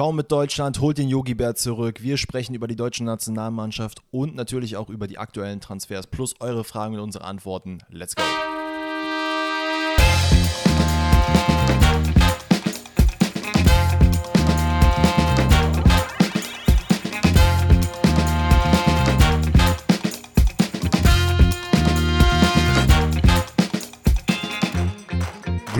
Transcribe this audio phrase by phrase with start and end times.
[0.00, 2.00] Ciao mit Deutschland, holt den Yogi Bär zurück.
[2.00, 6.64] Wir sprechen über die deutsche Nationalmannschaft und natürlich auch über die aktuellen Transfers plus eure
[6.64, 7.80] Fragen und unsere Antworten.
[7.90, 8.22] Let's go!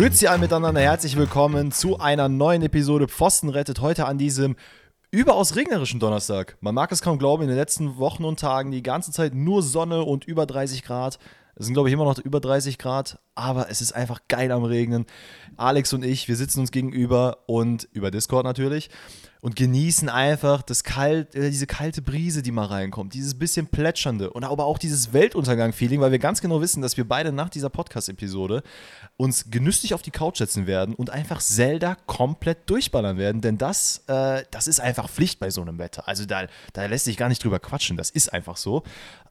[0.00, 4.56] Grüezi alle miteinander, herzlich willkommen zu einer neuen Episode Pfosten rettet heute an diesem
[5.10, 6.56] überaus regnerischen Donnerstag.
[6.62, 9.62] Man mag es kaum glauben, in den letzten Wochen und Tagen die ganze Zeit nur
[9.62, 11.18] Sonne und über 30 Grad.
[11.54, 14.64] Es sind, glaube ich, immer noch über 30 Grad, aber es ist einfach geil am
[14.64, 15.04] Regnen.
[15.58, 18.88] Alex und ich, wir sitzen uns gegenüber und über Discord natürlich
[19.40, 24.30] und genießen einfach das kalt, äh, diese kalte Brise, die mal reinkommt, dieses bisschen plätschernde
[24.30, 27.70] und aber auch dieses Weltuntergang-Feeling, weil wir ganz genau wissen, dass wir beide nach dieser
[27.70, 28.62] Podcast-Episode
[29.16, 34.04] uns genüsslich auf die Couch setzen werden und einfach Zelda komplett durchballern werden, denn das,
[34.08, 36.06] äh, das ist einfach Pflicht bei so einem Wetter.
[36.06, 38.82] Also da, da lässt sich gar nicht drüber quatschen, das ist einfach so.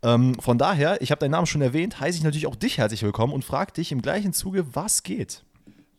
[0.01, 3.03] Ähm, von daher, ich habe deinen Namen schon erwähnt, heiße ich natürlich auch dich herzlich
[3.03, 5.43] willkommen und frage dich im gleichen Zuge, was geht?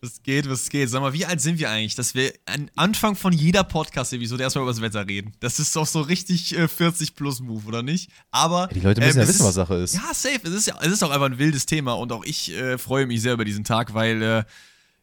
[0.03, 0.89] Was geht, was geht?
[0.89, 4.63] Sag mal, wie alt sind wir eigentlich, dass wir am Anfang von jeder Podcast-Episode erstmal
[4.63, 5.33] über das Wetter reden?
[5.41, 8.11] Das ist doch so richtig äh, 40-plus-Move, oder nicht?
[8.31, 8.61] Aber.
[8.61, 9.95] Ja, die Leute müssen äh, ja wissen, ist, was Sache ist.
[9.95, 10.41] Ja, safe.
[10.45, 13.05] Es ist ja es ist auch einfach ein wildes Thema und auch ich äh, freue
[13.05, 14.23] mich sehr über diesen Tag, weil.
[14.23, 14.45] Äh,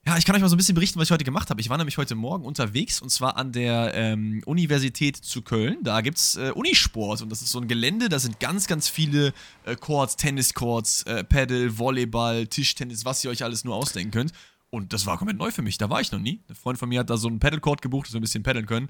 [0.05, 1.59] ja, ich kann euch mal so ein bisschen berichten, was ich heute gemacht habe.
[1.59, 5.79] Ich war nämlich heute Morgen unterwegs und zwar an der ähm, Universität zu Köln.
[5.83, 8.87] Da gibt es äh, Unisport und das ist so ein Gelände, da sind ganz, ganz
[8.87, 9.33] viele
[9.65, 14.31] äh, Courts, Tenniscourts, äh, Paddle, Volleyball, Tischtennis, was ihr euch alles nur ausdenken könnt.
[14.69, 15.77] Und das war komplett neu für mich.
[15.77, 16.41] Da war ich noch nie.
[16.49, 18.65] Ein Freund von mir hat da so einen Paddlecourt gebucht, dass wir ein bisschen paddeln
[18.65, 18.89] können.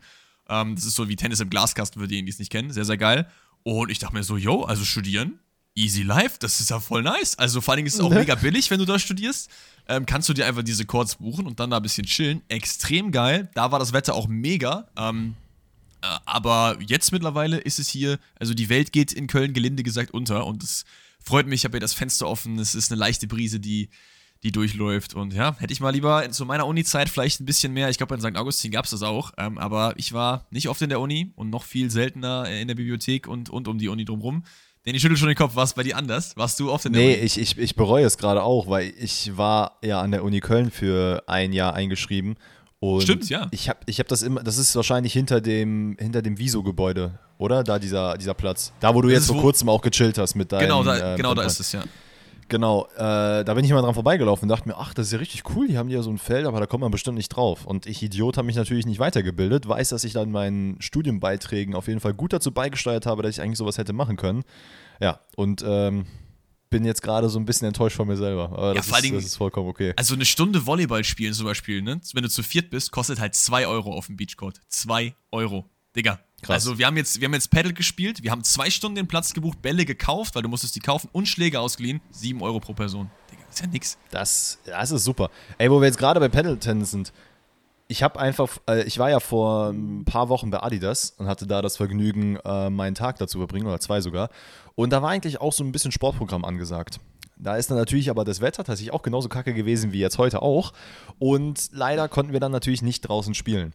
[0.49, 2.71] Ähm, das ist so wie Tennis im Glaskasten für diejenigen, die es nicht kennen.
[2.71, 3.29] Sehr, sehr geil.
[3.63, 5.39] Und ich dachte mir so, yo, also studieren,
[5.75, 7.37] easy life, das ist ja voll nice.
[7.37, 8.19] Also vor allen Dingen ist es auch ne?
[8.19, 9.49] mega billig, wenn du da studierst.
[9.87, 12.41] Ähm, kannst du dir einfach diese Courts buchen und dann da ein bisschen chillen.
[12.47, 13.49] Extrem geil.
[13.53, 14.89] Da war das Wetter auch mega.
[14.97, 15.35] Ähm,
[16.01, 20.11] äh, aber jetzt mittlerweile ist es hier, also die Welt geht in Köln gelinde gesagt
[20.11, 20.85] unter und es
[21.23, 23.89] freut mich, ich habe hier das Fenster offen, es ist eine leichte Brise, die
[24.43, 25.13] die durchläuft.
[25.13, 27.89] Und ja, hätte ich mal lieber zu meiner Uni-Zeit vielleicht ein bisschen mehr.
[27.89, 28.35] Ich glaube, in St.
[28.35, 29.31] Augustin gab es das auch.
[29.37, 32.75] Ähm, aber ich war nicht oft in der Uni und noch viel seltener in der
[32.75, 34.43] Bibliothek und, und um die Uni drumherum.
[34.85, 36.37] Denn ich schüttel schon den Kopf, war es bei dir anders?
[36.37, 37.17] Warst du oft in der nee, Uni?
[37.17, 40.39] Nee, ich, ich, ich bereue es gerade auch, weil ich war ja an der Uni
[40.39, 42.35] Köln für ein Jahr eingeschrieben.
[42.79, 43.47] Und Stimmt, ja.
[43.51, 47.63] Ich habe ich hab das immer, das ist wahrscheinlich hinter dem, hinter dem Viso-Gebäude, oder?
[47.63, 48.71] Da dieser, dieser Platz.
[48.79, 50.61] Da, wo du das jetzt vor kurzem auch gechillt hast mit deinem.
[50.61, 51.83] Genau, da, äh, genau da ist es, ja.
[52.49, 55.19] Genau, äh, da bin ich immer dran vorbeigelaufen und dachte mir, ach, das ist ja
[55.19, 57.65] richtig cool, die haben ja so ein Feld, aber da kommt man bestimmt nicht drauf.
[57.65, 61.87] Und ich, Idiot, habe mich natürlich nicht weitergebildet, weiß, dass ich dann meinen Studienbeiträgen auf
[61.87, 64.43] jeden Fall gut dazu beigesteuert habe, dass ich eigentlich sowas hätte machen können.
[65.01, 66.05] Ja, und ähm,
[66.69, 68.45] bin jetzt gerade so ein bisschen enttäuscht von mir selber.
[68.45, 69.93] Aber das, ja, ist, das ist vollkommen okay.
[69.97, 71.99] Also eine Stunde Volleyball spielen zum Beispiel, ne?
[72.13, 74.61] wenn du zu viert bist, kostet halt 2 Euro auf dem Beachcourt.
[74.69, 75.69] 2 Euro.
[75.95, 76.55] Digga, Krass.
[76.55, 79.33] Also wir haben jetzt, wir haben jetzt Paddle gespielt, wir haben zwei Stunden den Platz
[79.33, 81.99] gebucht, Bälle gekauft, weil du musstest die kaufen und Schläge ausgeliehen.
[82.11, 83.09] Sieben Euro pro Person.
[83.31, 83.97] Digga, ist ja nix.
[84.11, 85.31] Das, das ist super.
[85.57, 87.11] Ey, wo wir jetzt gerade bei Paddle-Tennis sind,
[87.87, 91.47] ich habe einfach, äh, ich war ja vor ein paar Wochen bei Adidas und hatte
[91.47, 94.29] da das Vergnügen, äh, meinen Tag dazu verbringen, oder zwei sogar.
[94.75, 96.99] Und da war eigentlich auch so ein bisschen Sportprogramm angesagt.
[97.37, 100.41] Da ist dann natürlich aber das Wetter tatsächlich auch genauso kacke gewesen wie jetzt heute
[100.41, 100.73] auch.
[101.19, 103.73] Und leider konnten wir dann natürlich nicht draußen spielen.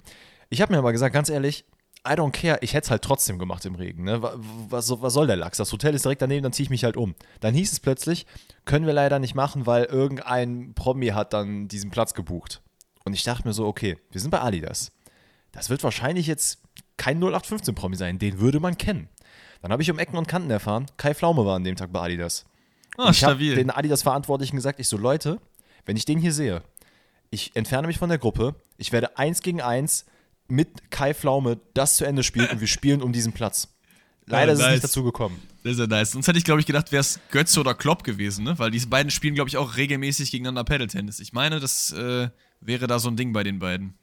[0.50, 1.64] Ich habe mir aber gesagt, ganz ehrlich,
[2.06, 4.02] I don't care, ich hätte es halt trotzdem gemacht im Regen.
[4.02, 4.20] Ne?
[4.22, 5.58] Was, was, soll der Lachs?
[5.58, 7.14] Das Hotel ist direkt daneben, dann ziehe ich mich halt um.
[7.40, 8.26] Dann hieß es plötzlich,
[8.64, 12.60] können wir leider nicht machen, weil irgendein Promi hat dann diesen Platz gebucht.
[13.04, 14.90] Und ich dachte mir so, okay, wir sind bei Adidas.
[15.52, 16.62] Das wird wahrscheinlich jetzt
[16.96, 19.08] kein 0815-Promi sein, den würde man kennen.
[19.60, 22.00] Dann habe ich um Ecken und Kanten erfahren, Kai Pflaume war an dem Tag bei
[22.00, 22.44] Adidas.
[22.98, 25.40] Oh, ich habe den Adidas-Verantwortlichen gesagt, ich so, Leute,
[25.86, 26.62] wenn ich den hier sehe,
[27.30, 30.04] ich entferne mich von der Gruppe, ich werde eins gegen eins
[30.52, 33.68] mit Kai Pflaume das zu Ende spielt und wir spielen um diesen Platz.
[34.26, 34.60] Leider nice.
[34.60, 35.40] ist es nicht dazu gekommen.
[35.64, 36.12] Sehr, sehr nice.
[36.12, 38.58] Sonst hätte ich, glaube ich, gedacht, wäre es Götze oder Klopp gewesen, ne?
[38.58, 41.20] Weil diese beiden spielen, glaube ich, auch regelmäßig gegeneinander Paddle-Tennis.
[41.20, 42.28] Ich meine, das äh,
[42.60, 43.94] wäre da so ein Ding bei den beiden.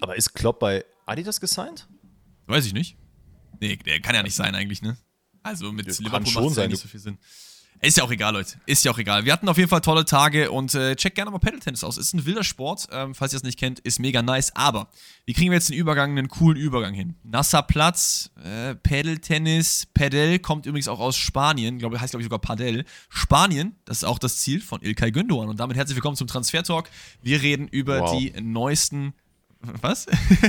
[0.00, 1.88] Aber ist Klopp bei Adidas gesigned?
[2.46, 2.96] Weiß ich nicht.
[3.60, 4.96] Nee, der kann ja nicht sein eigentlich, ne?
[5.42, 7.18] Also mit ja, Liverpool macht es ja nicht so viel Sinn.
[7.80, 8.58] Ist ja auch egal, Leute.
[8.66, 9.24] Ist ja auch egal.
[9.24, 11.96] Wir hatten auf jeden Fall tolle Tage und äh, checkt gerne mal Paddle Tennis aus.
[11.96, 14.54] Ist ein wilder Sport, ähm, falls ihr es nicht kennt, ist mega nice.
[14.56, 14.88] Aber
[15.26, 17.14] wie kriegen wir jetzt den Übergang, einen coolen Übergang hin?
[17.22, 22.26] Nasser Platz, äh, Paddle Tennis, Padel kommt übrigens auch aus Spanien, glaube heißt glaube ich
[22.26, 22.84] sogar Padel.
[23.08, 25.48] Spanien, das ist auch das Ziel von Ilkay Gündoğan.
[25.48, 26.90] Und damit herzlich willkommen zum Transfer Talk.
[27.22, 28.18] Wir reden über wow.
[28.18, 29.14] die neuesten
[29.60, 30.06] Was?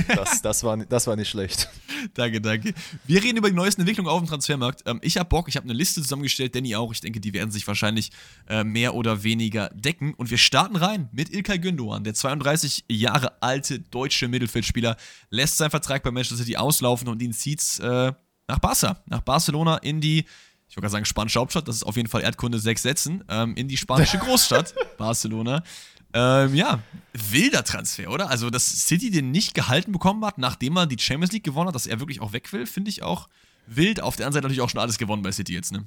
[0.08, 1.68] Das, das, war, das war nicht schlecht.
[2.14, 2.74] danke, danke.
[3.04, 4.82] Wir reden über die neuesten Entwicklungen auf dem Transfermarkt.
[4.86, 6.92] Ähm, ich habe Bock, ich habe eine Liste zusammengestellt, Danny auch.
[6.92, 8.10] Ich denke, die werden sich wahrscheinlich
[8.48, 10.14] äh, mehr oder weniger decken.
[10.14, 12.04] Und wir starten rein mit Ilkay Gündoğan.
[12.04, 14.96] Der 32 Jahre alte deutsche Mittelfeldspieler
[15.30, 18.12] lässt seinen Vertrag bei Manchester City auslaufen und ihn zieht äh,
[18.46, 20.24] nach Barca, nach Barcelona in die
[20.70, 23.56] ich wollte gerade sagen spanische Hauptstadt, das ist auf jeden Fall Erdkunde sechs Sätzen, ähm,
[23.56, 25.64] in die spanische Großstadt Barcelona.
[26.12, 26.80] Ähm, ja,
[27.12, 28.30] wilder Transfer, oder?
[28.30, 31.74] Also, dass City den nicht gehalten bekommen hat, nachdem er die Champions League gewonnen hat,
[31.74, 33.28] dass er wirklich auch weg will, finde ich auch
[33.76, 34.02] wild.
[34.02, 35.86] Auf der anderen Seite natürlich auch schon alles gewonnen bei City jetzt, ne?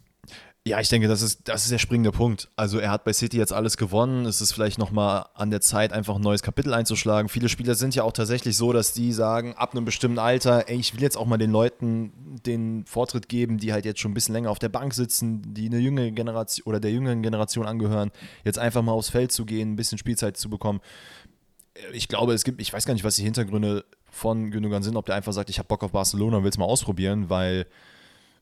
[0.65, 2.47] Ja, ich denke, das ist, das ist der springende Punkt.
[2.55, 4.25] Also er hat bei City jetzt alles gewonnen.
[4.25, 7.27] Es ist vielleicht nochmal an der Zeit, einfach ein neues Kapitel einzuschlagen.
[7.27, 10.77] Viele Spieler sind ja auch tatsächlich so, dass die sagen, ab einem bestimmten Alter, ey,
[10.77, 12.13] ich will jetzt auch mal den Leuten
[12.45, 15.65] den Vortritt geben, die halt jetzt schon ein bisschen länger auf der Bank sitzen, die
[15.65, 18.11] eine jüngere Generation oder der jüngeren Generation angehören,
[18.45, 20.79] jetzt einfach mal aufs Feld zu gehen, ein bisschen Spielzeit zu bekommen.
[21.91, 23.83] Ich glaube, es gibt, ich weiß gar nicht, was die Hintergründe
[24.13, 26.57] von Gündogan sind, ob der einfach sagt, ich habe Bock auf Barcelona und will es
[26.57, 27.65] mal ausprobieren, weil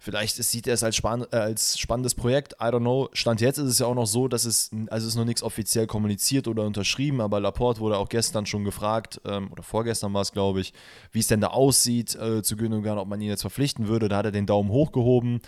[0.03, 2.53] Vielleicht sieht er es als, spann äh, als spannendes Projekt.
[2.53, 3.09] I don't know.
[3.13, 5.43] Stand jetzt ist es ja auch noch so, dass es, also es ist noch nichts
[5.43, 10.23] offiziell kommuniziert oder unterschrieben, aber Laporte wurde auch gestern schon gefragt, ähm, oder vorgestern war
[10.23, 10.73] es, glaube ich,
[11.11, 14.09] wie es denn da aussieht äh, zu Gündogan, ob man ihn jetzt verpflichten würde.
[14.09, 15.39] Da hat er den Daumen hochgehoben.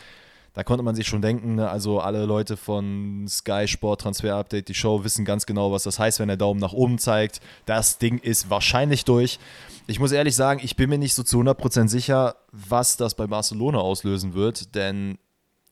[0.54, 1.68] Da konnte man sich schon denken, ne?
[1.68, 5.98] also alle Leute von Sky Sport Transfer Update, die Show, wissen ganz genau, was das
[5.98, 7.42] heißt, wenn der Daumen nach oben zeigt.
[7.66, 9.40] Das Ding ist wahrscheinlich durch.
[9.88, 13.26] Ich muss ehrlich sagen, ich bin mir nicht so zu 100% sicher, was das bei
[13.26, 15.18] Barcelona auslösen wird, denn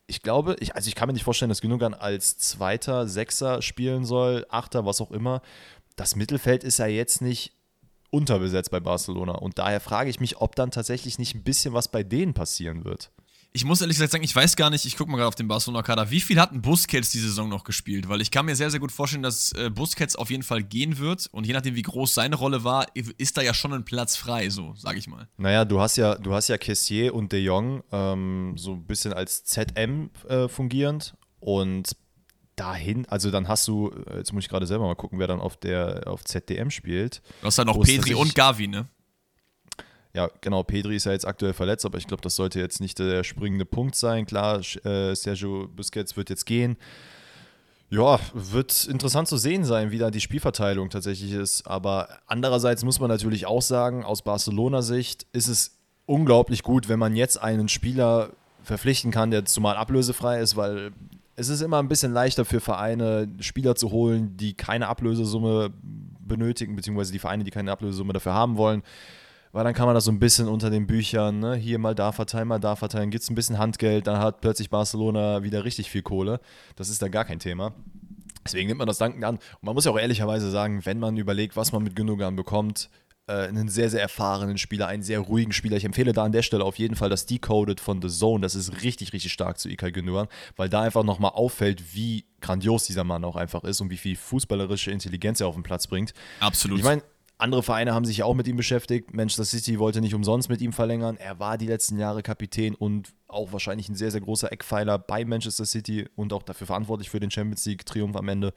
[0.07, 4.03] ich glaube, ich, also ich kann mir nicht vorstellen, dass Gündogan als Zweiter, Sechser spielen
[4.03, 5.41] soll, Achter, was auch immer.
[5.95, 7.53] Das Mittelfeld ist ja jetzt nicht
[8.09, 11.87] unterbesetzt bei Barcelona und daher frage ich mich, ob dann tatsächlich nicht ein bisschen was
[11.87, 13.11] bei denen passieren wird.
[13.53, 15.49] Ich muss ehrlich gesagt sagen, ich weiß gar nicht, ich gucke mal gerade auf den
[15.49, 18.07] Barcelona-Kader, wie viel hat ein Busquets die Saison noch gespielt?
[18.07, 20.99] Weil ich kann mir sehr, sehr gut vorstellen, dass äh, Busquets auf jeden Fall gehen
[20.99, 24.15] wird und je nachdem, wie groß seine Rolle war, ist da ja schon ein Platz
[24.15, 25.27] frei, so, sage ich mal.
[25.35, 29.11] Naja, du hast ja, du hast ja Kessier und De Jong ähm, so ein bisschen
[29.11, 31.97] als ZM äh, fungierend und
[32.55, 35.41] dahin, also dann hast du, äh, jetzt muss ich gerade selber mal gucken, wer dann
[35.41, 37.21] auf der auf ZDM spielt.
[37.41, 38.87] Du hast dann noch Petri und Gavi, ne?
[40.13, 42.99] Ja, genau, Pedri ist ja jetzt aktuell verletzt, aber ich glaube, das sollte jetzt nicht
[42.99, 44.25] der springende Punkt sein.
[44.25, 46.75] Klar, äh, Sergio Busquets wird jetzt gehen.
[47.89, 51.65] Ja, wird interessant zu sehen sein, wie da die Spielverteilung tatsächlich ist.
[51.67, 57.15] Aber andererseits muss man natürlich auch sagen, aus Barcelona-Sicht ist es unglaublich gut, wenn man
[57.15, 58.31] jetzt einen Spieler
[58.63, 60.91] verpflichten kann, der zumal ablösefrei ist, weil
[61.35, 65.71] es ist immer ein bisschen leichter für Vereine, Spieler zu holen, die keine Ablösesumme
[66.19, 68.83] benötigen, beziehungsweise die Vereine, die keine Ablösesumme dafür haben wollen
[69.51, 72.11] weil dann kann man das so ein bisschen unter den Büchern, ne, hier mal da
[72.11, 75.89] verteilen, mal da verteilen, gibt es ein bisschen Handgeld, dann hat plötzlich Barcelona wieder richtig
[75.89, 76.39] viel Kohle.
[76.75, 77.73] Das ist da gar kein Thema.
[78.45, 79.35] Deswegen nimmt man das dankend an.
[79.35, 82.89] Und man muss ja auch ehrlicherweise sagen, wenn man überlegt, was man mit Gündogan bekommt,
[83.27, 85.77] äh, einen sehr, sehr erfahrenen Spieler, einen sehr ruhigen Spieler.
[85.77, 88.41] Ich empfehle da an der Stelle auf jeden Fall das Decoded von The Zone.
[88.41, 92.85] Das ist richtig, richtig stark zu Ilkay Gündogan, weil da einfach nochmal auffällt, wie grandios
[92.85, 96.13] dieser Mann auch einfach ist und wie viel fußballerische Intelligenz er auf den Platz bringt.
[96.39, 96.79] Absolut.
[96.79, 97.03] Ich meine,
[97.41, 99.13] andere Vereine haben sich auch mit ihm beschäftigt.
[99.13, 101.17] Manchester City wollte nicht umsonst mit ihm verlängern.
[101.17, 105.25] Er war die letzten Jahre Kapitän und auch wahrscheinlich ein sehr, sehr großer Eckpfeiler bei
[105.25, 108.53] Manchester City und auch dafür verantwortlich für den Champions League-Triumph am Ende.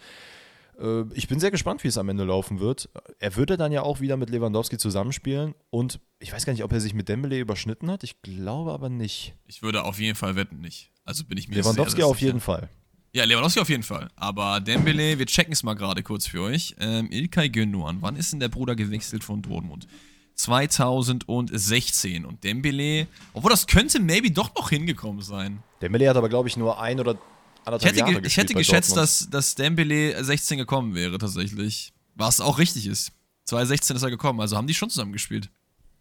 [0.79, 2.91] Äh, ich bin sehr gespannt, wie es am Ende laufen wird.
[3.19, 6.73] Er würde dann ja auch wieder mit Lewandowski zusammenspielen und ich weiß gar nicht, ob
[6.73, 8.05] er sich mit Dembele überschnitten hat.
[8.05, 9.35] Ich glaube aber nicht.
[9.47, 10.91] Ich würde auf jeden Fall wetten nicht.
[11.05, 12.69] Also bin ich mir Lewandowski sehr, sehr auf jeden Fall.
[13.15, 14.09] Ja, Lewandowski auf jeden Fall.
[14.17, 16.75] Aber Dembele, wir checken es mal gerade kurz für euch.
[16.81, 19.87] Ähm, Ilkay Gündoğan, wann ist denn der Bruder gewechselt von Dortmund?
[20.35, 22.25] 2016.
[22.25, 25.63] Und Dembele, obwohl das könnte maybe doch noch hingekommen sein.
[25.81, 27.17] Dembele hat aber, glaube ich, nur ein oder
[27.65, 31.93] anderthalb ich hätte, Jahre Ich hätte geschätzt, dass, dass Dembele 16 gekommen wäre, tatsächlich.
[32.17, 33.13] Was auch richtig ist.
[33.45, 35.51] 2016 ist er gekommen, also haben die schon zusammen gespielt.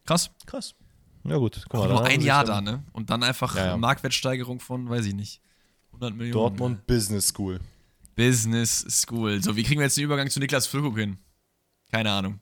[0.05, 0.31] Krass.
[0.47, 0.73] Krass.
[1.25, 1.63] Ja, gut.
[1.69, 2.83] Guck mal, nur ein Jahr da, ne?
[2.91, 3.77] Und dann einfach ja, ja.
[3.77, 5.41] Marktwertsteigerung von, weiß ich nicht.
[5.93, 6.33] 100 Millionen.
[6.33, 6.87] Dortmund.
[6.87, 7.59] Business School.
[8.15, 9.41] Business School.
[9.41, 11.17] So, wie kriegen wir jetzt den Übergang zu Niklas Füllkrug hin?
[11.91, 12.39] Keine Ahnung.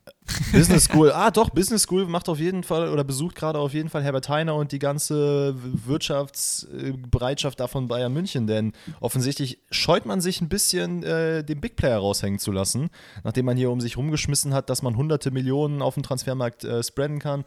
[0.53, 1.11] Business School.
[1.13, 4.29] Ah, doch, Business School macht auf jeden Fall oder besucht gerade auf jeden Fall Herbert
[4.29, 5.55] Heiner und die ganze
[5.85, 11.97] Wirtschaftsbereitschaft davon Bayern München, denn offensichtlich scheut man sich ein bisschen, äh, den Big Player
[11.97, 12.89] raushängen zu lassen,
[13.25, 16.81] nachdem man hier um sich rumgeschmissen hat, dass man hunderte Millionen auf dem Transfermarkt äh,
[16.81, 17.43] spreaden kann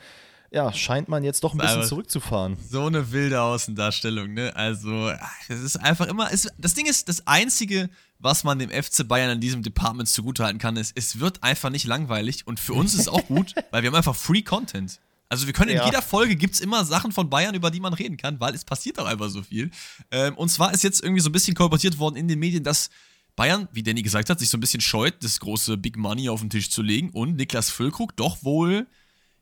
[0.55, 2.57] ja, scheint man jetzt doch ein bisschen zurückzufahren.
[2.71, 4.55] So eine wilde Außendarstellung, ne?
[4.55, 5.11] Also,
[5.49, 6.33] es ist einfach immer.
[6.33, 10.61] Es, das Ding ist, das Einzige, was man dem FC Bayern in diesem Department zugutehalten
[10.61, 13.83] kann, ist, es wird einfach nicht langweilig und für uns ist es auch gut, weil
[13.83, 15.01] wir haben einfach Free Content.
[15.29, 15.87] Also wir können in ja.
[15.87, 18.65] jeder Folge gibt es immer Sachen von Bayern, über die man reden kann, weil es
[18.65, 19.73] passiert auch einfach so viel.
[20.13, 22.91] Ähm, und zwar ist jetzt irgendwie so ein bisschen kolportiert worden in den Medien, dass
[23.35, 26.41] Bayern, wie Danny gesagt hat, sich so ein bisschen scheut, das große Big Money auf
[26.41, 28.87] den Tisch zu legen und Niklas Füllkrug doch wohl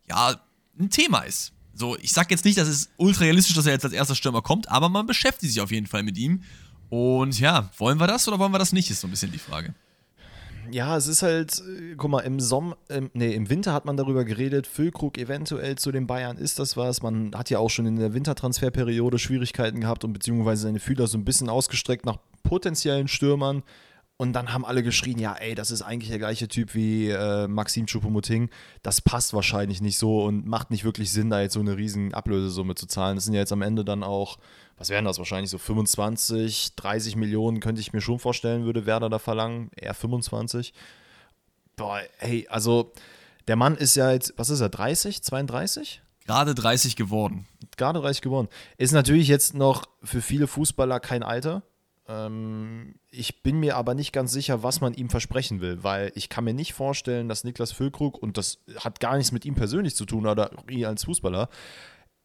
[0.08, 0.40] ja,
[0.82, 1.52] ein Thema ist.
[1.74, 4.42] So, ich sag jetzt nicht, dass es ultra realistisch, dass er jetzt als erster Stürmer
[4.42, 6.42] kommt, aber man beschäftigt sich auf jeden Fall mit ihm.
[6.90, 9.38] Und ja, wollen wir das oder wollen wir das nicht, ist so ein bisschen die
[9.38, 9.74] Frage.
[10.70, 13.96] Ja, es ist halt, äh, guck mal, im Sommer, ähm, nee, im Winter hat man
[13.96, 17.02] darüber geredet, Füllkrug eventuell zu den Bayern, ist das was?
[17.02, 21.18] Man hat ja auch schon in der Wintertransferperiode Schwierigkeiten gehabt und beziehungsweise seine Fühler so
[21.18, 23.62] ein bisschen ausgestreckt nach potenziellen Stürmern.
[24.22, 27.48] Und dann haben alle geschrien, ja, ey, das ist eigentlich der gleiche Typ wie äh,
[27.48, 28.50] Maxim Choupo-Moting.
[28.84, 32.14] Das passt wahrscheinlich nicht so und macht nicht wirklich Sinn, da jetzt so eine riesen
[32.14, 33.16] Ablösesumme zu zahlen.
[33.16, 34.38] Das sind ja jetzt am Ende dann auch,
[34.78, 39.10] was wären das wahrscheinlich, so 25, 30 Millionen könnte ich mir schon vorstellen, würde Werder
[39.10, 39.72] da verlangen.
[39.74, 40.72] Eher 25.
[41.74, 42.92] Boah, hey, also
[43.48, 46.00] der Mann ist ja jetzt, was ist er, 30, 32?
[46.26, 47.48] Gerade 30 geworden.
[47.76, 48.46] Gerade 30 geworden.
[48.76, 51.64] Ist natürlich jetzt noch für viele Fußballer kein Alter
[53.10, 56.44] ich bin mir aber nicht ganz sicher, was man ihm versprechen will, weil ich kann
[56.44, 60.04] mir nicht vorstellen, dass Niklas Füllkrug, und das hat gar nichts mit ihm persönlich zu
[60.04, 61.48] tun oder ihn als Fußballer,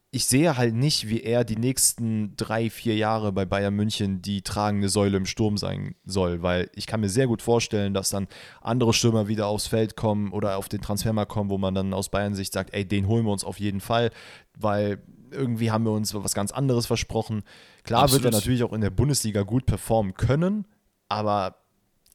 [0.09, 4.41] ich sehe halt nicht, wie er die nächsten drei, vier Jahre bei Bayern München die
[4.41, 8.27] tragende Säule im Sturm sein soll, weil ich kann mir sehr gut vorstellen, dass dann
[8.61, 12.09] andere Stürmer wieder aufs Feld kommen oder auf den Transfermarkt kommen, wo man dann aus
[12.09, 14.11] Bayern Sicht sagt, ey, den holen wir uns auf jeden Fall,
[14.57, 17.43] weil irgendwie haben wir uns was ganz anderes versprochen.
[17.87, 18.25] Klar Absolut.
[18.25, 20.65] wird er natürlich auch in der Bundesliga gut performen können,
[21.07, 21.55] aber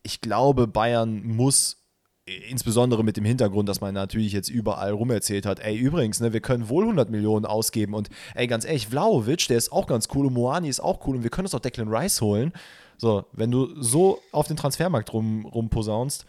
[0.03, 1.79] ich glaube, Bayern muss
[2.27, 6.41] insbesondere mit dem Hintergrund, dass man natürlich jetzt überall rumerzählt hat, ey, übrigens, ne, wir
[6.41, 10.27] können wohl 100 Millionen ausgeben und ey, ganz ehrlich, Vlaovic, der ist auch ganz cool
[10.27, 12.53] und Moani ist auch cool und wir können uns auch Declan Rice holen.
[12.99, 16.27] So, wenn du so auf den Transfermarkt rum, rumposaunst,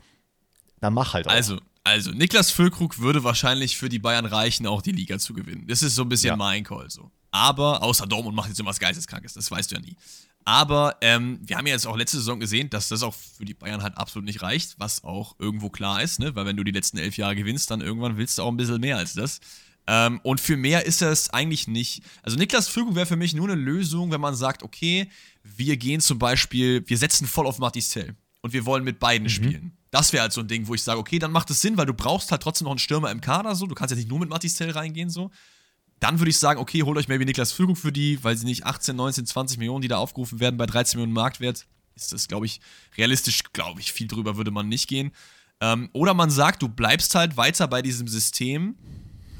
[0.79, 1.31] dann mach halt auch.
[1.31, 5.67] Also, also, Niklas Füllkrug würde wahrscheinlich für die Bayern reichen, auch die Liga zu gewinnen.
[5.67, 6.35] Das ist so ein bisschen ja.
[6.35, 7.11] mein Call so.
[7.31, 9.97] Aber, außer Dortmund macht jetzt irgendwas Geisteskrankes, das weißt du ja nie.
[10.45, 13.53] Aber ähm, wir haben ja jetzt auch letzte Saison gesehen, dass das auch für die
[13.53, 16.35] Bayern halt absolut nicht reicht, was auch irgendwo klar ist, ne?
[16.35, 18.81] Weil wenn du die letzten elf Jahre gewinnst, dann irgendwann willst du auch ein bisschen
[18.81, 19.39] mehr als das.
[19.87, 22.03] Ähm, und für mehr ist das eigentlich nicht.
[22.21, 25.09] Also Niklas Füllkrug wäre für mich nur eine Lösung, wenn man sagt, okay,
[25.43, 29.29] wir gehen zum Beispiel, wir setzen voll auf Marticel und wir wollen mit beiden mhm.
[29.29, 29.77] spielen.
[29.93, 31.85] Das wäre halt so ein Ding, wo ich sage, okay, dann macht es Sinn, weil
[31.85, 33.67] du brauchst halt trotzdem noch einen Stürmer im Kader, so.
[33.67, 35.29] Du kannst ja nicht nur mit Marticel reingehen, so.
[35.99, 38.65] Dann würde ich sagen, okay, holt euch maybe Niklas Füllkrug für die, weil sie nicht
[38.65, 42.47] 18, 19, 20 Millionen, die da aufgerufen werden, bei 13 Millionen Marktwert, ist das, glaube
[42.47, 42.59] ich,
[42.97, 45.11] realistisch, glaube ich, viel drüber würde man nicht gehen.
[45.61, 48.75] Ähm, oder man sagt, du bleibst halt weiter bei diesem System,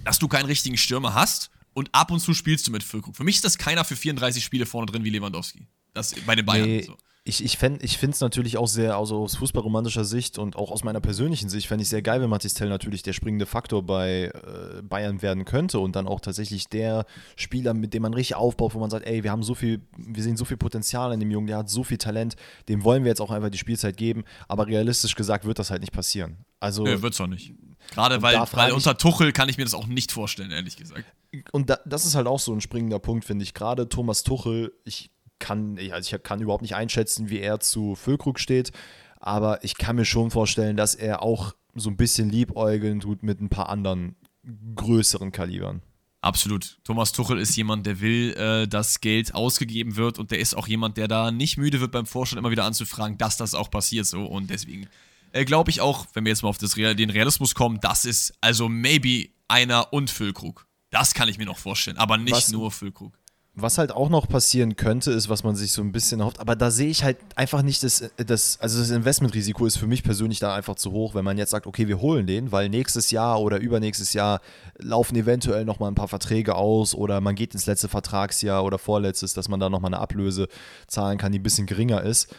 [0.04, 3.16] dass du keinen richtigen Stürmer hast und ab und zu spielst du mit Füllkrug.
[3.16, 5.66] Für mich ist das keiner für 34 Spiele vorne drin wie Lewandowski.
[5.96, 6.68] Das bei den Bayern.
[6.68, 6.96] Nee, so
[7.26, 10.84] ich, ich, ich finde es natürlich auch sehr, also aus fußballromantischer Sicht und auch aus
[10.84, 14.26] meiner persönlichen Sicht, fände ich sehr geil, wenn Mathis Tell natürlich der springende Faktor bei
[14.34, 17.06] äh, Bayern werden könnte und dann auch tatsächlich der
[17.38, 20.22] Spieler, mit dem man richtig aufbaut, wo man sagt, ey, wir haben so viel, wir
[20.22, 22.36] sehen so viel Potenzial in dem Jungen, der hat so viel Talent,
[22.68, 25.80] dem wollen wir jetzt auch einfach die Spielzeit geben, aber realistisch gesagt wird das halt
[25.80, 26.44] nicht passieren.
[26.60, 27.54] Also, nee, wird's auch nicht.
[27.92, 31.06] Gerade weil, weil unter Tuchel kann ich mir das auch nicht vorstellen, ehrlich gesagt.
[31.52, 33.54] Und da, das ist halt auch so ein springender Punkt, finde ich.
[33.54, 35.10] Gerade Thomas Tuchel, ich
[35.44, 38.72] kann, also ich kann überhaupt nicht einschätzen, wie er zu Füllkrug steht,
[39.20, 43.42] aber ich kann mir schon vorstellen, dass er auch so ein bisschen liebäugeln tut mit
[43.42, 44.16] ein paar anderen
[44.76, 45.82] größeren Kalibern.
[46.22, 46.78] Absolut.
[46.86, 50.68] Thomas Tuchel ist jemand, der will, äh, dass Geld ausgegeben wird und der ist auch
[50.68, 54.06] jemand, der da nicht müde wird beim Vorstand immer wieder anzufragen, dass das auch passiert
[54.06, 54.88] so und deswegen
[55.34, 58.06] äh, glaube ich auch, wenn wir jetzt mal auf das Real, den Realismus kommen, das
[58.06, 60.66] ist also maybe einer und Füllkrug.
[60.92, 63.18] Das kann ich mir noch vorstellen, aber nicht Was, nur Füllkrug.
[63.56, 66.56] Was halt auch noch passieren könnte, ist, was man sich so ein bisschen hofft, aber
[66.56, 70.40] da sehe ich halt einfach nicht das, das, also das Investmentrisiko ist für mich persönlich
[70.40, 73.40] da einfach zu hoch, wenn man jetzt sagt, okay, wir holen den, weil nächstes Jahr
[73.40, 74.42] oder übernächstes Jahr
[74.80, 79.36] laufen eventuell nochmal ein paar Verträge aus oder man geht ins letzte Vertragsjahr oder vorletztes,
[79.36, 80.48] dass man da nochmal eine Ablöse
[80.88, 82.36] zahlen kann, die ein bisschen geringer ist.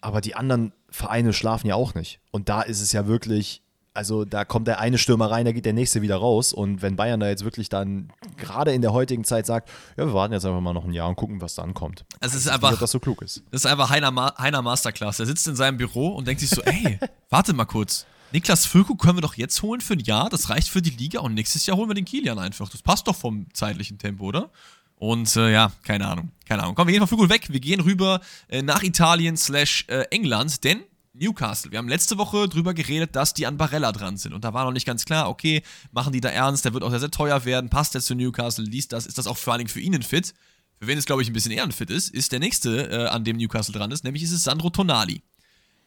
[0.00, 2.20] Aber die anderen Vereine schlafen ja auch nicht.
[2.32, 3.62] Und da ist es ja wirklich
[3.98, 6.52] also da kommt der eine Stürmer rein, da geht der nächste wieder raus.
[6.52, 10.14] Und wenn Bayern da jetzt wirklich dann gerade in der heutigen Zeit sagt, ja, wir
[10.14, 12.04] warten jetzt einfach mal noch ein Jahr und gucken, was dann kommt.
[12.20, 13.42] Also es ist einfach, nicht, das so klug ist.
[13.50, 15.16] Das ist einfach Heiner, Ma Heiner Masterclass.
[15.16, 18.06] Der sitzt in seinem Büro und denkt sich so, ey, warte mal kurz.
[18.30, 20.30] Niklas Füllkrug können wir doch jetzt holen für ein Jahr.
[20.30, 22.68] Das reicht für die Liga und nächstes Jahr holen wir den Kilian einfach.
[22.68, 24.50] Das passt doch vom zeitlichen Tempo, oder?
[24.94, 26.30] Und äh, ja, keine Ahnung.
[26.46, 26.76] Keine Ahnung.
[26.76, 27.48] Komm, wir gehen von Füllkrug weg.
[27.50, 30.84] Wir gehen rüber äh, nach Italien slash äh, England, denn
[31.18, 31.70] Newcastle.
[31.70, 34.32] Wir haben letzte Woche drüber geredet, dass die an Barella dran sind.
[34.32, 36.90] Und da war noch nicht ganz klar, okay, machen die da ernst, der wird auch
[36.90, 39.58] sehr, sehr teuer werden, passt der zu Newcastle, liest das, ist das auch vor allen
[39.58, 40.34] Dingen für ihn ein Fit?
[40.80, 43.06] Für wen es, glaube ich, ein bisschen eher ein Fit ist, ist der nächste, äh,
[43.08, 45.22] an dem Newcastle dran ist, nämlich ist es Sandro Tonali.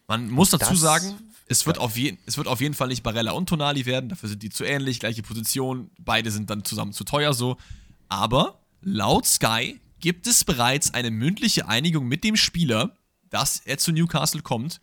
[0.07, 1.15] Man muss dazu das, sagen,
[1.47, 4.27] es wird, auf je, es wird auf jeden Fall nicht Barella und Tonali werden, dafür
[4.27, 7.55] sind die zu ähnlich, gleiche Position, beide sind dann zusammen zu teuer so.
[8.09, 12.97] Aber laut Sky gibt es bereits eine mündliche Einigung mit dem Spieler,
[13.29, 14.81] dass er zu Newcastle kommt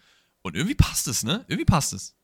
[0.48, 1.44] und irgendwie passt es, ne?
[1.46, 2.14] Irgendwie passt es.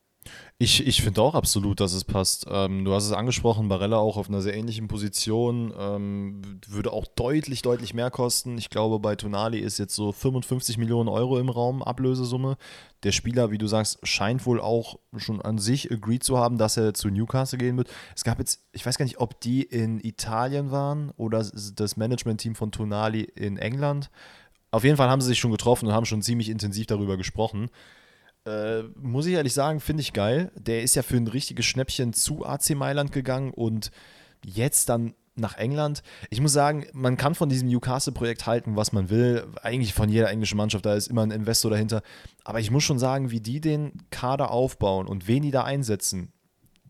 [0.59, 2.47] Ich, ich finde auch absolut, dass es passt.
[2.49, 7.07] Ähm, du hast es angesprochen, Barella auch auf einer sehr ähnlichen Position, ähm, würde auch
[7.07, 8.57] deutlich, deutlich mehr kosten.
[8.57, 12.57] Ich glaube, bei Tonali ist jetzt so 55 Millionen Euro im Raum Ablösesumme.
[13.03, 16.79] Der Spieler, wie du sagst, scheint wohl auch schon an sich agreed zu haben, dass
[16.79, 17.91] er zu Newcastle gehen wird.
[18.17, 22.55] Es gab jetzt, ich weiß gar nicht, ob die in Italien waren oder das Management-Team
[22.55, 24.11] von Tonali in England.
[24.71, 27.69] Auf jeden Fall haben sie sich schon getroffen und haben schon ziemlich intensiv darüber gesprochen.
[28.47, 30.53] Äh, muss ich ehrlich sagen, finde ich geil.
[30.57, 33.91] Der ist ja für ein richtiges Schnäppchen zu AC Mailand gegangen und
[34.45, 36.03] jetzt dann nach England.
[36.31, 39.47] Ich muss sagen, man kann von diesem Newcastle-Projekt halten, was man will.
[39.63, 42.03] Eigentlich von jeder englischen Mannschaft, da ist immer ein Investor dahinter.
[42.45, 46.33] Aber ich muss schon sagen, wie die den Kader aufbauen und wen die da einsetzen,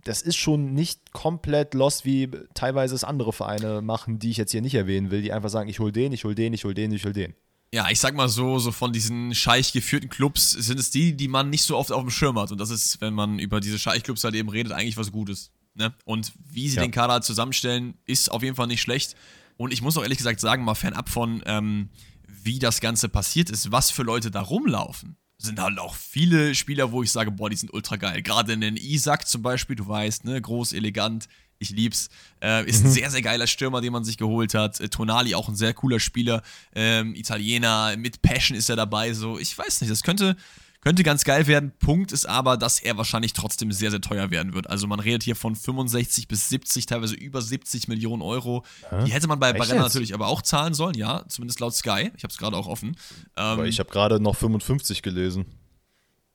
[0.02, 4.50] das ist schon nicht komplett lost, wie teilweise es andere Vereine machen, die ich jetzt
[4.50, 6.74] hier nicht erwähnen will, die einfach sagen, ich hol den, ich hol den, ich hol
[6.74, 7.34] den, ich hol den
[7.74, 11.26] ja, ich sag mal so, so von diesen scheich geführten Clubs sind es die, die
[11.26, 12.52] man nicht so oft auf dem Schirm hat.
[12.52, 15.50] Und das ist, wenn man über diese Scheichclubs halt eben redet, eigentlich was Gutes.
[15.74, 15.92] Ne?
[16.04, 16.82] Und wie sie ja.
[16.82, 19.16] den Kader halt zusammenstellen, ist auf jeden Fall nicht schlecht.
[19.56, 21.88] Und ich muss auch ehrlich gesagt sagen, mal fernab von, ähm,
[22.28, 26.92] wie das Ganze passiert ist, was für Leute da rumlaufen, sind halt auch viele Spieler,
[26.92, 28.22] wo ich sage, boah, die sind ultra geil.
[28.22, 31.26] Gerade in den Isaac zum Beispiel, du weißt, ne, groß, elegant,
[31.58, 32.08] ich lieb's.
[32.42, 32.92] Äh, ist ein mhm.
[32.92, 34.80] sehr, sehr geiler Stürmer, den man sich geholt hat.
[34.80, 36.42] Äh, Tonali auch ein sehr cooler Spieler.
[36.74, 39.12] Ähm, Italiener, mit Passion ist er dabei.
[39.14, 40.36] So, ich weiß nicht, das könnte,
[40.80, 41.72] könnte ganz geil werden.
[41.78, 44.68] Punkt ist aber, dass er wahrscheinlich trotzdem sehr, sehr teuer werden wird.
[44.68, 48.64] Also man redet hier von 65 bis 70, teilweise über 70 Millionen Euro.
[48.90, 49.04] Hä?
[49.06, 52.10] Die hätte man bei Barella natürlich aber auch zahlen sollen, ja, zumindest laut Sky.
[52.16, 52.96] Ich habe es gerade auch offen.
[53.36, 55.46] Ähm, ich habe gerade noch 55 gelesen.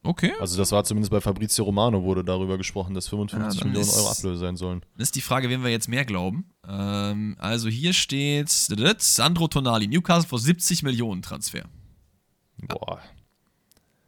[0.01, 0.33] Okay.
[0.39, 4.09] Also das war zumindest bei Fabrizio Romano wurde darüber gesprochen, dass 55 ja, Millionen Euro
[4.09, 4.81] Ablöse sein sollen.
[4.97, 6.51] Das ist die Frage, wem wir jetzt mehr glauben.
[6.67, 11.63] Ähm, also hier steht Sandro Tonali, Newcastle vor 70 Millionen Transfer.
[12.67, 12.99] Boah.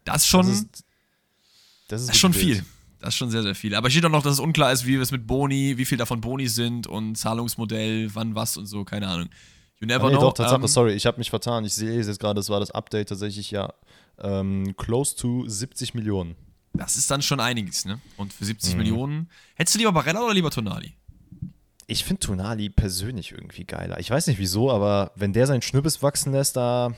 [0.06, 0.86] Das ist schon, das ist,
[1.88, 2.66] das ist, das ist schon viel.
[3.00, 3.76] Das ist schon sehr, sehr viel.
[3.76, 6.22] Aber steht auch noch, dass es unklar ist, wie es mit Boni, wie viel davon
[6.22, 9.30] Boni sind und Zahlungsmodell, wann was und so, keine Ahnung.
[9.80, 10.22] You never ah, nee, know.
[10.22, 11.66] Doch, Tatsache, ähm, sorry, ich habe mich vertan.
[11.66, 13.74] Ich sehe jetzt gerade, das war das Update tatsächlich ja
[14.24, 16.36] ähm, close to 70 Millionen.
[16.74, 18.00] Das ist dann schon einiges, ne?
[18.18, 18.78] Und für 70 mhm.
[18.80, 19.30] Millionen.
[19.56, 20.94] Hättest du lieber Barella oder lieber Tonali?
[21.88, 24.00] Ich finde Tonali persönlich irgendwie geiler.
[24.00, 26.96] Ich weiß nicht wieso, aber wenn der seinen Schnippes wachsen lässt, da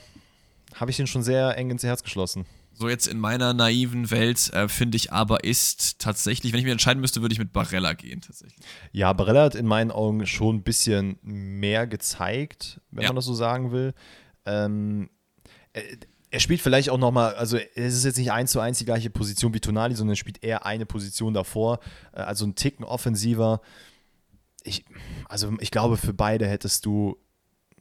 [0.74, 2.46] habe ich ihn schon sehr eng ins Herz geschlossen.
[2.76, 6.72] So jetzt in meiner naiven Welt äh, finde ich aber ist tatsächlich, wenn ich mir
[6.72, 8.58] entscheiden müsste, würde ich mit Barella gehen tatsächlich.
[8.90, 13.08] Ja, Barella hat in meinen Augen schon ein bisschen mehr gezeigt, wenn ja.
[13.10, 13.94] man das so sagen will.
[14.44, 15.08] Ähm,
[15.72, 15.82] äh,
[16.34, 19.08] er spielt vielleicht auch nochmal, also es ist jetzt nicht eins zu eins die gleiche
[19.08, 21.78] Position wie Tonali, sondern er spielt eher eine Position davor,
[22.12, 23.60] äh, also ein Ticken offensiver.
[24.64, 24.84] Ich,
[25.28, 27.16] also ich glaube, für beide hättest du,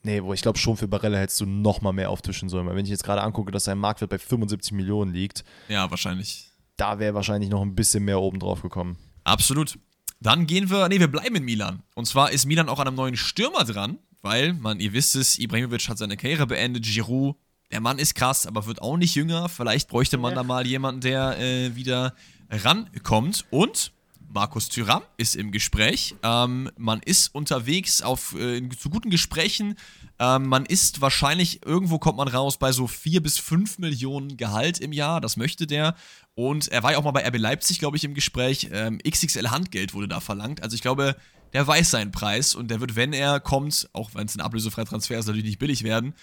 [0.04, 2.86] nee, wo ich glaube schon für Barella hättest du nochmal mehr auftischen sollen, weil wenn
[2.86, 5.44] ich jetzt gerade angucke, dass sein Marktwert bei 75 Millionen liegt.
[5.68, 6.52] Ja, wahrscheinlich.
[6.78, 8.98] Da wäre wahrscheinlich noch ein bisschen mehr oben drauf gekommen.
[9.24, 9.80] Absolut.
[10.20, 11.82] Dann gehen wir, nee, wir bleiben in Milan.
[11.96, 15.40] Und zwar ist Milan auch an einem neuen Stürmer dran, weil, man, ihr wisst es,
[15.40, 17.36] Ibrahimovic hat seine Karriere beendet, Giroud
[17.74, 19.50] der Mann ist krass, aber wird auch nicht jünger.
[19.50, 20.36] Vielleicht bräuchte man ja.
[20.36, 22.14] da mal jemanden, der äh, wieder
[22.52, 23.46] rankommt.
[23.50, 23.92] Und
[24.32, 26.14] Markus Thüram ist im Gespräch.
[26.22, 29.76] Ähm, man ist unterwegs auf, äh, zu guten Gesprächen.
[30.20, 34.78] Ähm, man ist wahrscheinlich, irgendwo kommt man raus bei so 4 bis 5 Millionen Gehalt
[34.78, 35.20] im Jahr.
[35.20, 35.96] Das möchte der.
[36.36, 38.70] Und er war ja auch mal bei RB Leipzig, glaube ich, im Gespräch.
[38.72, 40.62] Ähm, XXL Handgeld wurde da verlangt.
[40.62, 41.16] Also ich glaube,
[41.54, 44.86] der weiß seinen Preis und der wird, wenn er kommt, auch wenn es ein ablösefreier
[44.86, 46.14] Transfer ist, natürlich nicht billig werden.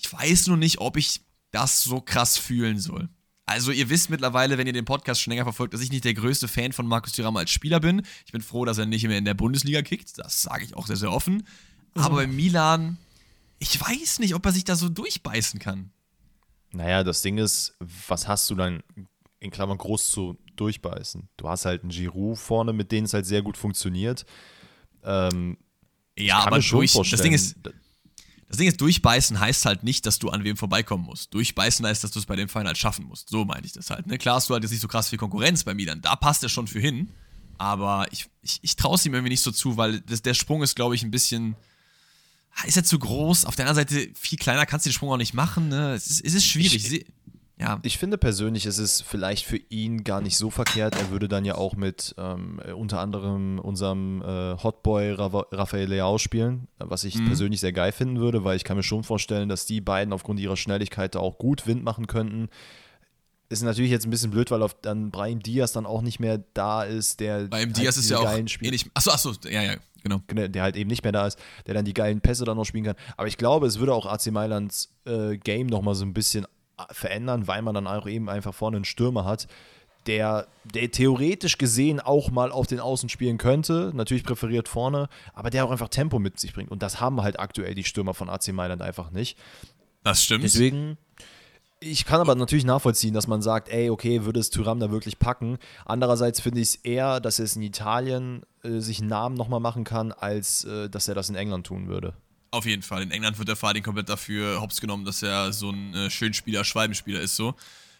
[0.00, 3.08] Ich weiß nur nicht, ob ich das so krass fühlen soll.
[3.46, 6.14] Also ihr wisst mittlerweile, wenn ihr den Podcast schon länger verfolgt, dass ich nicht der
[6.14, 8.02] größte Fan von Markus Thuram als Spieler bin.
[8.26, 10.18] Ich bin froh, dass er nicht mehr in der Bundesliga kickt.
[10.18, 11.44] Das sage ich auch sehr, sehr offen.
[11.94, 12.98] Aber bei Milan,
[13.58, 15.90] ich weiß nicht, ob er sich da so durchbeißen kann.
[16.70, 18.82] Naja, das Ding ist, was hast du dann
[19.40, 21.28] in Klammern groß zu durchbeißen?
[21.36, 24.26] Du hast halt einen Giroud vorne, mit denen es halt sehr gut funktioniert.
[25.02, 25.56] Ähm,
[26.18, 27.56] ja, aber durch, das Ding ist,
[28.48, 31.34] das Ding ist, durchbeißen heißt halt nicht, dass du an wem vorbeikommen musst.
[31.34, 33.28] Durchbeißen heißt, dass du es bei dem Verein halt schaffen musst.
[33.28, 34.06] So meine ich das halt.
[34.06, 34.16] Ne?
[34.16, 36.00] Klar hast du halt jetzt nicht so krass viel Konkurrenz bei Milan.
[36.00, 37.10] Da passt er schon für hin.
[37.58, 40.62] Aber ich, ich, ich traue es ihm irgendwie nicht so zu, weil das, der Sprung
[40.62, 41.56] ist, glaube ich, ein bisschen.
[42.66, 43.44] Ist er zu groß?
[43.44, 45.68] Auf der anderen Seite, viel kleiner kannst du den Sprung auch nicht machen.
[45.68, 45.92] Ne?
[45.92, 46.92] Es, ist, es ist schwierig.
[46.92, 47.06] Ich,
[47.60, 47.80] ja.
[47.82, 50.94] Ich finde persönlich, ist es vielleicht für ihn gar nicht so verkehrt.
[50.94, 56.68] Er würde dann ja auch mit ähm, unter anderem unserem äh, Hotboy Rafael Leao spielen,
[56.78, 57.26] was ich mhm.
[57.26, 60.38] persönlich sehr geil finden würde, weil ich kann mir schon vorstellen, dass die beiden aufgrund
[60.38, 62.48] ihrer Schnelligkeit da auch gut Wind machen könnten.
[63.48, 66.38] Ist natürlich jetzt ein bisschen blöd, weil auf dann Brian Diaz dann auch nicht mehr
[66.54, 67.46] da ist, der.
[67.46, 68.86] Ihm halt Diaz ist ja auch ähnlich.
[68.94, 70.20] Achso, achso, ja, ja, genau.
[70.26, 70.46] genau.
[70.46, 72.84] Der halt eben nicht mehr da ist, der dann die geilen Pässe dann noch spielen
[72.84, 72.96] kann.
[73.16, 76.46] Aber ich glaube, es würde auch AC Mailands äh, Game nochmal so ein bisschen
[76.90, 79.48] verändern, weil man dann auch eben einfach vorne einen Stürmer hat,
[80.06, 85.50] der, der theoretisch gesehen auch mal auf den Außen spielen könnte, natürlich präferiert vorne, aber
[85.50, 86.70] der auch einfach Tempo mit sich bringt.
[86.70, 89.38] Und das haben halt aktuell die Stürmer von AC Mailand einfach nicht.
[90.04, 90.44] Das stimmt.
[90.44, 90.96] Deswegen,
[91.80, 95.18] ich kann aber natürlich nachvollziehen, dass man sagt, ey, okay, würde es Tyram da wirklich
[95.18, 95.58] packen.
[95.84, 99.60] Andererseits finde ich es eher, dass er es in Italien äh, sich einen Namen nochmal
[99.60, 102.14] machen kann, als äh, dass er das in England tun würde.
[102.50, 103.02] Auf jeden Fall.
[103.02, 106.64] In England wird der Verein komplett dafür hops genommen, dass er so ein äh, Schönspieler,
[106.64, 107.54] Schwalbenspieler ist so.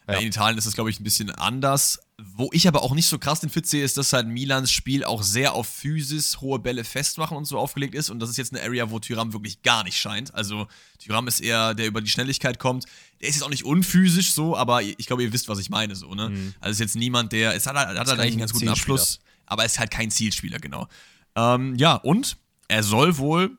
[0.07, 0.17] Ja.
[0.17, 1.99] In Italien ist das, glaube ich, ein bisschen anders.
[2.17, 5.03] Wo ich aber auch nicht so krass den Fit sehe, ist, dass halt Milans Spiel
[5.03, 8.09] auch sehr auf Physis, hohe Bälle festmachen und so aufgelegt ist.
[8.09, 10.33] Und das ist jetzt eine Area, wo Tyram wirklich gar nicht scheint.
[10.33, 12.85] Also Tyram ist eher, der über die Schnelligkeit kommt.
[13.21, 15.95] Der ist jetzt auch nicht unphysisch so, aber ich glaube, ihr wisst, was ich meine.
[15.95, 16.29] So, ne?
[16.29, 16.55] Mhm.
[16.59, 17.53] Also ist jetzt niemand, der.
[17.53, 20.57] Es hat, hat, hat halt eigentlich einen ganz guten Abschluss, aber ist halt kein Zielspieler,
[20.57, 20.87] genau.
[21.35, 23.57] Ähm, ja, und er soll wohl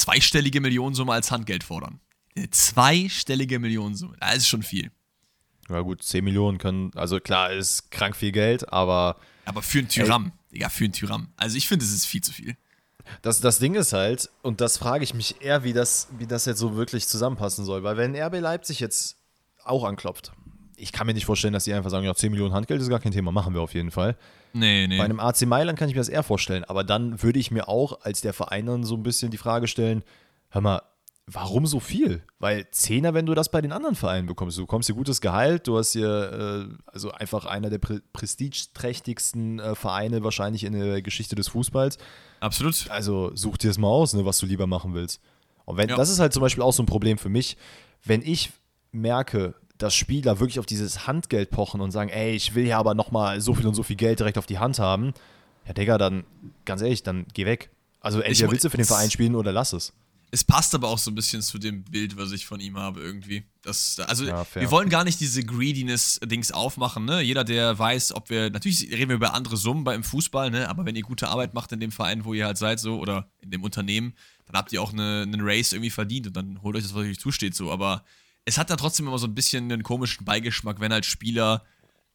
[0.00, 2.00] zweistellige Millionensumme als Handgeld fordern.
[2.36, 4.16] Eine zweistellige Millionensumme.
[4.20, 4.90] Das ist schon viel.
[5.68, 9.16] Ja, gut, 10 Millionen können, also klar, ist krank viel Geld, aber.
[9.44, 11.28] Aber für einen Tyram, Digga, für einen Tyram.
[11.36, 12.56] Also ich finde, es ist viel zu viel.
[13.22, 16.44] Das, das Ding ist halt, und das frage ich mich eher, wie das, wie das
[16.44, 19.16] jetzt so wirklich zusammenpassen soll, weil wenn RB Leipzig jetzt
[19.64, 20.32] auch anklopft,
[20.76, 23.00] ich kann mir nicht vorstellen, dass die einfach sagen, ja, 10 Millionen Handgeld ist gar
[23.00, 24.16] kein Thema, machen wir auf jeden Fall.
[24.56, 24.96] Nee, nee.
[24.96, 27.68] Bei einem AC Mailand kann ich mir das eher vorstellen, aber dann würde ich mir
[27.68, 30.02] auch als der Verein dann so ein bisschen die Frage stellen,
[30.48, 30.82] hör mal,
[31.26, 32.22] warum so viel?
[32.38, 35.66] Weil Zehner, wenn du das bei den anderen Vereinen bekommst, du bekommst hier gutes Gehalt,
[35.66, 41.02] du hast hier äh, also einfach einer der pre prestigeträchtigsten äh, Vereine wahrscheinlich in der
[41.02, 41.98] Geschichte des Fußballs.
[42.40, 42.88] Absolut.
[42.90, 45.20] Also such dir es mal aus, ne, was du lieber machen willst.
[45.66, 45.96] Und wenn, ja.
[45.96, 47.58] das ist halt zum Beispiel auch so ein Problem für mich,
[48.04, 48.52] wenn ich
[48.92, 52.94] merke, dass Spieler wirklich auf dieses Handgeld pochen und sagen, ey, ich will ja aber
[52.94, 55.12] nochmal so viel und so viel Geld direkt auf die Hand haben,
[55.66, 56.24] ja, Digga, dann,
[56.64, 57.70] ganz ehrlich, dann geh weg.
[58.00, 59.92] Also entweder willst du für den Verein spielen oder lass es.
[60.32, 63.00] Es passt aber auch so ein bisschen zu dem Bild, was ich von ihm habe,
[63.00, 63.44] irgendwie.
[63.62, 67.20] Das, also, ja, wir wollen gar nicht diese Greediness-Dings aufmachen, ne?
[67.20, 70.68] Jeder, der weiß, ob wir, natürlich reden wir über andere Summen beim Fußball, ne?
[70.68, 73.30] Aber wenn ihr gute Arbeit macht in dem Verein, wo ihr halt seid, so, oder
[73.40, 74.14] in dem Unternehmen,
[74.46, 77.02] dann habt ihr auch eine, einen Race irgendwie verdient und dann holt euch das, was
[77.02, 77.70] euch zusteht, so.
[77.70, 78.04] Aber
[78.46, 81.64] es hat da trotzdem immer so ein bisschen einen komischen Beigeschmack, wenn halt Spieler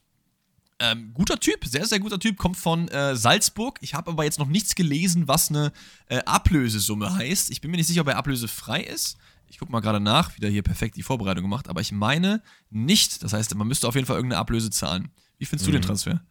[0.78, 3.78] Ähm, guter Typ, sehr, sehr guter Typ, kommt von äh, Salzburg.
[3.82, 5.72] Ich habe aber jetzt noch nichts gelesen, was eine
[6.08, 7.50] äh, Ablösesumme heißt.
[7.50, 9.16] Ich bin mir nicht sicher, ob er ablösefrei ist.
[9.46, 13.22] Ich gucke mal gerade nach, wieder hier perfekt die Vorbereitung gemacht, aber ich meine nicht.
[13.22, 15.12] Das heißt, man müsste auf jeden Fall irgendeine Ablöse zahlen.
[15.42, 15.72] Wie findest mhm.
[15.72, 15.86] du den mhm.
[15.86, 16.22] Transfer?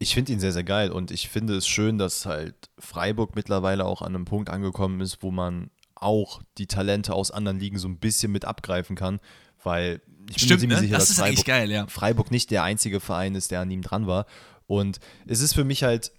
[0.00, 3.84] Ich finde ihn sehr, sehr geil und ich finde es schön, dass halt Freiburg mittlerweile
[3.84, 7.86] auch an einem Punkt angekommen ist, wo man auch die Talente aus anderen Ligen so
[7.86, 9.20] ein bisschen mit abgreifen kann,
[9.62, 10.78] weil ich bin Stimmt, mir ne?
[10.78, 11.86] sicher, das dass Freiburg, geil, ja.
[11.86, 14.26] Freiburg nicht der einzige Verein ist, der an ihm dran war.
[14.66, 16.10] Und es ist für mich halt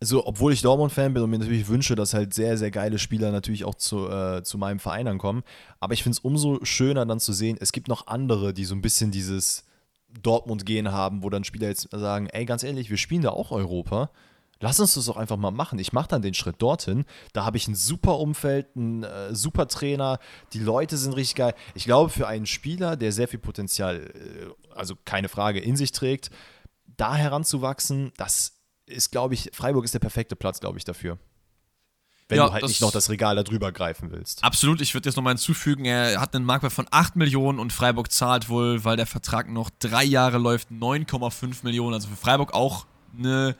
[0.00, 3.30] so, obwohl ich Dortmund-Fan bin und mir natürlich wünsche, dass halt sehr, sehr geile Spieler
[3.30, 5.42] natürlich auch zu, äh, zu meinem Verein ankommen,
[5.80, 8.74] aber ich finde es umso schöner dann zu sehen, es gibt noch andere, die so
[8.74, 9.64] ein bisschen dieses
[10.22, 13.50] Dortmund gehen haben, wo dann Spieler jetzt sagen, ey, ganz ehrlich, wir spielen da auch
[13.50, 14.10] Europa.
[14.60, 15.78] Lass uns das doch einfach mal machen.
[15.78, 17.04] Ich mache dann den Schritt dorthin.
[17.32, 20.18] Da habe ich ein super Umfeld, einen äh, super Trainer.
[20.52, 21.54] Die Leute sind richtig geil.
[21.74, 25.92] Ich glaube, für einen Spieler, der sehr viel Potenzial, äh, also keine Frage, in sich
[25.92, 26.30] trägt,
[26.96, 28.54] da heranzuwachsen, das
[28.86, 31.18] ist, glaube ich, Freiburg ist der perfekte Platz, glaube ich, dafür.
[32.28, 34.42] Wenn ja, du halt nicht noch das Regal da drüber greifen willst.
[34.42, 38.10] Absolut, ich würde jetzt nochmal hinzufügen, er hat einen Marktwert von 8 Millionen und Freiburg
[38.10, 41.92] zahlt wohl, weil der Vertrag noch drei Jahre läuft, 9,5 Millionen.
[41.92, 42.86] Also für Freiburg auch
[43.18, 43.54] eine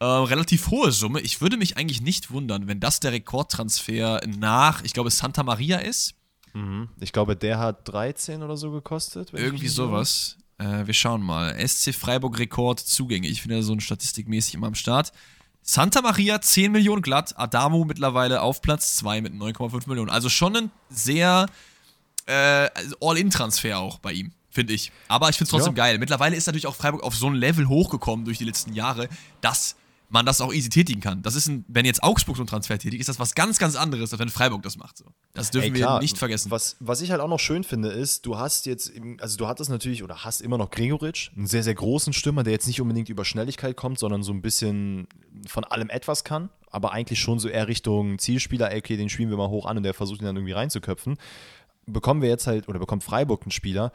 [0.00, 1.20] äh, relativ hohe Summe.
[1.20, 5.78] Ich würde mich eigentlich nicht wundern, wenn das der Rekordtransfer nach, ich glaube, Santa Maria
[5.78, 6.14] ist.
[6.54, 6.88] Mhm.
[7.00, 9.32] Ich glaube, der hat 13 oder so gekostet.
[9.34, 10.38] Irgendwie sowas.
[10.58, 11.54] Äh, wir schauen mal.
[11.66, 13.28] SC Freiburg Rekord Zugänge.
[13.28, 15.12] Ich finde so ein statistikmäßig immer am Start.
[15.68, 20.10] Santa Maria 10 Millionen glatt, Adamo mittlerweile auf Platz 2 mit 9,5 Millionen.
[20.10, 21.46] Also schon ein sehr
[22.26, 24.92] äh, All-In-Transfer auch bei ihm, finde ich.
[25.08, 25.84] Aber ich finde es trotzdem ja.
[25.84, 25.98] geil.
[25.98, 29.08] Mittlerweile ist natürlich auch Freiburg auf so ein Level hochgekommen durch die letzten Jahre,
[29.40, 29.74] dass
[30.08, 31.22] man das auch easy tätigen kann.
[31.22, 33.74] Das ist ein, wenn jetzt Augsburg so ein Transfer tätigt, ist das was ganz, ganz
[33.74, 34.98] anderes, als wenn Freiburg das macht.
[34.98, 35.06] So.
[35.32, 36.50] Das dürfen Ey, wir nicht vergessen.
[36.50, 39.70] Was, was ich halt auch noch schön finde, ist, du hast jetzt, also du hattest
[39.70, 43.08] natürlich oder hast immer noch Gregoritsch, einen sehr, sehr großen Stürmer, der jetzt nicht unbedingt
[43.08, 45.08] über Schnelligkeit kommt, sondern so ein bisschen
[45.46, 46.50] von allem etwas kann.
[46.70, 49.82] aber eigentlich schon so eher Richtung Zielspieler, okay, den spielen wir mal hoch an und
[49.82, 51.16] der versucht ihn dann irgendwie reinzuköpfen.
[51.86, 53.92] Bekommen wir jetzt halt, oder bekommt Freiburg einen Spieler,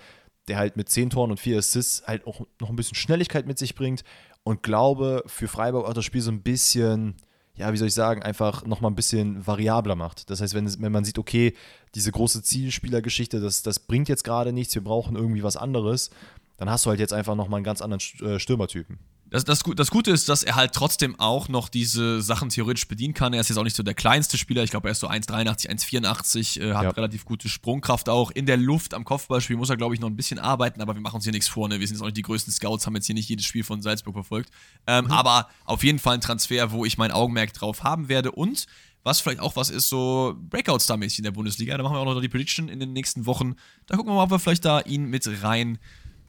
[0.48, 3.60] der halt mit 10 Toren und 4 Assists halt auch noch ein bisschen Schnelligkeit mit
[3.60, 4.04] sich bringt
[4.44, 7.16] und glaube, für Freiburg auch das Spiel so ein bisschen,
[7.56, 10.30] ja, wie soll ich sagen, einfach nochmal ein bisschen variabler macht.
[10.30, 11.54] Das heißt, wenn, wenn man sieht, okay,
[11.94, 16.10] diese große Zielspielergeschichte, das, das bringt jetzt gerade nichts, wir brauchen irgendwie was anderes,
[16.58, 19.00] dann hast du halt jetzt einfach nochmal einen ganz anderen äh, Stürmertypen.
[19.32, 23.14] Das, das, das Gute ist, dass er halt trotzdem auch noch diese Sachen theoretisch bedienen
[23.14, 23.34] kann.
[23.34, 24.62] Er ist jetzt auch nicht so der kleinste Spieler.
[24.64, 26.90] Ich glaube, er ist so 1,83, 1,84, äh, hat ja.
[26.90, 28.32] relativ gute Sprungkraft auch.
[28.32, 31.02] In der Luft am Kopfballspiel muss er, glaube ich, noch ein bisschen arbeiten, aber wir
[31.02, 31.70] machen uns hier nichts vor.
[31.70, 31.80] Ne?
[31.80, 33.82] Wir sind jetzt auch nicht die größten Scouts, haben jetzt hier nicht jedes Spiel von
[33.82, 34.52] Salzburg verfolgt.
[34.86, 35.12] Ähm, mhm.
[35.12, 38.34] Aber auf jeden Fall ein Transfer, wo ich mein Augenmerk drauf haben werde.
[38.34, 38.66] Und
[39.04, 41.78] was vielleicht auch was ist, so Breakout-Star-mäßig in der Bundesliga.
[41.78, 43.56] Da machen wir auch noch die Prediction in den nächsten Wochen.
[43.88, 45.80] Da gucken wir mal, ob wir vielleicht da ihn mit rein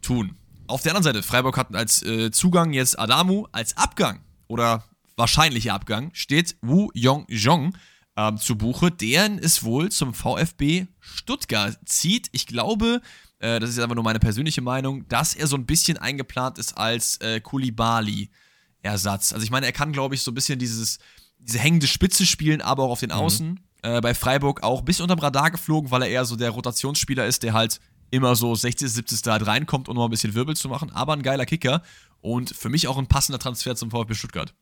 [0.02, 0.36] tun.
[0.72, 4.82] Auf der anderen Seite, Freiburg hat als äh, Zugang jetzt Adamu, als Abgang oder
[5.16, 7.76] wahrscheinlicher Abgang steht Wu Yong-jong
[8.16, 12.30] ähm, zu Buche, deren es wohl zum VfB Stuttgart zieht.
[12.32, 13.02] Ich glaube,
[13.40, 16.78] äh, das ist einfach nur meine persönliche Meinung, dass er so ein bisschen eingeplant ist
[16.78, 19.34] als äh, Kulibali-Ersatz.
[19.34, 21.00] Also ich meine, er kann, glaube ich, so ein bisschen dieses,
[21.38, 23.16] diese hängende Spitze spielen, aber auch auf den mhm.
[23.16, 23.48] Außen.
[23.48, 23.58] Mhm.
[23.82, 27.26] Äh, bei Freiburg auch ein bisschen unterm Radar geflogen, weil er eher so der Rotationsspieler
[27.26, 27.78] ist, der halt
[28.12, 31.22] immer so 60, 70 halt reinkommt, um noch ein bisschen Wirbel zu machen, aber ein
[31.22, 31.82] geiler Kicker
[32.20, 34.54] und für mich auch ein passender Transfer zum VfB Stuttgart.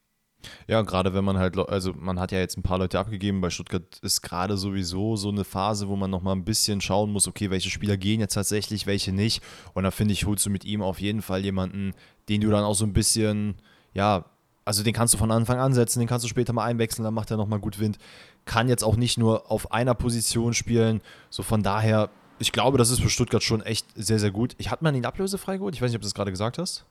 [0.67, 3.51] Ja, gerade wenn man halt, also man hat ja jetzt ein paar Leute abgegeben, bei
[3.51, 7.51] Stuttgart ist gerade sowieso so eine Phase, wo man nochmal ein bisschen schauen muss, okay,
[7.51, 9.43] welche Spieler gehen jetzt tatsächlich, welche nicht.
[9.75, 11.93] Und da finde ich, holst du mit ihm auf jeden Fall jemanden,
[12.29, 13.57] den du dann auch so ein bisschen,
[13.93, 14.25] ja,
[14.65, 17.15] also den kannst du von Anfang an setzen, den kannst du später mal einwechseln, dann
[17.15, 17.99] macht er nochmal gut Wind.
[18.45, 22.11] Kann jetzt auch nicht nur auf einer Position spielen, so von daher
[22.41, 24.55] ich glaube, das ist für Stuttgart schon echt sehr, sehr gut.
[24.59, 25.75] Ich hatte man ihn ablösefrei geholt?
[25.75, 26.85] Ich weiß nicht, ob du das gerade gesagt hast.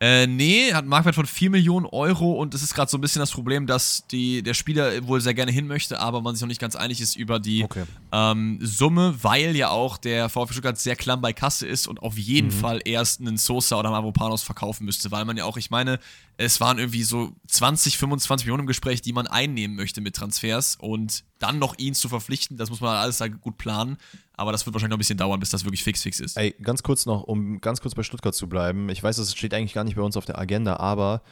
[0.00, 3.00] Äh, nee, hat einen Marktwert von 4 Millionen Euro und es ist gerade so ein
[3.00, 6.42] bisschen das Problem, dass die, der Spieler wohl sehr gerne hin möchte, aber man sich
[6.42, 7.82] noch nicht ganz einig ist über die okay.
[8.12, 12.16] ähm, Summe, weil ja auch der VfB Stuttgart sehr klamm bei Kasse ist und auf
[12.16, 12.52] jeden mhm.
[12.52, 15.98] Fall erst einen Sosa oder einen Avopanos verkaufen müsste, weil man ja auch, ich meine,
[16.40, 20.76] es waren irgendwie so 20, 25 Millionen im Gespräch, die man einnehmen möchte mit Transfers
[20.80, 23.96] und dann noch ihn zu verpflichten, das muss man alles da gut planen.
[24.34, 26.36] Aber das wird wahrscheinlich noch ein bisschen dauern, bis das wirklich fix fix ist.
[26.36, 28.88] Ey, ganz kurz noch, um ganz kurz bei Stuttgart zu bleiben.
[28.88, 31.22] Ich weiß, das steht eigentlich gar nicht bei uns auf der Agenda, aber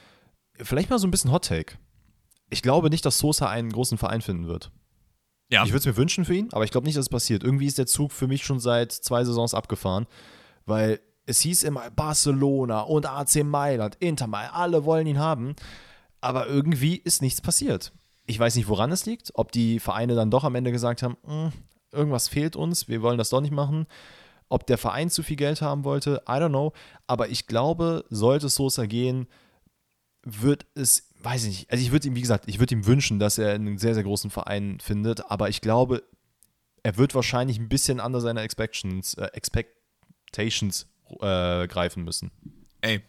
[0.60, 1.78] vielleicht mal so ein bisschen Hot Take.
[2.50, 4.72] Ich glaube nicht, dass Sosa einen großen Verein finden wird.
[5.52, 5.62] Ja.
[5.62, 7.44] Ich würde es mir wünschen für ihn, aber ich glaube nicht, dass es passiert.
[7.44, 10.06] Irgendwie ist der Zug für mich schon seit zwei Saisons abgefahren,
[10.64, 15.54] weil es hieß immer Barcelona und AC Mailand, Inter Mailand, alle wollen ihn haben,
[16.20, 17.92] aber irgendwie ist nichts passiert.
[18.26, 21.16] Ich weiß nicht, woran es liegt, ob die Vereine dann doch am Ende gesagt haben,
[21.24, 21.52] hm,
[21.92, 23.86] irgendwas fehlt uns, wir wollen das doch nicht machen.
[24.48, 26.72] Ob der Verein zu viel Geld haben wollte, I don't know.
[27.08, 29.26] Aber ich glaube, sollte Sosa gehen,
[30.22, 33.18] wird es, weiß ich nicht, also ich würde ihm, wie gesagt, ich würde ihm wünschen,
[33.18, 36.02] dass er einen sehr, sehr großen Verein findet, aber ich glaube,
[36.82, 40.86] er wird wahrscheinlich ein bisschen under seine Expectations, äh, Expectations
[41.20, 42.30] äh, greifen müssen.
[42.80, 43.02] Ey,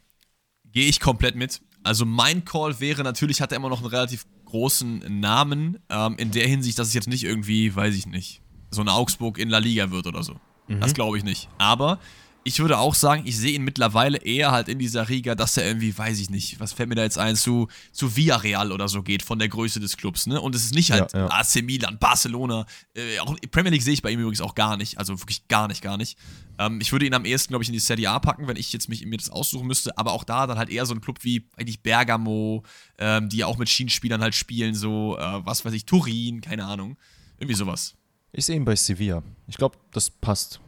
[0.66, 1.62] gehe ich komplett mit.
[1.84, 6.32] Also mein Call wäre natürlich, hat er immer noch einen relativ großen Namen, ähm, in
[6.32, 9.60] der Hinsicht, dass es jetzt nicht irgendwie, weiß ich nicht, so ein Augsburg in La
[9.60, 10.40] Liga wird oder so.
[10.68, 10.80] Mhm.
[10.80, 11.50] Das glaube ich nicht.
[11.58, 12.00] Aber
[12.44, 15.66] ich würde auch sagen, ich sehe ihn mittlerweile eher halt in dieser Riga, dass er
[15.66, 19.04] irgendwie, weiß ich nicht, was fällt mir da jetzt ein, zu, zu Villarreal oder so
[19.04, 20.40] geht, von der Größe des Clubs, ne?
[20.40, 21.32] Und es ist nicht halt ja, ja.
[21.32, 24.98] AC Milan, Barcelona, äh, auch Premier League sehe ich bei ihm übrigens auch gar nicht,
[24.98, 26.18] also wirklich gar nicht, gar nicht.
[26.58, 28.72] Ähm, ich würde ihn am ehesten, glaube ich, in die Serie A packen, wenn ich
[28.74, 31.24] jetzt mich, mir das aussuchen müsste, aber auch da dann halt eher so ein Club
[31.24, 32.64] wie eigentlich Bergamo,
[32.98, 36.66] ähm, die ja auch mit Schienenspielern halt spielen, so, äh, was weiß ich, Turin, keine
[36.66, 36.98] Ahnung.
[37.40, 37.96] Irgendwie sowas.
[38.32, 39.24] Ich sehe ihn bei Sevilla.
[39.48, 40.60] Ich glaube, das passt.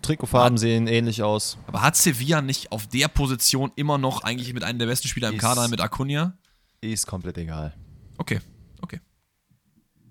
[0.00, 1.58] Trikotfarben sehen ähnlich aus.
[1.66, 5.28] Aber hat Sevilla nicht auf der Position immer noch eigentlich mit einem der besten Spieler
[5.28, 6.36] im ist, Kader, mit Acuna?
[6.80, 7.74] Ist komplett egal.
[8.18, 8.40] Okay,
[8.82, 9.00] okay.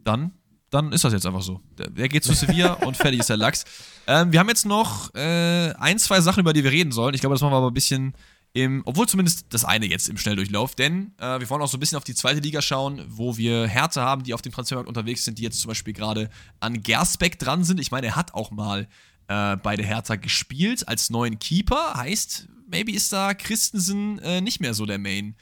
[0.03, 0.31] Dann,
[0.69, 1.61] dann ist das jetzt einfach so.
[1.77, 3.65] Der, der geht zu Sevilla und fertig ist der Lachs.
[4.07, 7.13] Ähm, wir haben jetzt noch äh, ein, zwei Sachen, über die wir reden sollen.
[7.13, 8.13] Ich glaube, das machen wir aber ein bisschen
[8.55, 11.79] im, obwohl zumindest das eine jetzt im Schnelldurchlauf, denn äh, wir wollen auch so ein
[11.79, 15.25] bisschen auf die zweite Liga schauen, wo wir Härte haben, die auf dem Transfermarkt unterwegs
[15.25, 17.79] sind, die jetzt zum Beispiel gerade an Gersbeck dran sind.
[17.79, 18.87] Ich meine, er hat auch mal
[19.27, 21.93] äh, bei der Hertha gespielt als neuen Keeper.
[21.95, 25.35] Heißt, maybe ist da Christensen äh, nicht mehr so der Main.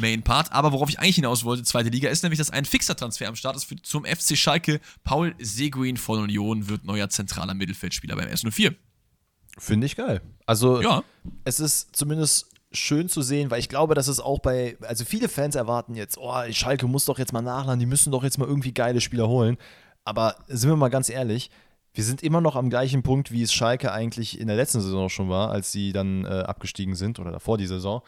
[0.00, 0.52] Main Part.
[0.52, 3.36] Aber worauf ich eigentlich hinaus wollte, zweite Liga, ist nämlich, dass ein fixer Transfer am
[3.36, 4.80] Start ist für, zum FC Schalke.
[5.04, 8.74] Paul Seguin von Union wird neuer zentraler Mittelfeldspieler beim S04.
[9.58, 10.20] Finde ich geil.
[10.46, 11.02] Also, ja.
[11.44, 15.28] es ist zumindest schön zu sehen, weil ich glaube, dass es auch bei, also viele
[15.28, 18.46] Fans erwarten jetzt, oh, Schalke muss doch jetzt mal nachladen, die müssen doch jetzt mal
[18.46, 19.56] irgendwie geile Spieler holen.
[20.04, 21.50] Aber sind wir mal ganz ehrlich,
[21.98, 25.08] wir sind immer noch am gleichen Punkt, wie es Schalke eigentlich in der letzten Saison
[25.08, 28.02] schon war, als sie dann äh, abgestiegen sind oder davor die Saison.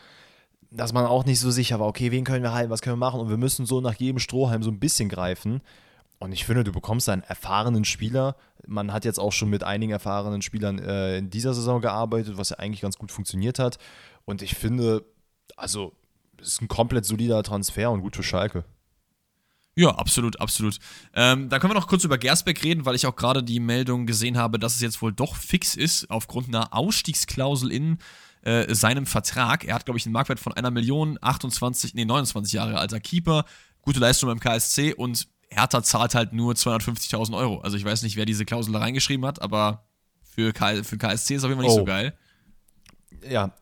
[0.70, 3.04] dass man auch nicht so sicher war, okay, wen können wir halten, was können wir
[3.04, 5.60] machen und wir müssen so nach jedem Strohhalm so ein bisschen greifen.
[6.20, 8.36] Und ich finde, du bekommst einen erfahrenen Spieler.
[8.64, 12.50] Man hat jetzt auch schon mit einigen erfahrenen Spielern äh, in dieser Saison gearbeitet, was
[12.50, 13.78] ja eigentlich ganz gut funktioniert hat.
[14.24, 15.04] Und ich finde,
[15.56, 15.94] also,
[16.40, 18.62] es ist ein komplett solider Transfer und gut für Schalke.
[19.80, 20.76] Ja, absolut, absolut.
[21.14, 24.04] Ähm, da können wir noch kurz über Gersbeck reden, weil ich auch gerade die Meldung
[24.04, 27.96] gesehen habe, dass es jetzt wohl doch fix ist, aufgrund einer Ausstiegsklausel in
[28.42, 29.64] äh, seinem Vertrag.
[29.64, 33.46] Er hat, glaube ich, einen Marktwert von einer Million, 28, nee, 29 Jahre alter Keeper,
[33.80, 37.60] gute Leistung beim KSC und Hertha zahlt halt nur 250.000 Euro.
[37.60, 39.86] Also ich weiß nicht, wer diese Klausel da reingeschrieben hat, aber
[40.20, 41.80] für, K für KSC ist auf jeden Fall nicht oh.
[41.80, 42.12] so geil
[43.28, 43.54] ja,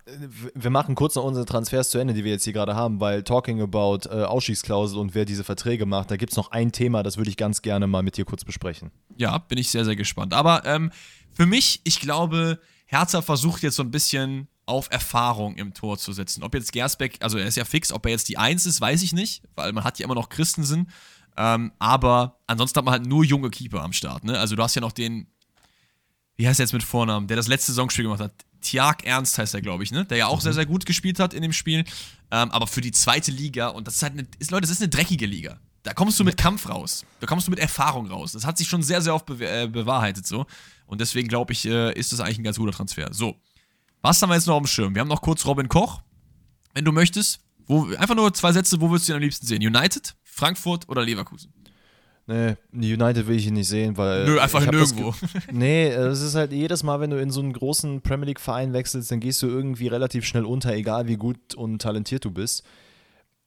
[0.54, 3.22] wir machen kurz noch unsere Transfers zu Ende, die wir jetzt hier gerade haben, weil
[3.22, 7.02] talking about äh, Ausstiegsklausel und wer diese Verträge macht, da gibt es noch ein Thema,
[7.02, 8.90] das würde ich ganz gerne mal mit dir kurz besprechen.
[9.16, 10.34] Ja, bin ich sehr, sehr gespannt.
[10.34, 10.90] Aber ähm,
[11.30, 16.12] für mich, ich glaube, Herzer versucht jetzt so ein bisschen auf Erfahrung im Tor zu
[16.12, 16.42] setzen.
[16.42, 19.02] Ob jetzt Gersbeck, also er ist ja fix, ob er jetzt die Eins ist, weiß
[19.02, 20.90] ich nicht, weil man hat ja immer noch Christensen.
[21.36, 24.24] Ähm, aber ansonsten hat man halt nur junge Keeper am Start.
[24.24, 24.38] Ne?
[24.38, 25.26] Also du hast ja noch den,
[26.36, 28.32] wie heißt er jetzt mit Vornamen, der das letzte Saisonspiel gemacht hat.
[28.60, 30.04] Tiag Ernst heißt er, glaube ich, ne?
[30.04, 30.42] Der ja auch mhm.
[30.42, 31.84] sehr, sehr gut gespielt hat in dem Spiel.
[32.30, 34.82] Ähm, aber für die zweite Liga, und das ist halt eine, ist, Leute, das ist
[34.82, 35.58] eine dreckige Liga.
[35.82, 37.06] Da kommst du mit Kampf raus.
[37.20, 38.32] Da kommst du mit Erfahrung raus.
[38.32, 40.46] Das hat sich schon sehr, sehr oft be äh, bewahrheitet so.
[40.86, 43.08] Und deswegen glaube ich, äh, ist das eigentlich ein ganz guter Transfer.
[43.12, 43.36] So.
[44.02, 44.94] Was haben wir jetzt noch auf dem Schirm?
[44.94, 46.02] Wir haben noch kurz Robin Koch.
[46.74, 49.64] Wenn du möchtest, wo, einfach nur zwei Sätze, wo würdest du ihn am liebsten sehen?
[49.64, 51.52] United, Frankfurt oder Leverkusen?
[52.30, 54.26] Nee, United will ich ihn nicht sehen, weil.
[54.26, 55.14] Nö, einfach nirgendwo.
[55.50, 59.10] nee, es ist halt jedes Mal, wenn du in so einen großen Premier League-Verein wechselst,
[59.10, 62.64] dann gehst du irgendwie relativ schnell unter, egal wie gut und talentiert du bist.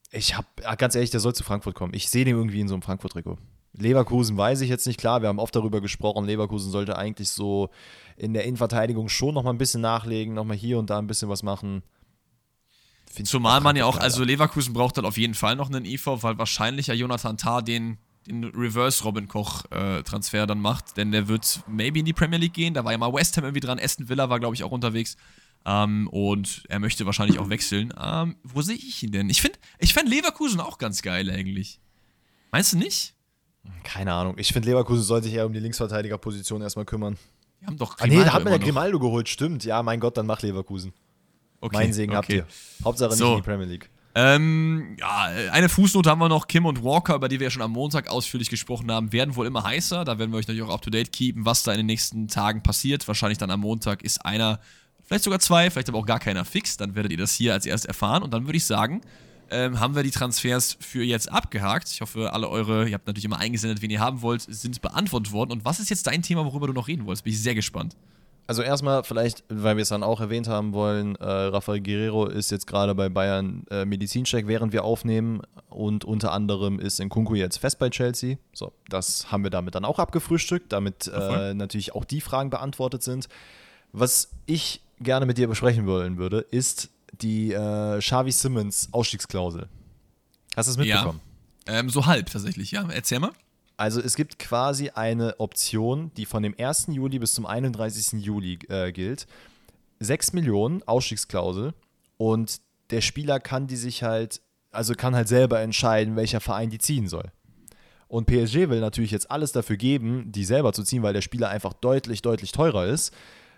[0.09, 0.45] Ich hab,
[0.79, 1.93] ganz ehrlich, der soll zu Frankfurt kommen.
[1.93, 3.37] Ich sehe den irgendwie in so einem Frankfurt-Trikot.
[3.73, 7.69] Leverkusen weiß ich jetzt nicht, klar, wir haben oft darüber gesprochen, Leverkusen sollte eigentlich so
[8.17, 11.43] in der Innenverteidigung schon nochmal ein bisschen nachlegen, nochmal hier und da ein bisschen was
[11.43, 11.83] machen.
[13.05, 16.07] Find Zumal man ja auch, also Leverkusen braucht dann auf jeden Fall noch einen IV,
[16.07, 21.11] weil wahrscheinlich ja Jonathan Tah den den Reverse Robin Koch äh, Transfer dann macht, denn
[21.11, 22.73] der wird maybe in die Premier League gehen.
[22.73, 25.17] Da war ja mal West Ham irgendwie dran, Aston Villa war glaube ich auch unterwegs.
[25.65, 27.93] Ähm, und er möchte wahrscheinlich auch wechseln.
[27.99, 29.29] Ähm, wo sehe ich ihn denn?
[29.29, 31.79] Ich finde ich find Leverkusen auch ganz geil eigentlich.
[32.51, 33.15] Meinst du nicht?
[33.83, 34.35] Keine Ahnung.
[34.37, 37.17] Ich finde, Leverkusen sollte sich eher um die Linksverteidigerposition erstmal kümmern.
[37.61, 39.63] Die haben doch Grimaldo ah, nee, da hat man ja Grimaldo geholt, stimmt.
[39.63, 40.93] Ja, mein Gott, dann mach Leverkusen.
[41.59, 42.17] Okay, mein Segen okay.
[42.17, 42.83] habt ihr.
[42.83, 43.23] Hauptsache so.
[43.23, 43.89] nicht in die Premier League.
[44.13, 46.47] Ähm, ja, eine Fußnote haben wir noch.
[46.47, 49.47] Kim und Walker, über die wir ja schon am Montag ausführlich gesprochen haben, werden wohl
[49.47, 50.03] immer heißer.
[50.03, 52.27] Da werden wir euch natürlich auch up to date keepen, was da in den nächsten
[52.27, 53.07] Tagen passiert.
[53.07, 54.59] Wahrscheinlich dann am Montag ist einer,
[55.03, 56.75] vielleicht sogar zwei, vielleicht aber auch gar keiner fix.
[56.75, 58.21] Dann werdet ihr das hier als erst erfahren.
[58.21, 59.01] Und dann würde ich sagen,
[59.49, 61.89] ähm, haben wir die Transfers für jetzt abgehakt.
[61.89, 65.31] Ich hoffe, alle eure, ihr habt natürlich immer eingesendet, wen ihr haben wollt, sind beantwortet
[65.31, 65.51] worden.
[65.51, 67.23] Und was ist jetzt dein Thema, worüber du noch reden wolltest?
[67.23, 67.95] Bin ich sehr gespannt.
[68.47, 72.51] Also erstmal vielleicht, weil wir es dann auch erwähnt haben wollen, äh, Rafael Guerrero ist
[72.51, 77.57] jetzt gerade bei Bayern äh, Medizincheck, während wir aufnehmen und unter anderem ist Nkunku jetzt
[77.57, 78.37] fest bei Chelsea.
[78.51, 83.03] So, das haben wir damit dann auch abgefrühstückt, damit äh, natürlich auch die Fragen beantwortet
[83.03, 83.29] sind.
[83.93, 86.89] Was ich gerne mit dir besprechen wollen würde, ist
[87.21, 89.67] die äh, Xavi Simmons Ausstiegsklausel.
[90.55, 91.21] Hast du es mitbekommen?
[91.67, 92.87] Ja, ähm, so halb tatsächlich, ja.
[92.89, 93.31] Erzähl mal.
[93.81, 96.89] Also es gibt quasi eine Option, die von dem 1.
[96.91, 98.23] Juli bis zum 31.
[98.23, 99.25] Juli äh, gilt.
[99.99, 101.73] 6 Millionen Ausstiegsklausel
[102.17, 104.39] und der Spieler kann die sich halt,
[104.69, 107.31] also kann halt selber entscheiden, welcher Verein die ziehen soll.
[108.07, 111.49] Und PSG will natürlich jetzt alles dafür geben, die selber zu ziehen, weil der Spieler
[111.49, 113.11] einfach deutlich, deutlich teurer ist.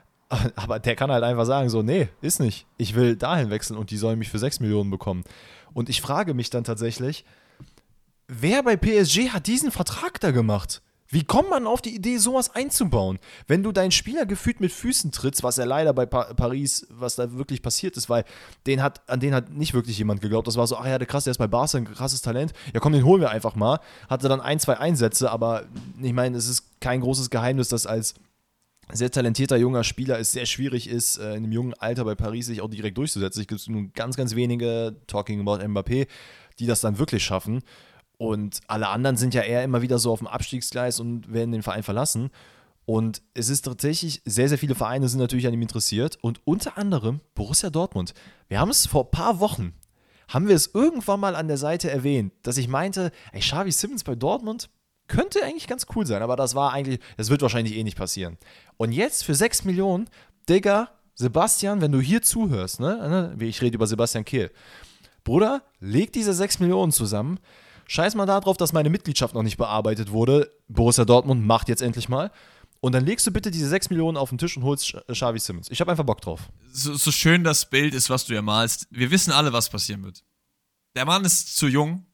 [0.55, 2.65] Aber der kann halt einfach sagen, so, nee, ist nicht.
[2.77, 5.25] Ich will dahin wechseln und die sollen mich für 6 Millionen bekommen.
[5.73, 7.25] Und ich frage mich dann tatsächlich,
[8.27, 10.81] wer bei PSG hat diesen Vertrag da gemacht?
[11.13, 13.19] Wie kommt man auf die Idee, sowas einzubauen?
[13.45, 17.15] Wenn du deinen Spieler gefühlt mit Füßen trittst, was er leider bei pa Paris, was
[17.17, 18.25] da wirklich passiert ist, weil
[18.65, 20.47] den hat, an den hat nicht wirklich jemand geglaubt.
[20.47, 22.53] Das war so, ach ja, der krass, der ist bei Barca ein krasses Talent.
[22.73, 23.79] Ja, komm, den holen wir einfach mal.
[24.09, 25.65] Hatte dann ein, zwei Einsätze, aber
[26.01, 28.15] ich meine, es ist kein großes Geheimnis, dass als
[28.91, 32.47] sehr talentierter junger Spieler es sehr schwierig ist, äh, in einem jungen Alter bei Paris
[32.47, 33.41] sich auch direkt durchzusetzen.
[33.41, 36.07] Es gibt nur ganz, ganz wenige, talking about Mbappé,
[36.57, 37.61] die das dann wirklich schaffen.
[38.23, 41.61] Und alle anderen sind ja eher immer wieder so auf dem Abstiegsgleis und werden den
[41.61, 42.29] Verein verlassen.
[42.85, 46.17] Und es ist tatsächlich, sehr, sehr viele Vereine sind natürlich an ihm interessiert.
[46.21, 48.13] Und unter anderem Borussia Dortmund.
[48.47, 49.73] Wir haben es vor ein paar Wochen,
[50.29, 54.05] haben wir es irgendwann mal an der Seite erwähnt, dass ich meinte, ey, Xavi Simmons
[54.05, 54.69] bei Dortmund
[55.09, 56.21] könnte eigentlich ganz cool sein.
[56.21, 58.37] Aber das war eigentlich, das wird wahrscheinlich eh nicht passieren.
[58.77, 60.09] Und jetzt für 6 Millionen,
[60.47, 63.35] Digga, Sebastian, wenn du hier zuhörst, ne?
[63.39, 64.49] Ich rede über Sebastian Kehl.
[65.25, 67.37] Bruder, leg diese 6 Millionen zusammen
[67.87, 70.51] Scheiß mal darauf, dass meine Mitgliedschaft noch nicht bearbeitet wurde.
[70.67, 72.31] Borussia Dortmund macht jetzt endlich mal.
[72.79, 75.71] Und dann legst du bitte diese 6 Millionen auf den Tisch und holst Xavi Simmons.
[75.71, 76.49] Ich habe einfach Bock drauf.
[76.71, 78.87] So, so schön das Bild ist, was du ja malst.
[78.89, 80.23] Wir wissen alle, was passieren wird.
[80.95, 82.05] Der Mann ist zu jung,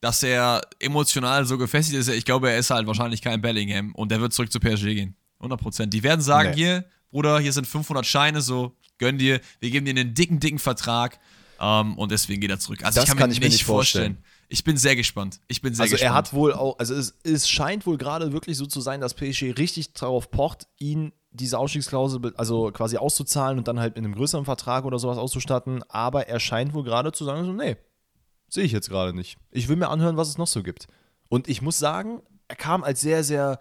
[0.00, 2.08] dass er emotional so gefestigt ist.
[2.08, 5.16] Ich glaube, er ist halt wahrscheinlich kein Bellingham und der wird zurück zu PSG gehen.
[5.38, 5.94] 100 Prozent.
[5.94, 6.56] Die werden sagen: nee.
[6.56, 9.40] Hier, Bruder, hier sind 500 Scheine, so, gönn dir.
[9.60, 11.18] Wir geben dir einen dicken, dicken Vertrag.
[11.60, 12.84] Um, ähm, und deswegen geht er zurück.
[12.84, 14.14] Also, das ich kann, kann mir ich nicht mir nicht vorstellen.
[14.14, 14.37] vorstellen.
[14.48, 15.40] Ich bin sehr gespannt.
[15.46, 16.10] Ich bin sehr also gespannt.
[16.10, 19.14] er hat wohl auch, also es, es scheint wohl gerade wirklich so zu sein, dass
[19.14, 24.14] PSG richtig darauf pocht, ihn diese Ausstiegsklausel also quasi auszuzahlen und dann halt in einem
[24.14, 25.82] größeren Vertrag oder sowas auszustatten.
[25.88, 27.76] Aber er scheint wohl gerade zu sagen, so, nee,
[28.48, 29.38] sehe ich jetzt gerade nicht.
[29.50, 30.86] Ich will mir anhören, was es noch so gibt.
[31.28, 33.58] Und ich muss sagen, er kam als sehr, sehr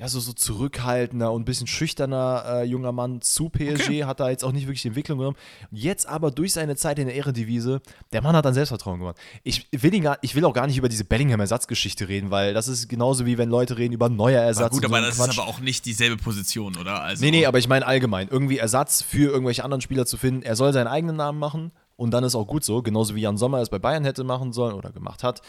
[0.00, 4.04] ja, so, so zurückhaltender und ein bisschen schüchterner äh, junger Mann zu PSG, okay.
[4.04, 5.36] hat da jetzt auch nicht wirklich die Entwicklung genommen.
[5.70, 9.18] Jetzt aber durch seine Zeit in der Ehredivise, der Mann hat dann Selbstvertrauen gewonnen.
[9.42, 12.66] Ich will, ihn gar, ich will auch gar nicht über diese Bellingham-Ersatzgeschichte reden, weil das
[12.66, 14.72] ist genauso wie wenn Leute reden über neuer Ersatz.
[14.72, 15.32] gut, aber so das Quatsch.
[15.32, 17.02] ist aber auch nicht dieselbe Position, oder?
[17.02, 20.40] Also nee, nee, aber ich meine allgemein, irgendwie Ersatz für irgendwelche anderen Spieler zu finden.
[20.40, 23.36] Er soll seinen eigenen Namen machen und dann ist auch gut so, genauso wie Jan
[23.36, 25.42] Sommer es bei Bayern hätte machen sollen oder gemacht hat.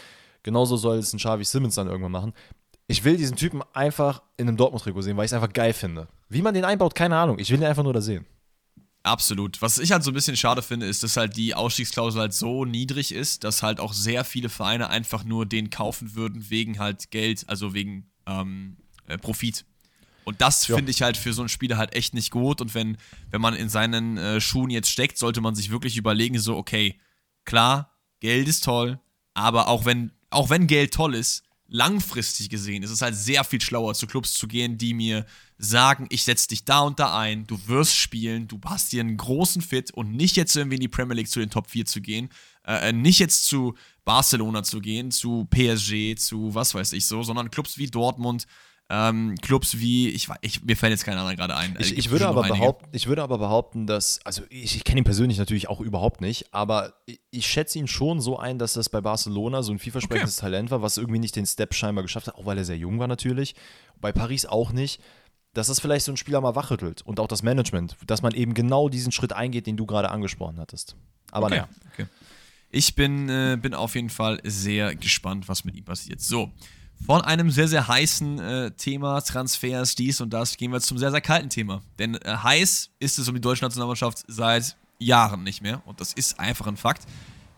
[0.43, 2.33] Genauso soll es ein Xavi Simmons dann irgendwann machen.
[2.91, 6.07] Ich will diesen Typen einfach in einem Dortmund-Trikot sehen, weil ich es einfach geil finde.
[6.27, 7.39] Wie man den einbaut, keine Ahnung.
[7.39, 8.25] Ich will ihn einfach nur da sehen.
[9.03, 9.61] Absolut.
[9.61, 12.65] Was ich halt so ein bisschen schade finde, ist, dass halt die Ausstiegsklausel halt so
[12.65, 17.09] niedrig ist, dass halt auch sehr viele Vereine einfach nur den kaufen würden wegen halt
[17.11, 18.77] Geld, also wegen ähm,
[19.07, 19.65] äh, Profit.
[20.23, 20.75] Und das ja.
[20.75, 22.61] finde ich halt für so einen Spieler halt echt nicht gut.
[22.61, 22.97] Und wenn,
[23.31, 26.99] wenn man in seinen äh, Schuhen jetzt steckt, sollte man sich wirklich überlegen, so, okay,
[27.45, 28.99] klar, Geld ist toll,
[29.33, 33.61] aber auch wenn, auch wenn Geld toll ist, langfristig gesehen ist es halt sehr viel
[33.61, 35.25] schlauer, zu Clubs zu gehen, die mir
[35.57, 39.15] sagen, ich setze dich da und da ein, du wirst spielen, du hast hier einen
[39.15, 42.01] großen Fit und nicht jetzt irgendwie in die Premier League zu den Top 4 zu
[42.01, 42.29] gehen,
[42.67, 47.23] äh, äh, nicht jetzt zu Barcelona zu gehen, zu PSG, zu was weiß ich so,
[47.23, 48.47] sondern Clubs wie Dortmund,
[48.93, 51.77] ähm, Clubs wie, ich, ich, mir fällt jetzt kein anderer gerade ein.
[51.79, 55.03] Ich, ich, würde aber behaupten, ich würde aber behaupten, dass, also ich, ich kenne ihn
[55.05, 58.89] persönlich natürlich auch überhaupt nicht, aber ich, ich, schätze ihn schon so ein, dass das
[58.89, 60.47] bei Barcelona so ein vielversprechendes okay.
[60.47, 62.99] Talent war, was irgendwie nicht den Step scheinbar geschafft hat, auch weil er sehr jung
[62.99, 63.55] war natürlich.
[64.01, 65.01] Bei Paris auch nicht.
[65.53, 68.53] Dass das vielleicht so ein Spieler mal wachrüttelt und auch das Management, dass man eben
[68.53, 70.95] genau diesen Schritt eingeht, den du gerade angesprochen hattest.
[71.29, 71.55] Aber okay.
[71.55, 71.69] naja.
[71.91, 72.05] Okay.
[72.69, 76.21] Ich bin, äh, bin auf jeden Fall sehr gespannt, was mit ihm passiert.
[76.21, 76.53] So,
[77.05, 81.11] von einem sehr, sehr heißen äh, Thema, Transfers, dies und das, gehen wir zum sehr,
[81.11, 81.81] sehr kalten Thema.
[81.99, 85.81] Denn äh, heiß ist es um die deutsche Nationalmannschaft seit Jahren nicht mehr.
[85.85, 87.03] Und das ist einfach ein Fakt.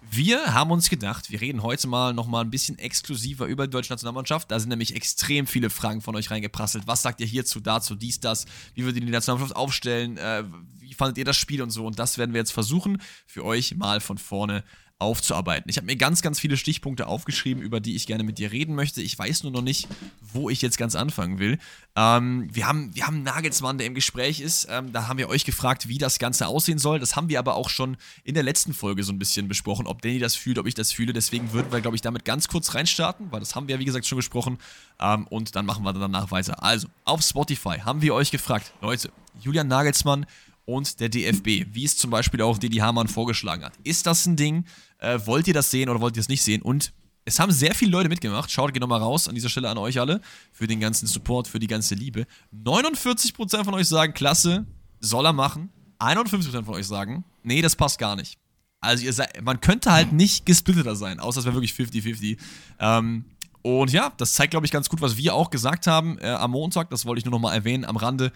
[0.10, 3.92] Wir haben uns gedacht, wir reden heute mal nochmal ein bisschen exklusiver über die deutsche
[3.92, 4.52] Nationalmannschaft.
[4.52, 6.86] Da sind nämlich extrem viele Fragen von euch reingeprasselt.
[6.86, 8.46] Was sagt ihr hierzu, dazu, dies, das?
[8.76, 10.18] Wie würdet ihr die Nationalmannschaft aufstellen?
[10.18, 10.44] Äh,
[10.80, 11.86] wie fandet ihr das Spiel und so?
[11.88, 14.64] Und das werden wir jetzt versuchen, für euch mal von vorne
[15.04, 15.70] aufzuarbeiten.
[15.70, 18.76] Ich habe mir ganz, ganz viele Stichpunkte aufgeschrieben, über die ich gerne mit dir reden
[18.76, 19.02] möchte.
[19.02, 19.88] Ich weiß nur noch nicht,
[20.22, 21.60] wo ich jetzt ganz anfangen will.
[21.96, 24.68] Ähm, wir, haben, wir haben Nagelsmann, der im Gespräch ist.
[24.70, 27.00] Ähm, da haben wir euch gefragt, wie das Ganze aussehen soll.
[27.00, 30.02] Das haben wir aber auch schon in der letzten Folge so ein bisschen besprochen, ob
[30.02, 31.14] Danny das fühlt, ob ich das fühle.
[31.14, 34.08] Deswegen würden wir, glaube ich, damit ganz kurz reinstarten, weil das haben wir, wie gesagt,
[34.08, 34.58] schon besprochen.
[35.00, 36.64] Ähm, und dann machen wir danach weiter.
[36.64, 40.26] Also, auf Spotify haben wir euch gefragt, Leute, Julian Nagelsmann
[40.66, 43.74] und der DFB, wie es zum Beispiel auch Didi Hamann vorgeschlagen hat.
[43.84, 44.66] Ist das ein Ding?
[45.00, 46.62] Äh, wollt ihr das sehen oder wollt ihr es nicht sehen?
[46.62, 46.94] Und
[47.26, 48.52] es haben sehr viele Leute mitgemacht.
[48.52, 51.60] Schaut, geht nochmal raus an dieser Stelle an euch alle für den ganzen Support, für
[51.60, 52.26] die ganze Liebe.
[52.54, 54.66] 49% von euch sagen, klasse,
[55.00, 55.70] soll er machen.
[56.00, 58.38] 51% von euch sagen, nee, das passt gar nicht.
[58.82, 62.38] Also ihr seid, man könnte halt nicht gesplitteter sein, außer es wäre wirklich 50-50.
[62.80, 63.24] Ähm,
[63.62, 66.52] und ja, das zeigt, glaube ich, ganz gut, was wir auch gesagt haben äh, am
[66.52, 66.90] Montag.
[66.90, 68.34] Das wollte ich nur nochmal erwähnen am Rande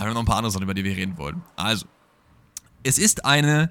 [0.00, 1.42] haben wir noch ein paar andere Sachen, über die wir reden wollen.
[1.56, 1.86] Also,
[2.82, 3.70] es ist eine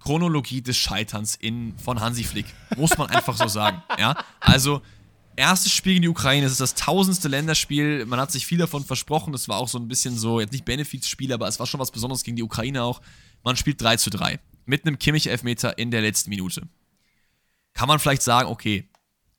[0.00, 2.46] Chronologie des Scheiterns in, von Hansi Flick.
[2.76, 3.82] Muss man einfach so sagen.
[3.98, 4.16] Ja?
[4.40, 4.82] Also,
[5.36, 8.06] erstes Spiel gegen die Ukraine, es ist das tausendste Länderspiel.
[8.06, 9.34] Man hat sich viel davon versprochen.
[9.34, 11.90] Es war auch so ein bisschen so, jetzt nicht Benefizspiel, aber es war schon was
[11.90, 13.00] Besonderes gegen die Ukraine auch.
[13.44, 14.40] Man spielt 3 zu 3.
[14.64, 16.62] Mit einem Kimmich-Elfmeter in der letzten Minute.
[17.74, 18.88] Kann man vielleicht sagen, okay,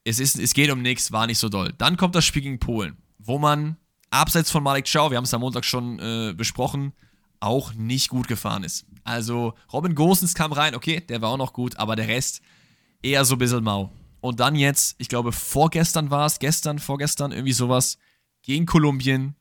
[0.03, 1.73] es, ist, es geht um nichts, war nicht so doll.
[1.77, 3.77] Dann kommt das Spiel gegen Polen, wo man
[4.09, 6.93] abseits von Malik Chow, wir haben es am Montag schon äh, besprochen,
[7.39, 8.85] auch nicht gut gefahren ist.
[9.03, 12.41] Also Robin Gosens kam rein, okay, der war auch noch gut, aber der Rest
[13.01, 13.91] eher so ein bisschen mau.
[14.21, 17.97] Und dann jetzt, ich glaube, vorgestern war es, gestern, vorgestern, irgendwie sowas,
[18.41, 19.35] gegen Kolumbien.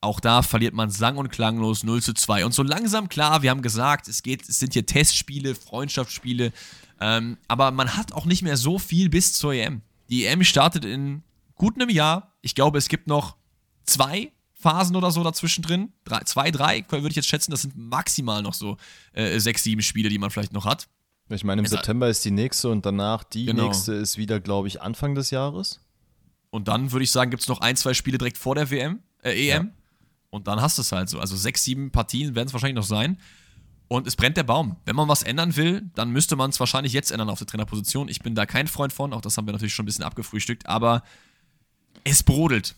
[0.00, 2.44] Auch da verliert man sang- und klanglos 0 zu 2.
[2.44, 6.52] Und so langsam, klar, wir haben gesagt, es, geht, es sind hier Testspiele, Freundschaftsspiele,
[7.00, 9.82] ähm, aber man hat auch nicht mehr so viel bis zur EM.
[10.10, 11.22] Die EM startet in
[11.54, 12.34] gut einem Jahr.
[12.42, 13.36] Ich glaube, es gibt noch
[13.84, 15.92] zwei Phasen oder so dazwischen drin.
[16.04, 18.76] Drei, zwei, drei, würde ich jetzt schätzen, das sind maximal noch so
[19.12, 20.88] äh, sechs, sieben Spiele, die man vielleicht noch hat.
[21.28, 23.64] Ich meine, im also, September ist die nächste und danach die genau.
[23.64, 25.80] nächste ist wieder, glaube ich, Anfang des Jahres.
[26.50, 29.00] Und dann würde ich sagen, gibt es noch ein, zwei Spiele direkt vor der WM,
[29.22, 29.66] äh, EM.
[29.66, 29.72] Ja.
[30.30, 31.18] Und dann hast du es halt so.
[31.18, 33.18] Also sechs, sieben Partien werden es wahrscheinlich noch sein.
[33.88, 34.76] Und es brennt der Baum.
[34.84, 38.08] Wenn man was ändern will, dann müsste man es wahrscheinlich jetzt ändern auf der Trainerposition.
[38.08, 40.66] Ich bin da kein Freund von, auch das haben wir natürlich schon ein bisschen abgefrühstückt,
[40.66, 41.02] aber
[42.02, 42.76] es brodelt.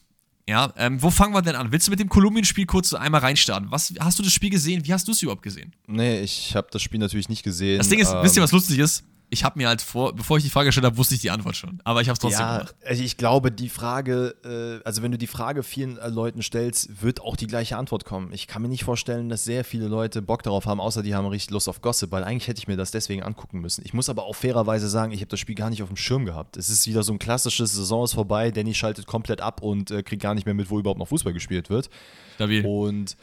[0.49, 1.72] Ja, ähm, wo fangen wir denn an?
[1.72, 3.68] Willst du mit dem Kolumbien-Spiel kurz einmal reinstarten?
[3.72, 4.86] Was, hast du das Spiel gesehen?
[4.86, 5.72] Wie hast du es überhaupt gesehen?
[5.88, 7.78] Nee, ich habe das Spiel natürlich nicht gesehen.
[7.78, 9.03] Das Ding ist, ähm, wisst ihr, was lustig ist?
[9.28, 11.56] Ich habe mir halt vor, bevor ich die Frage gestellt habe, wusste ich die Antwort
[11.56, 11.80] schon.
[11.82, 12.76] Aber ich habe es trotzdem ja, gemacht.
[12.84, 17.02] Also ich glaube, die Frage, äh, also wenn du die Frage vielen äh, Leuten stellst,
[17.02, 18.32] wird auch die gleiche Antwort kommen.
[18.32, 21.26] Ich kann mir nicht vorstellen, dass sehr viele Leute Bock darauf haben, außer die haben
[21.26, 23.82] richtig Lust auf Gossip, weil eigentlich hätte ich mir das deswegen angucken müssen.
[23.84, 26.24] Ich muss aber auch fairerweise sagen, ich habe das Spiel gar nicht auf dem Schirm
[26.24, 26.56] gehabt.
[26.56, 30.04] Es ist wieder so ein klassisches Saison ist vorbei, Danny schaltet komplett ab und äh,
[30.04, 31.90] kriegt gar nicht mehr mit, wo überhaupt noch Fußball gespielt wird.
[32.36, 32.64] Stabil.
[32.64, 33.16] Und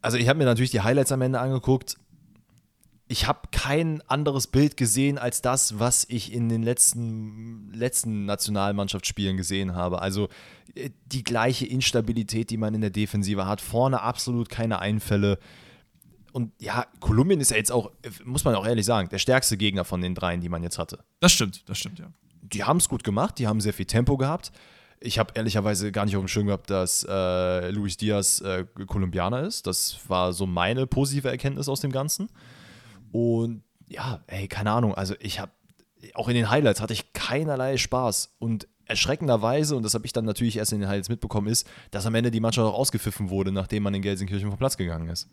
[0.00, 1.96] also ich habe mir natürlich die Highlights am Ende angeguckt
[3.10, 9.36] ich habe kein anderes Bild gesehen als das, was ich in den letzten, letzten Nationalmannschaftsspielen
[9.36, 10.00] gesehen habe.
[10.00, 10.28] Also
[10.76, 13.60] äh, die gleiche Instabilität, die man in der Defensive hat.
[13.60, 15.40] Vorne absolut keine Einfälle.
[16.30, 17.90] Und ja, Kolumbien ist ja jetzt auch,
[18.24, 21.00] muss man auch ehrlich sagen, der stärkste Gegner von den dreien, die man jetzt hatte.
[21.18, 22.12] Das stimmt, das stimmt, ja.
[22.42, 24.52] Die haben es gut gemacht, die haben sehr viel Tempo gehabt.
[25.00, 29.42] Ich habe ehrlicherweise gar nicht auf dem Schirm gehabt, dass äh, Luis Diaz äh, Kolumbianer
[29.42, 29.66] ist.
[29.66, 32.28] Das war so meine positive Erkenntnis aus dem Ganzen.
[33.12, 35.52] Und ja, ey, keine Ahnung, also ich habe,
[36.14, 38.36] auch in den Highlights hatte ich keinerlei Spaß.
[38.38, 42.06] Und erschreckenderweise, und das habe ich dann natürlich erst in den Highlights mitbekommen, ist, dass
[42.06, 45.28] am Ende die Mannschaft auch ausgepfiffen wurde, nachdem man in Gelsenkirchen vom Platz gegangen ist.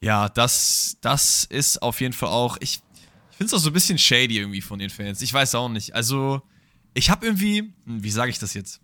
[0.00, 2.80] Ja, das, das ist auf jeden Fall auch, ich,
[3.30, 5.22] ich finde es auch so ein bisschen shady irgendwie von den Fans.
[5.22, 5.94] Ich weiß auch nicht.
[5.94, 6.42] Also,
[6.94, 8.80] ich habe irgendwie, hm, wie sage ich das jetzt?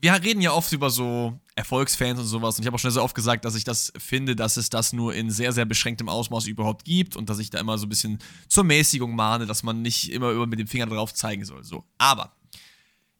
[0.00, 3.02] wir reden ja oft über so Erfolgsfans und sowas und ich habe auch schon sehr
[3.02, 6.46] oft gesagt, dass ich das finde, dass es das nur in sehr, sehr beschränktem Ausmaß
[6.46, 9.82] überhaupt gibt und dass ich da immer so ein bisschen zur Mäßigung mahne, dass man
[9.82, 11.64] nicht immer über mit dem Finger drauf zeigen soll.
[11.64, 11.84] So.
[11.98, 12.32] Aber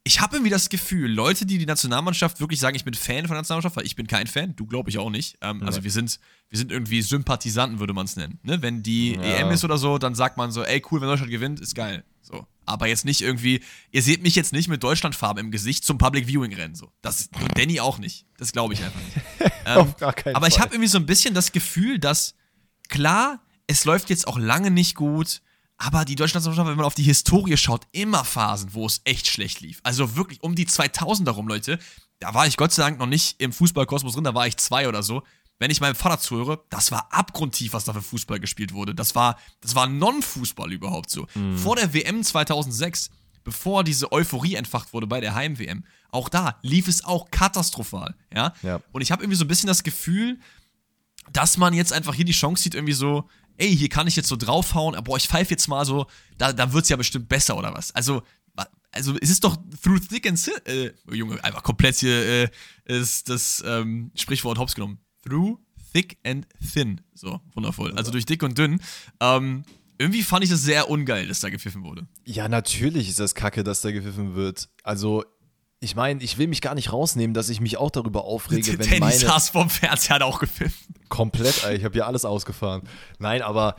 [0.05, 3.35] ich habe irgendwie das Gefühl, Leute, die die Nationalmannschaft wirklich sagen, ich bin Fan von
[3.35, 5.37] der Nationalmannschaft, weil ich bin kein Fan, du glaube ich auch nicht.
[5.41, 5.67] Ähm, ja.
[5.67, 6.17] Also wir sind,
[6.49, 8.39] wir sind irgendwie Sympathisanten, würde man es nennen.
[8.43, 8.61] Ne?
[8.61, 9.21] Wenn die ja.
[9.21, 12.05] EM ist oder so, dann sagt man so, ey cool, wenn Deutschland gewinnt, ist geil.
[12.21, 13.61] So aber jetzt nicht irgendwie,
[13.91, 16.75] ihr seht mich jetzt nicht mit Deutschlandfarben im Gesicht zum Public Viewing rennen.
[16.75, 16.91] So.
[17.01, 18.25] Das Danny auch nicht.
[18.37, 19.17] Das glaube ich einfach nicht.
[19.65, 20.53] ähm, Auf gar keinen aber Fall.
[20.53, 22.35] ich habe irgendwie so ein bisschen das Gefühl, dass
[22.87, 25.41] klar, es läuft jetzt auch lange nicht gut,
[25.77, 29.27] aber die deutsche Nationalmannschaft, wenn man auf die Historie schaut, immer Phasen, wo es echt
[29.27, 29.79] schlecht lief.
[29.83, 31.79] Also wirklich um die 2000 herum, Leute.
[32.19, 34.89] Da war ich Gott sei Dank noch nicht im Fußballkosmos drin, da war ich zwei
[34.89, 35.23] oder so
[35.59, 38.95] wenn ich meinem Vater zuhöre, das war abgrundtief, was da für Fußball gespielt wurde.
[38.95, 41.27] Das war, das war Non-Fußball überhaupt so.
[41.35, 41.57] Mhm.
[41.57, 43.09] Vor der WM 2006,
[43.43, 48.15] bevor diese Euphorie entfacht wurde bei der Heim-WM, auch da lief es auch katastrophal.
[48.33, 48.53] Ja.
[48.63, 48.81] ja.
[48.93, 50.39] Und ich habe irgendwie so ein bisschen das Gefühl,
[51.31, 54.29] dass man jetzt einfach hier die Chance sieht, irgendwie so, ey, hier kann ich jetzt
[54.29, 56.07] so draufhauen, aber boah, ich pfeife jetzt mal so,
[56.37, 57.93] da, da wird es ja bestimmt besser oder was.
[57.93, 58.23] Also,
[58.91, 62.49] also es ist doch through thick and thin, äh, Junge, einfach komplett hier äh,
[62.85, 65.57] ist das ähm, Sprichwort hops genommen through
[65.93, 67.01] thick and thin.
[67.13, 67.93] So, wundervoll.
[67.97, 68.81] Also durch dick und dünn.
[69.19, 69.63] Ähm,
[69.97, 72.07] irgendwie fand ich es sehr ungeil, dass da gepfiffen wurde.
[72.25, 74.69] Ja, natürlich ist das kacke, dass da gepfiffen wird.
[74.83, 75.25] Also,
[75.81, 78.87] ich meine, ich will mich gar nicht rausnehmen, dass ich mich auch darüber aufrege, wenn
[78.87, 79.17] Danny meine...
[79.17, 80.95] saß vom Fernseher, hat auch gepfiffen.
[81.09, 82.83] Komplett, ey, ich habe ja alles ausgefahren.
[83.17, 83.75] Nein, aber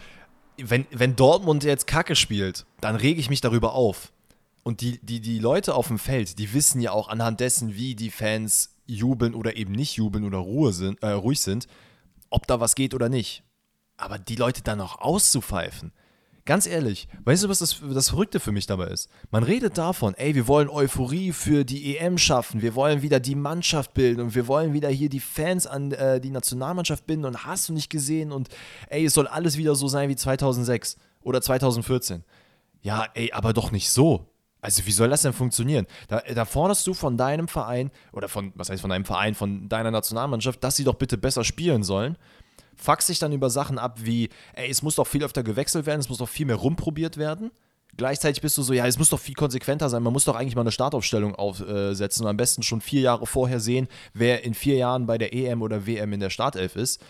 [0.59, 4.13] wenn, wenn Dortmund jetzt Kacke spielt, dann rege ich mich darüber auf.
[4.63, 7.95] Und die, die, die Leute auf dem Feld, die wissen ja auch anhand dessen, wie
[7.95, 11.67] die Fans jubeln oder eben nicht jubeln oder Ruhe sind, äh, ruhig sind,
[12.29, 13.43] ob da was geht oder nicht.
[13.97, 15.93] Aber die Leute dann noch auszupfeifen,
[16.45, 19.09] ganz ehrlich, weißt du, was das, das Verrückte für mich dabei ist?
[19.31, 23.35] Man redet davon, ey, wir wollen Euphorie für die EM schaffen, wir wollen wieder die
[23.35, 27.45] Mannschaft bilden und wir wollen wieder hier die Fans an äh, die Nationalmannschaft binden und
[27.45, 28.49] hast du nicht gesehen und
[28.89, 32.25] ey, es soll alles wieder so sein wie 2006 oder 2014.
[32.83, 34.30] Ja, ey, aber doch nicht so.
[34.61, 35.87] Also wie soll das denn funktionieren?
[36.09, 39.69] Da, da forderst du von deinem Verein oder von, was heißt von deinem Verein, von
[39.69, 42.17] deiner Nationalmannschaft, dass sie doch bitte besser spielen sollen.
[42.77, 46.01] Fuckst dich dann über Sachen ab wie, ey, es muss doch viel öfter gewechselt werden,
[46.01, 47.51] es muss doch viel mehr rumprobiert werden.
[47.97, 50.03] Gleichzeitig bist du so, ja, es muss doch viel konsequenter sein.
[50.03, 53.61] Man muss doch eigentlich mal eine Startaufstellung aufsetzen und am besten schon vier Jahre vorher
[53.61, 57.03] sehen, wer in vier Jahren bei der EM oder WM in der Startelf ist.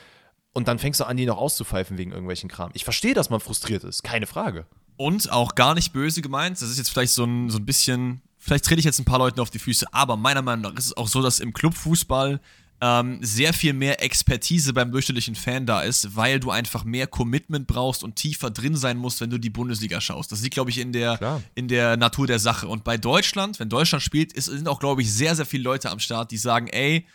[0.52, 2.70] Und dann fängst du an, die noch auszupfeifen wegen irgendwelchen Kram.
[2.74, 4.66] Ich verstehe, dass man frustriert ist, keine Frage.
[5.00, 6.60] Und auch gar nicht böse gemeint.
[6.60, 9.18] Das ist jetzt vielleicht so ein, so ein bisschen, vielleicht trete ich jetzt ein paar
[9.18, 12.38] Leuten auf die Füße, aber meiner Meinung nach ist es auch so, dass im Clubfußball
[12.82, 17.66] ähm, sehr viel mehr Expertise beim durchschnittlichen Fan da ist, weil du einfach mehr Commitment
[17.66, 20.32] brauchst und tiefer drin sein musst, wenn du die Bundesliga schaust.
[20.32, 22.68] Das liegt, glaube ich, in der, in der Natur der Sache.
[22.68, 25.90] Und bei Deutschland, wenn Deutschland spielt, ist, sind auch, glaube ich, sehr, sehr viele Leute
[25.90, 27.06] am Start, die sagen, ey,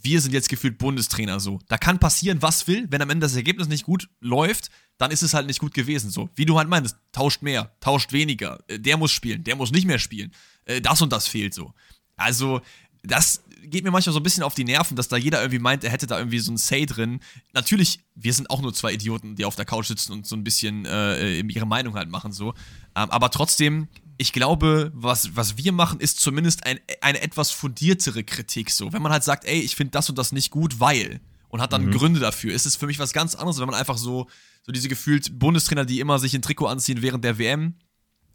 [0.00, 1.60] wir sind jetzt gefühlt Bundestrainer so.
[1.68, 2.86] Da kann passieren, was will.
[2.90, 6.10] Wenn am Ende das Ergebnis nicht gut läuft, dann ist es halt nicht gut gewesen.
[6.10, 8.58] So, wie du halt meinst, tauscht mehr, tauscht weniger.
[8.68, 10.32] Äh, der muss spielen, der muss nicht mehr spielen.
[10.64, 11.74] Äh, das und das fehlt so.
[12.16, 12.60] Also,
[13.02, 15.84] das geht mir manchmal so ein bisschen auf die Nerven, dass da jeder irgendwie meint,
[15.84, 17.20] er hätte da irgendwie so ein Say drin.
[17.52, 20.44] Natürlich, wir sind auch nur zwei Idioten, die auf der Couch sitzen und so ein
[20.44, 22.50] bisschen äh, ihre Meinung halt machen, so.
[22.94, 23.88] Ähm, aber trotzdem,
[24.22, 28.92] ich glaube, was, was wir machen, ist zumindest ein, eine etwas fundiertere Kritik, so.
[28.92, 31.20] Wenn man halt sagt, ey, ich finde das und das nicht gut, weil.
[31.48, 31.90] Und hat dann mhm.
[31.90, 34.28] Gründe dafür, ist es für mich was ganz anderes, wenn man einfach so,
[34.62, 37.74] so diese gefühlt Bundestrainer, die immer sich ein Trikot anziehen während der WM,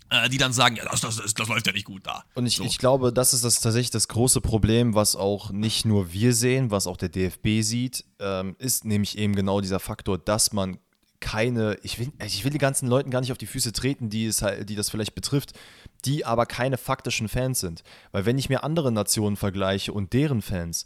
[0.09, 2.25] äh, die dann sagen, ja, das, das, das, das, läuft ja nicht gut da.
[2.35, 2.65] Und ich, so.
[2.65, 6.69] ich glaube, das ist das tatsächlich das große Problem, was auch nicht nur wir sehen,
[6.69, 10.77] was auch der DFB sieht, ähm, ist nämlich eben genau dieser Faktor, dass man
[11.19, 14.25] keine, ich will, ich will die ganzen Leuten gar nicht auf die Füße treten, die,
[14.25, 15.53] es halt, die das vielleicht betrifft,
[16.05, 17.83] die aber keine faktischen Fans sind.
[18.11, 20.85] Weil wenn ich mir andere Nationen vergleiche und deren Fans,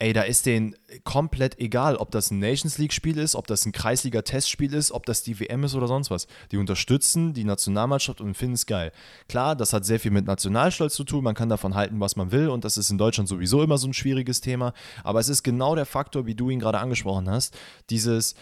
[0.00, 3.72] ey, da ist denen komplett egal, ob das ein Nations League-Spiel ist, ob das ein
[3.72, 6.26] Kreisliga-Testspiel ist, ob das die WM ist oder sonst was.
[6.50, 8.92] Die unterstützen die Nationalmannschaft und finden es geil.
[9.28, 12.32] Klar, das hat sehr viel mit Nationalstolz zu tun, man kann davon halten, was man
[12.32, 14.72] will und das ist in Deutschland sowieso immer so ein schwieriges Thema.
[15.04, 17.56] Aber es ist genau der Faktor, wie du ihn gerade angesprochen hast,
[17.90, 18.34] dieses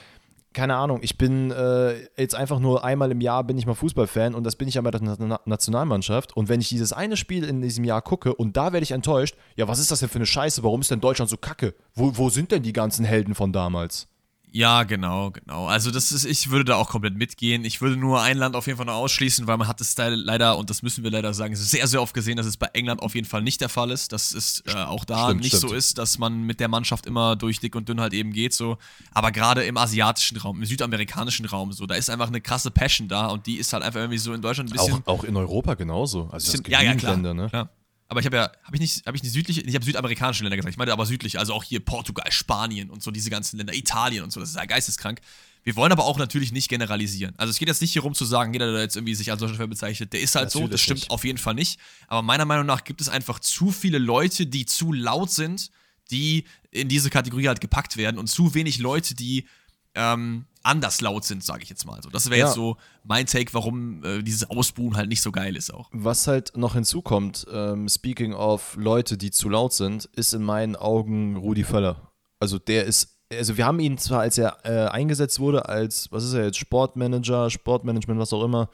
[0.58, 4.34] keine Ahnung, ich bin äh, jetzt einfach nur einmal im Jahr bin ich mal Fußballfan
[4.34, 6.36] und das bin ich ja bei der Na Nationalmannschaft.
[6.36, 9.36] Und wenn ich dieses eine Spiel in diesem Jahr gucke und da werde ich enttäuscht,
[9.54, 10.64] ja, was ist das denn für eine Scheiße?
[10.64, 11.74] Warum ist denn Deutschland so kacke?
[11.94, 14.08] Wo, wo sind denn die ganzen Helden von damals?
[14.50, 15.66] Ja, genau, genau.
[15.66, 17.64] Also das ist, ich würde da auch komplett mitgehen.
[17.64, 20.08] Ich würde nur ein Land auf jeden Fall noch ausschließen, weil man hat es da
[20.08, 23.02] leider, und das müssen wir leider sagen, sehr, sehr oft gesehen, dass es bei England
[23.02, 24.12] auf jeden Fall nicht der Fall ist.
[24.12, 25.70] Dass es äh, auch da stimmt, nicht stimmt.
[25.70, 28.54] so ist, dass man mit der Mannschaft immer durch dick und dünn halt eben geht.
[28.54, 28.78] So.
[29.12, 33.08] Aber gerade im asiatischen Raum, im südamerikanischen Raum, so, da ist einfach eine krasse Passion
[33.08, 35.02] da und die ist halt einfach irgendwie so in Deutschland ein bisschen.
[35.04, 36.28] Auch, auch in Europa genauso.
[36.32, 37.48] Also bisschen, ja, ja, klar, Länder, ne?
[37.48, 37.70] Klar.
[38.08, 40.56] Aber ich habe ja, habe ich nicht, habe ich nicht südliche, ich habe südamerikanische Länder
[40.56, 40.72] gesagt.
[40.72, 44.24] Ich meine aber südlich, also auch hier Portugal, Spanien und so diese ganzen Länder, Italien
[44.24, 45.20] und so, das ist ja geisteskrank.
[45.62, 47.34] Wir wollen aber auch natürlich nicht generalisieren.
[47.36, 49.40] Also es geht jetzt nicht hier rum zu sagen, jeder, der jetzt irgendwie sich als
[49.40, 51.10] solcher bezeichnet, der ist halt natürlich so, das stimmt nicht.
[51.10, 51.78] auf jeden Fall nicht.
[52.06, 55.70] Aber meiner Meinung nach gibt es einfach zu viele Leute, die zu laut sind,
[56.10, 59.46] die in diese Kategorie halt gepackt werden und zu wenig Leute, die
[59.94, 62.00] ähm, anders laut sind, sage ich jetzt mal.
[62.02, 62.46] So, das wäre ja.
[62.46, 65.88] jetzt so mein Take, warum äh, dieses Ausbuhen halt nicht so geil ist auch.
[65.92, 70.76] Was halt noch hinzukommt, ähm, speaking of Leute, die zu laut sind, ist in meinen
[70.76, 72.12] Augen Rudi Völler.
[72.38, 76.24] Also der ist, also wir haben ihn zwar, als er äh, eingesetzt wurde, als, was
[76.24, 78.68] ist er jetzt, Sportmanager, Sportmanagement, was auch immer,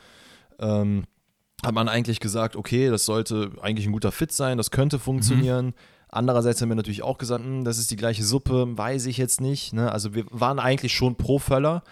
[0.59, 1.05] ähm,
[1.65, 5.67] hat man eigentlich gesagt, okay, das sollte eigentlich ein guter Fit sein, das könnte funktionieren.
[5.67, 5.75] Mhm.
[6.15, 9.41] Andererseits haben wir natürlich auch gesagt, hm, das ist die gleiche Suppe, weiß ich jetzt
[9.41, 9.73] nicht.
[9.73, 9.91] Ne?
[9.91, 11.83] Also wir waren eigentlich schon pro Völler.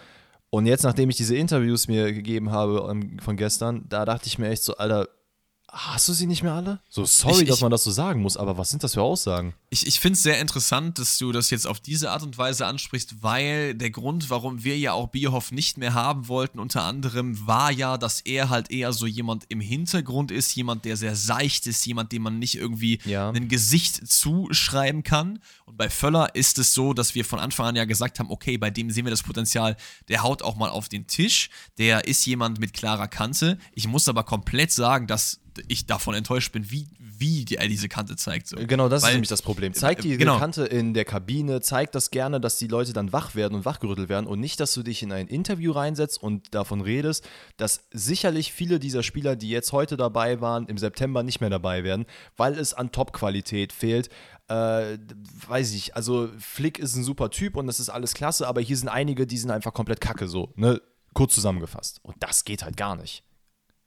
[0.49, 4.37] Und jetzt, nachdem ich diese Interviews mir gegeben habe um, von gestern, da dachte ich
[4.37, 5.09] mir echt so, Alter,
[5.75, 6.79] Hast du sie nicht mehr alle?
[6.87, 9.55] So, sorry, ich, dass man das so sagen muss, aber was sind das für Aussagen?
[9.71, 12.67] Ich, ich finde es sehr interessant, dass du das jetzt auf diese Art und Weise
[12.67, 17.47] ansprichst, weil der Grund, warum wir ja auch Bierhoff nicht mehr haben wollten, unter anderem,
[17.47, 21.65] war ja, dass er halt eher so jemand im Hintergrund ist, jemand, der sehr seicht
[21.65, 23.31] ist, jemand, dem man nicht irgendwie ja.
[23.31, 25.39] ein Gesicht zuschreiben kann.
[25.65, 28.59] Und bei Völler ist es so, dass wir von Anfang an ja gesagt haben, okay,
[28.59, 29.75] bei dem sehen wir das Potenzial,
[30.07, 31.49] der haut auch mal auf den Tisch,
[31.79, 33.57] der ist jemand mit klarer Kante.
[33.73, 38.15] Ich muss aber komplett sagen, dass ich davon enttäuscht bin, wie, wie die, diese Kante
[38.15, 38.47] zeigt.
[38.47, 38.57] So.
[38.57, 39.73] Genau, das Weil, ist nämlich das Problem.
[39.73, 40.39] Zeigt die genau.
[40.39, 44.09] Kante in der Kabine, zeigt das gerne, dass die Leute dann wach werden und wachgerüttelt
[44.09, 47.27] werden und nicht, dass du dich in ein Interview reinsetzt und davon redest,
[47.57, 51.83] dass sicherlich viele dieser Spieler, die jetzt heute dabei waren, im September nicht mehr dabei
[51.83, 52.05] werden,
[52.37, 54.09] weil es an Top-Qualität fehlt.
[54.47, 54.97] Äh,
[55.47, 58.77] weiß ich, also Flick ist ein super Typ und das ist alles klasse, aber hier
[58.77, 60.81] sind einige, die sind einfach komplett kacke, so, ne?
[61.13, 61.99] Kurz zusammengefasst.
[62.01, 63.23] Und das geht halt gar nicht.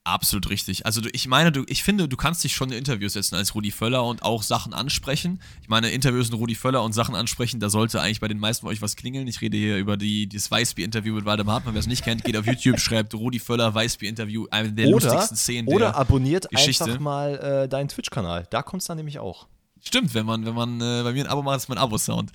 [0.07, 0.87] Absolut richtig.
[0.87, 3.73] Also ich meine, du, ich finde, du kannst dich schon in Interviews setzen als Rudi
[3.73, 5.41] Völler und auch Sachen ansprechen.
[5.63, 8.61] Ich meine, Interviews mit Rudi Völler und Sachen ansprechen, da sollte eigentlich bei den meisten
[8.61, 9.27] von euch was klingeln.
[9.27, 11.75] Ich rede hier über die, das Weißbier-Interview mit Waldemar Hartmann.
[11.75, 15.37] Wer es nicht kennt, geht auf YouTube, schreibt Rudi Völler Weißbier-Interview, eine der oder, lustigsten
[15.37, 16.85] Szenen Oder der abonniert Geschichte.
[16.85, 18.47] einfach mal äh, deinen Twitch-Kanal.
[18.49, 19.49] Da kommt es dann nämlich auch.
[19.85, 22.31] Stimmt, wenn man, wenn man äh, bei mir ein Abo macht, ist mein Abo-Sound.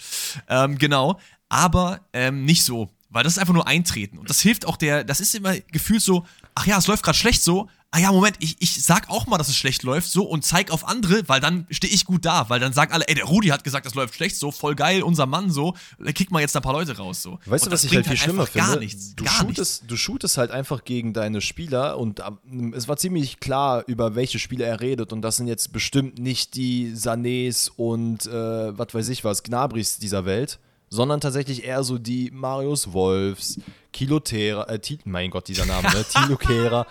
[0.49, 2.89] Ähm, genau, aber ähm, nicht so.
[3.11, 4.17] Weil das ist einfach nur Eintreten.
[4.17, 7.17] Und das hilft auch der, das ist immer gefühlt so, ach ja, es läuft gerade
[7.17, 10.23] schlecht so, ah ja, Moment, ich, ich sag auch mal, dass es schlecht läuft, so
[10.23, 13.15] und zeig auf andere, weil dann stehe ich gut da, weil dann sagen alle, ey,
[13.15, 16.31] der Rudi hat gesagt, das läuft schlecht, so voll geil, unser Mann, so, dann kick
[16.31, 17.39] mal jetzt ein paar Leute raus, so.
[17.45, 18.67] Weißt und du, was ich halt viel halt schlimmer finde?
[18.67, 19.15] Gar nichts.
[19.15, 19.87] Du, gar shootest, nichts.
[19.87, 24.39] du shootest halt einfach gegen deine Spieler und ähm, es war ziemlich klar, über welche
[24.39, 29.09] Spieler er redet und das sind jetzt bestimmt nicht die Sanés und äh, was weiß
[29.09, 30.59] ich was, Gnabris dieser Welt
[30.91, 33.59] sondern tatsächlich eher so die Marius Wolfs,
[33.91, 36.03] Kilotera, äh, mein Gott, dieser Name, ne?
[36.13, 36.85] Tilo Kehrer.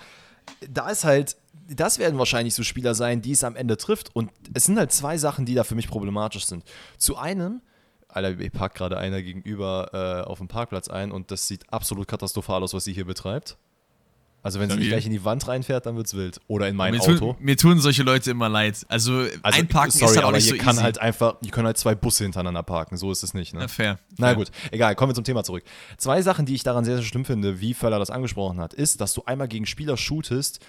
[0.68, 1.36] Da ist halt
[1.70, 4.14] das werden wahrscheinlich so Spieler sein, die es am Ende trifft.
[4.14, 6.64] Und es sind halt zwei Sachen, die da für mich problematisch sind.
[6.98, 7.62] Zu einem,
[8.08, 12.08] Alter, mir parkt gerade einer gegenüber äh, auf dem Parkplatz ein und das sieht absolut
[12.08, 13.56] katastrophal aus, was sie hier betreibt.
[14.42, 16.40] Also wenn sie nicht gleich in die Wand reinfährt, dann wird's wild.
[16.48, 17.14] Oder in mein mir, Auto.
[17.16, 18.86] tun, mir tun solche Leute immer leid.
[18.88, 20.82] Also, Also, einparken sorry, ist dann auch aber nicht so kann easy.
[20.82, 22.96] halt einfach, hier können halt zwei Busse hintereinander parken.
[22.96, 23.52] So ist es nicht.
[23.52, 23.60] Ne?
[23.60, 23.98] Ja, fair.
[24.16, 24.36] Na fair.
[24.36, 25.62] gut, egal, kommen wir zum Thema zurück.
[25.98, 29.00] Zwei Sachen, die ich daran sehr, sehr schlimm finde, wie Völler das angesprochen hat, ist,
[29.02, 30.60] dass du einmal gegen Spieler shootest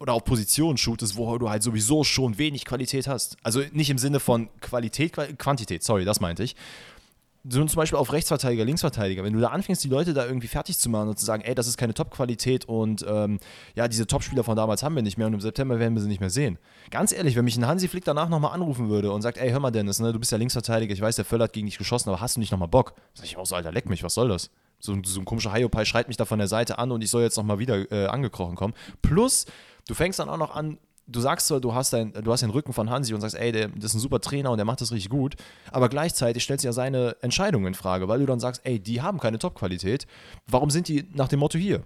[0.00, 3.36] oder auf Positionen shootest, wo du halt sowieso schon wenig Qualität hast.
[3.42, 6.56] Also nicht im Sinne von Qualität, Qua- Quantität, sorry, das meinte ich.
[7.44, 10.78] So zum Beispiel auf Rechtsverteidiger, Linksverteidiger, wenn du da anfängst, die Leute da irgendwie fertig
[10.78, 13.40] zu machen und zu sagen, ey, das ist keine Top-Qualität und ähm,
[13.74, 16.06] ja, diese Top-Spieler von damals haben wir nicht mehr und im September werden wir sie
[16.08, 16.56] nicht mehr sehen.
[16.92, 19.58] Ganz ehrlich, wenn mich ein Hansi Flick danach nochmal anrufen würde und sagt, ey, hör
[19.58, 22.10] mal Dennis, ne, du bist ja Linksverteidiger, ich weiß, der Völler hat gegen dich geschossen,
[22.10, 22.94] aber hast du nicht nochmal Bock?
[23.14, 24.50] Sag ich auch so, Alter, leck mich, was soll das?
[24.78, 27.10] So, ein- so ein komischer Hiopai schreit mich da von der Seite an und ich
[27.10, 28.74] soll jetzt nochmal wieder äh, angekrochen kommen.
[29.00, 29.46] Plus,
[29.88, 32.50] du fängst dann auch noch an, du sagst zwar, du hast, dein, du hast den
[32.50, 34.80] Rücken von Hansi und sagst, ey, der, das ist ein super Trainer und der macht
[34.80, 35.36] das richtig gut,
[35.70, 39.02] aber gleichzeitig stellst du ja seine Entscheidungen in Frage, weil du dann sagst, ey, die
[39.02, 40.06] haben keine Top-Qualität,
[40.46, 41.82] warum sind die nach dem Motto hier?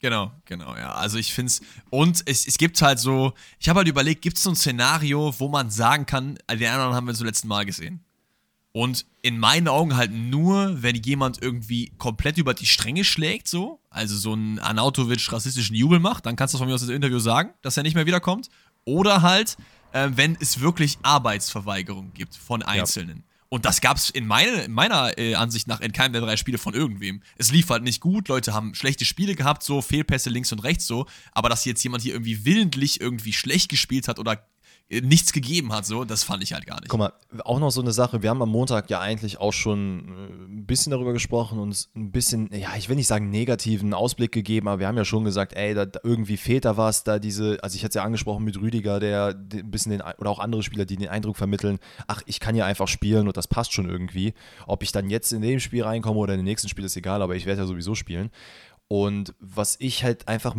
[0.00, 0.92] Genau, genau, ja.
[0.92, 1.60] Also ich finde es,
[1.90, 5.34] und es, es gibt halt so, ich habe halt überlegt, gibt es so ein Szenario,
[5.38, 8.04] wo man sagen kann, den anderen haben wir zum letzten Mal gesehen.
[8.78, 13.80] Und in meinen Augen halt nur, wenn jemand irgendwie komplett über die Stränge schlägt, so,
[13.90, 17.18] also so einen Arnautovic rassistischen Jubel macht, dann kannst du von mir aus im Interview
[17.18, 18.50] sagen, dass er nicht mehr wiederkommt.
[18.84, 19.56] Oder halt,
[19.90, 23.24] äh, wenn es wirklich Arbeitsverweigerung gibt von Einzelnen.
[23.48, 26.36] Und das gab es in, meine, in meiner äh, Ansicht nach in keinem der drei
[26.36, 27.20] Spiele von irgendwem.
[27.36, 30.86] Es lief halt nicht gut, Leute haben schlechte Spiele gehabt, so Fehlpässe links und rechts
[30.86, 34.46] so, aber dass jetzt jemand hier irgendwie willentlich irgendwie schlecht gespielt hat oder
[34.90, 36.88] nichts gegeben hat, so, das fand ich halt gar nicht.
[36.88, 37.12] Guck mal,
[37.44, 40.66] auch noch so eine Sache, wir haben am Montag ja eigentlich auch schon äh, ein
[40.66, 44.80] bisschen darüber gesprochen und ein bisschen, ja, ich will nicht sagen negativen Ausblick gegeben, aber
[44.80, 47.82] wir haben ja schon gesagt, ey, da, irgendwie fehlt da was, da diese, also ich
[47.82, 50.86] hatte es ja angesprochen mit Rüdiger, der den- ein bisschen den, oder auch andere Spieler,
[50.86, 54.32] die den Eindruck vermitteln, ach, ich kann ja einfach spielen und das passt schon irgendwie.
[54.66, 57.20] Ob ich dann jetzt in dem Spiel reinkomme oder in dem nächsten Spiel ist egal,
[57.20, 58.30] aber ich werde ja sowieso spielen.
[58.90, 60.56] Und was ich halt einfach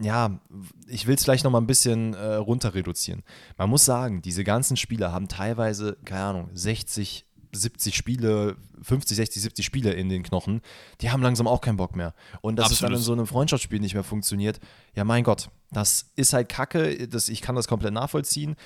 [0.00, 0.40] ja,
[0.88, 3.22] ich will es vielleicht noch mal ein bisschen äh, runter reduzieren.
[3.58, 9.42] Man muss sagen, diese ganzen Spieler haben teilweise, keine Ahnung, 60, 70 Spiele, 50, 60,
[9.42, 10.62] 70 Spiele in den Knochen.
[11.00, 12.14] Die haben langsam auch keinen Bock mehr.
[12.40, 12.98] Und dass es dann Absolut.
[12.98, 14.60] in so einem Freundschaftsspiel nicht mehr funktioniert,
[14.94, 17.08] ja, mein Gott, das ist halt Kacke.
[17.08, 18.56] Das, ich kann das komplett nachvollziehen.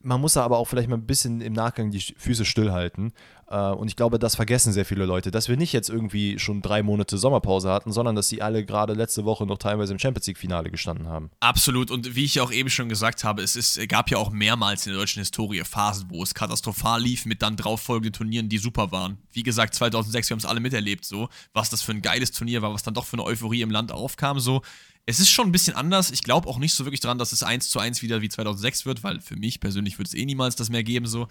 [0.00, 3.12] Man muss da aber auch vielleicht mal ein bisschen im Nachgang die Füße stillhalten.
[3.50, 6.62] Äh, Und ich glaube, das vergessen sehr viele Leute, dass wir nicht jetzt irgendwie schon
[6.62, 10.26] drei Monate Sommerpause hatten, sondern dass die alle gerade letzte Woche noch teilweise im Champions
[10.26, 11.30] League-Finale gestanden haben.
[11.40, 11.90] Absolut.
[11.90, 14.86] Und wie ich ja auch eben schon gesagt habe, es ist, gab ja auch mehrmals
[14.86, 18.92] in der deutschen Historie Phasen, wo es katastrophal lief mit dann darauffolgenden Turnieren, die super
[18.92, 19.18] waren.
[19.32, 22.62] Wie gesagt, 2006, wir haben es alle miterlebt, so, was das für ein geiles Turnier
[22.62, 24.62] war, was dann doch für eine Euphorie im Land aufkam, so.
[25.08, 26.10] Es ist schon ein bisschen anders.
[26.10, 28.84] Ich glaube auch nicht so wirklich dran, dass es 1 zu 1 wieder wie 2006
[28.84, 31.28] wird, weil für mich persönlich wird es eh niemals das mehr geben, so.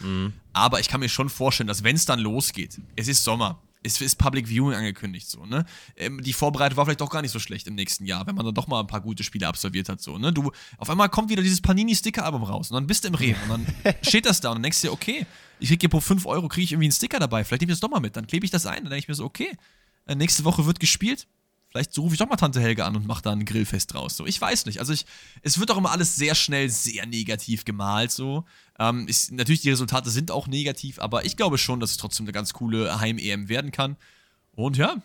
[0.51, 4.01] Aber ich kann mir schon vorstellen, dass wenn es dann losgeht, es ist Sommer, es
[4.01, 5.63] ist Public Viewing angekündigt, so, ne?
[5.95, 8.45] Ähm, die Vorbereitung war vielleicht doch gar nicht so schlecht im nächsten Jahr, wenn man
[8.45, 10.33] dann doch mal ein paar gute Spiele absolviert hat, so, ne?
[10.33, 13.49] Du, auf einmal kommt wieder dieses Panini-Sticker-Album raus und dann bist du im Rewe und
[13.83, 15.27] dann steht das da und dann denkst du dir, okay,
[15.59, 17.79] ich krieg hier pro 5 Euro, kriege ich irgendwie einen Sticker dabei, vielleicht nehme ich
[17.79, 19.55] das doch mal mit, dann klebe ich das ein, dann denke ich mir so, okay,
[20.07, 21.27] äh, nächste Woche wird gespielt,
[21.69, 24.15] Vielleicht rufe ich doch mal Tante Helga an und mache da ein Grillfest draus.
[24.15, 24.79] So, ich weiß nicht.
[24.79, 25.05] Also ich,
[25.41, 28.11] es wird auch immer alles sehr schnell sehr negativ gemalt.
[28.11, 28.45] So,
[28.79, 32.25] ähm, ist, natürlich die Resultate sind auch negativ, aber ich glaube schon, dass es trotzdem
[32.25, 33.97] eine ganz coole Heim-EM werden kann.
[34.53, 34.95] Und ja,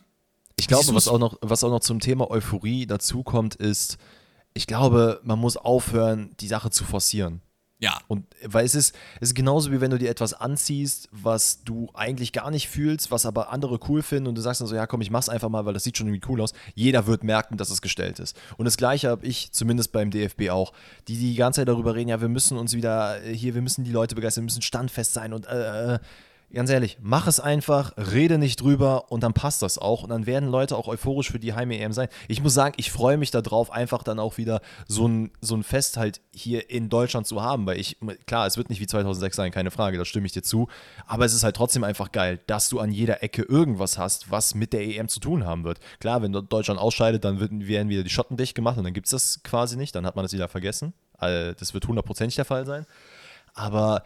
[0.56, 3.98] Ich glaube, was auch, noch, was auch noch zum Thema Euphorie dazukommt, ist,
[4.54, 7.42] ich glaube, man muss aufhören, die Sache zu forcieren.
[7.82, 11.64] Ja, Und weil es ist, es ist genauso wie wenn du dir etwas anziehst, was
[11.64, 14.76] du eigentlich gar nicht fühlst, was aber andere cool finden und du sagst dann so,
[14.76, 16.52] ja komm, ich mach's einfach mal, weil das sieht schon irgendwie cool aus.
[16.76, 18.40] Jeder wird merken, dass es gestellt ist.
[18.56, 20.72] Und das gleiche habe ich zumindest beim DFB auch,
[21.08, 23.82] die die ganze Zeit darüber reden, ja, wir müssen uns wieder äh, hier, wir müssen
[23.82, 25.98] die Leute begeistern, wir müssen standfest sein und äh, äh,
[26.54, 30.02] Ganz ehrlich, mach es einfach, rede nicht drüber und dann passt das auch.
[30.02, 32.08] Und dann werden Leute auch euphorisch für die Heim-EM sein.
[32.28, 35.62] Ich muss sagen, ich freue mich darauf, einfach dann auch wieder so ein, so ein
[35.62, 37.64] Fest halt hier in Deutschland zu haben.
[37.64, 37.96] Weil ich,
[38.26, 40.68] klar, es wird nicht wie 2006 sein, keine Frage, da stimme ich dir zu.
[41.06, 44.54] Aber es ist halt trotzdem einfach geil, dass du an jeder Ecke irgendwas hast, was
[44.54, 45.80] mit der EM zu tun haben wird.
[46.00, 49.12] Klar, wenn Deutschland ausscheidet, dann werden wieder die Schotten dicht gemacht und dann gibt es
[49.12, 49.94] das quasi nicht.
[49.94, 50.92] Dann hat man das wieder vergessen.
[51.16, 52.84] Also, Das wird hundertprozentig der Fall sein.
[53.54, 54.02] Aber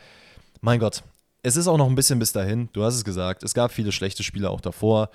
[0.61, 1.03] mein Gott,
[1.47, 2.69] es ist auch noch ein bisschen bis dahin.
[2.73, 5.11] Du hast es gesagt, es gab viele schlechte Spiele auch davor.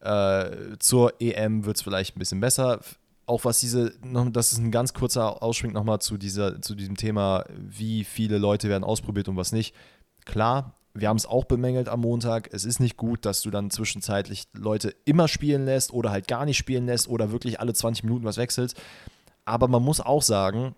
[0.00, 2.80] Äh, zur EM wird es vielleicht ein bisschen besser.
[3.26, 7.44] Auch was diese, noch, das ist ein ganz kurzer Ausschwing nochmal zu, zu diesem Thema,
[7.58, 9.74] wie viele Leute werden ausprobiert und was nicht.
[10.24, 12.48] Klar, wir haben es auch bemängelt am Montag.
[12.54, 16.46] Es ist nicht gut, dass du dann zwischenzeitlich Leute immer spielen lässt oder halt gar
[16.46, 18.80] nicht spielen lässt oder wirklich alle 20 Minuten was wechselst.
[19.44, 20.74] Aber man muss auch sagen,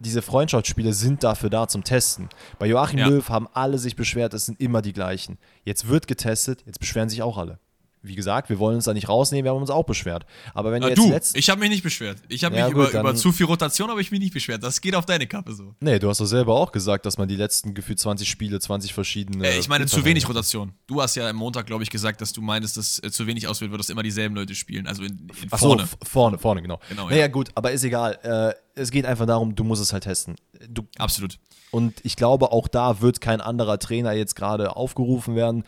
[0.00, 2.28] diese Freundschaftsspiele sind dafür da zum Testen.
[2.58, 3.08] Bei Joachim Ja.
[3.08, 5.38] Löw haben alle sich beschwert, es sind immer die gleichen.
[5.64, 7.58] Jetzt wird getestet, jetzt beschweren sich auch alle.
[8.02, 10.24] Wie gesagt, wir wollen uns da nicht rausnehmen, wir haben uns auch beschwert.
[10.54, 12.18] Aber wenn Äh, jetzt du, letzt- ich habe mich nicht beschwert.
[12.28, 14.62] Ich habe Ja, mich gut, über, über zu viel Rotation habe ich mich nicht beschwert.
[14.62, 15.74] Das geht auf deine Kappe so.
[15.80, 18.94] Nee, du hast doch selber auch gesagt, dass man die letzten gefühlt 20 Spiele, 20
[18.94, 19.46] verschiedene.
[19.48, 20.28] Äh, ich meine, zu wenig.
[20.28, 20.72] Rotation.
[20.86, 23.46] Du hast ja am Montag, glaube ich, gesagt, dass du meinst, dass äh, zu wenig
[23.48, 24.86] auswählt wird, dass immer dieselben Leute spielen.
[24.86, 25.10] Also in,
[25.42, 25.82] in Ach so, vorne.
[25.84, 26.80] f- vorne, vorne, genau.
[26.88, 27.28] Genau, naja, ja.
[27.28, 28.18] gut, aber ist egal.
[28.22, 30.36] Äh, es geht einfach darum, du musst es halt testen.
[30.68, 31.38] Du, Absolut.
[31.72, 35.64] und ich glaube, auch da wird kein anderer Trainer jetzt gerade aufgerufen werden.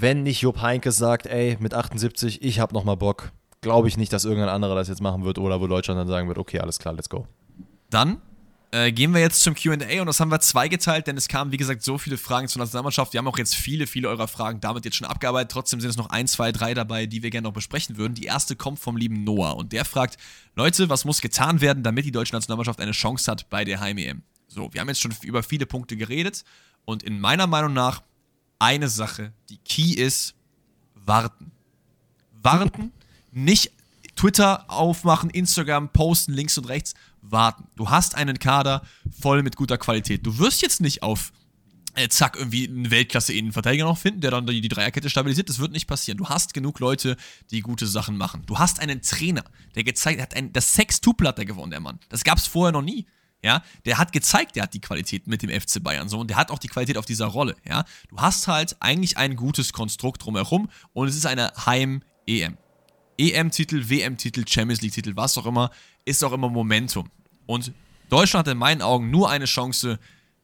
[0.00, 3.32] Wenn nicht Jupp Heynckes sagt, ey, mit 78, ich hab noch mal Bock,
[3.62, 6.28] glaube ich nicht, dass irgendein anderer das jetzt machen wird oder wo Deutschland dann sagen
[6.28, 7.26] wird, okay, alles klar, let's go.
[7.90, 8.22] Dann
[8.70, 11.56] äh, gehen wir jetzt zum QA und das haben wir zweigeteilt, denn es kamen, wie
[11.56, 13.12] gesagt, so viele Fragen zur Nationalmannschaft.
[13.12, 15.50] Wir haben auch jetzt viele, viele eurer Fragen damit jetzt schon abgearbeitet.
[15.50, 18.14] Trotzdem sind es noch ein, zwei, drei dabei, die wir gerne noch besprechen würden.
[18.14, 20.16] Die erste kommt vom lieben Noah und der fragt:
[20.54, 24.22] Leute, was muss getan werden, damit die deutsche Nationalmannschaft eine Chance hat bei der Heim-EM?
[24.46, 26.44] So, wir haben jetzt schon über viele Punkte geredet
[26.84, 28.02] und in meiner Meinung nach
[28.58, 30.34] eine Sache, die Key ist:
[30.94, 31.52] warten.
[32.42, 32.92] Warten,
[33.32, 33.72] nicht
[34.16, 37.68] Twitter aufmachen, Instagram posten, links und rechts, warten.
[37.76, 38.82] Du hast einen Kader
[39.20, 40.26] voll mit guter Qualität.
[40.26, 41.32] Du wirst jetzt nicht auf
[41.94, 45.48] äh, zack irgendwie einen Weltklasse-Innenverteidiger noch finden, der dann die, die Dreierkette stabilisiert.
[45.48, 46.18] Das wird nicht passieren.
[46.18, 47.16] Du hast genug Leute,
[47.50, 48.42] die gute Sachen machen.
[48.46, 49.44] Du hast einen Trainer,
[49.74, 51.98] der gezeigt hat, ein, das Sex-Two-Platter gewonnen, der Mann.
[52.08, 53.06] Das gab es vorher noch nie.
[53.42, 56.36] Ja, der hat gezeigt, der hat die Qualität mit dem FC Bayern so und der
[56.36, 57.54] hat auch die Qualität auf dieser Rolle.
[57.64, 62.56] Ja, du hast halt eigentlich ein gutes Konstrukt drumherum und es ist eine Heim-EM.
[63.16, 65.70] EM-Titel, WM-Titel, Champions League-Titel, was auch immer,
[66.04, 67.10] ist auch immer Momentum.
[67.46, 67.72] Und
[68.08, 69.98] Deutschland hat in meinen Augen nur eine Chance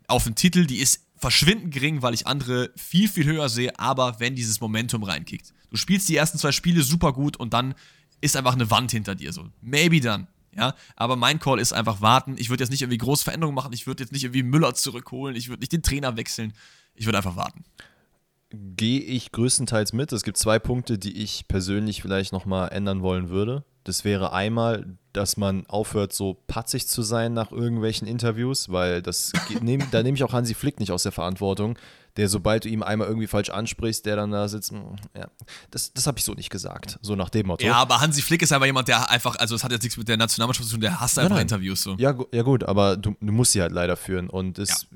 [0.06, 4.20] auf einen Titel, die ist verschwindend gering, weil ich andere viel, viel höher sehe, aber
[4.20, 5.52] wenn dieses Momentum reinkickt.
[5.70, 7.74] Du spielst die ersten zwei Spiele super gut und dann
[8.20, 9.48] ist einfach eine Wand hinter dir so.
[9.60, 10.26] Maybe dann.
[10.56, 12.36] Ja, aber mein Call ist einfach warten.
[12.38, 13.72] Ich würde jetzt nicht irgendwie große Veränderungen machen.
[13.72, 15.36] Ich würde jetzt nicht irgendwie Müller zurückholen.
[15.36, 16.52] Ich würde nicht den Trainer wechseln.
[16.94, 17.64] Ich würde einfach warten.
[18.50, 20.12] Gehe ich größtenteils mit.
[20.12, 23.64] Es gibt zwei Punkte, die ich persönlich vielleicht nochmal ändern wollen würde.
[23.82, 29.32] Das wäre einmal, dass man aufhört, so patzig zu sein nach irgendwelchen Interviews, weil das
[29.60, 31.78] nehm, da nehme ich auch Hansi Flick nicht aus der Verantwortung,
[32.16, 35.28] der, sobald du ihm einmal irgendwie falsch ansprichst, der dann da sitzt, mm, ja,
[35.70, 36.98] das, das habe ich so nicht gesagt.
[37.02, 37.66] So nach dem Motto.
[37.66, 40.06] Ja, aber Hansi Flick ist einfach jemand, der einfach, also es hat jetzt nichts mit
[40.06, 41.42] der Nationalmannschaft zu tun, der hasst einfach nein.
[41.42, 41.96] Interviews so.
[41.98, 44.86] Ja, ja gut, aber du, du musst sie halt leider führen und es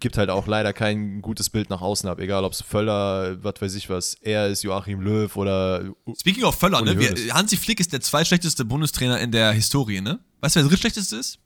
[0.00, 3.54] gibt halt auch leider kein gutes Bild nach außen ab, egal ob es Völler, was
[3.60, 5.84] weiß ich was, er ist Joachim Löw oder
[6.18, 6.98] Speaking of Völler, ne?
[6.98, 7.34] Wir.
[7.34, 10.18] Hansi Flick ist der zweitschlechteste Bundestrainer in der Historie, ne?
[10.40, 11.38] Weißt du, wer der drittschlechteste ist?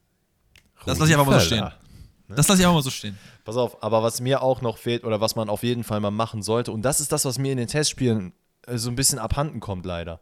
[0.87, 1.71] Das lasse ich einfach mal so stehen.
[2.31, 2.37] Völler.
[2.37, 3.19] Das lasse ich einfach mal so stehen.
[3.45, 6.11] Pass auf, aber was mir auch noch fehlt oder was man auf jeden Fall mal
[6.11, 8.33] machen sollte, und das ist das, was mir in den Testspielen
[8.67, 10.21] äh, so ein bisschen abhanden kommt, leider.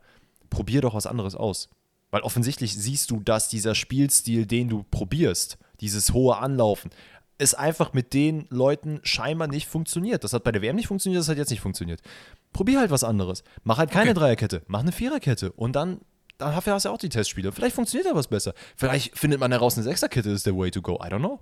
[0.51, 1.69] Probier doch was anderes aus.
[2.11, 6.91] Weil offensichtlich siehst du, dass dieser Spielstil, den du probierst, dieses hohe Anlaufen,
[7.37, 10.25] es einfach mit den Leuten scheinbar nicht funktioniert.
[10.25, 12.01] Das hat bei der WM nicht funktioniert, das hat jetzt nicht funktioniert.
[12.53, 13.45] Probier halt was anderes.
[13.63, 14.19] Mach halt keine Okay.
[14.21, 16.01] Dreierkette, mach eine Viererkette und dann,
[16.39, 17.53] dann hast du ja auch die Testspiele.
[17.53, 18.55] Vielleicht funktioniert da was besser.
[18.77, 20.95] Vielleicht findet man heraus, eine Sechserkette ist der way to go.
[20.95, 21.39] I don't know.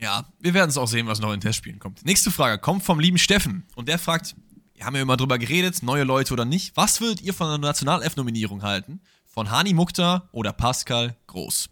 [0.00, 2.04] Ja, wir werden es auch sehen, was noch in Testspielen kommt.
[2.04, 3.64] Nächste Frage kommt vom lieben Steffen.
[3.74, 4.36] Und der fragt,
[4.74, 6.76] wir haben ja immer drüber geredet, neue Leute oder nicht.
[6.76, 9.00] Was würdet ihr von einer National-F-Nominierung halten?
[9.26, 11.68] Von Hani Mukhtar oder Pascal Groß?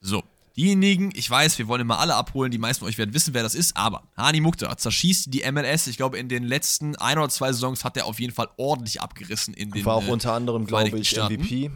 [0.00, 0.24] So,
[0.56, 3.42] diejenigen, ich weiß, wir wollen immer alle abholen, die meisten von euch werden wissen, wer
[3.42, 5.86] das ist, aber Hani Mukhtar zerschießt die MLS.
[5.86, 9.02] Ich glaube, in den letzten ein oder zwei Saisons hat er auf jeden Fall ordentlich
[9.02, 11.34] abgerissen in den War auch äh, unter anderem, glaube ich, Staaten.
[11.34, 11.70] MVP.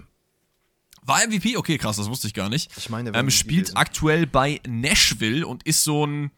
[1.05, 1.57] War MVP?
[1.57, 2.71] Okay, krass, das wusste ich gar nicht.
[2.77, 3.77] Ich meine, ähm, spielt gewesen.
[3.77, 6.31] aktuell bei Nashville und ist so ein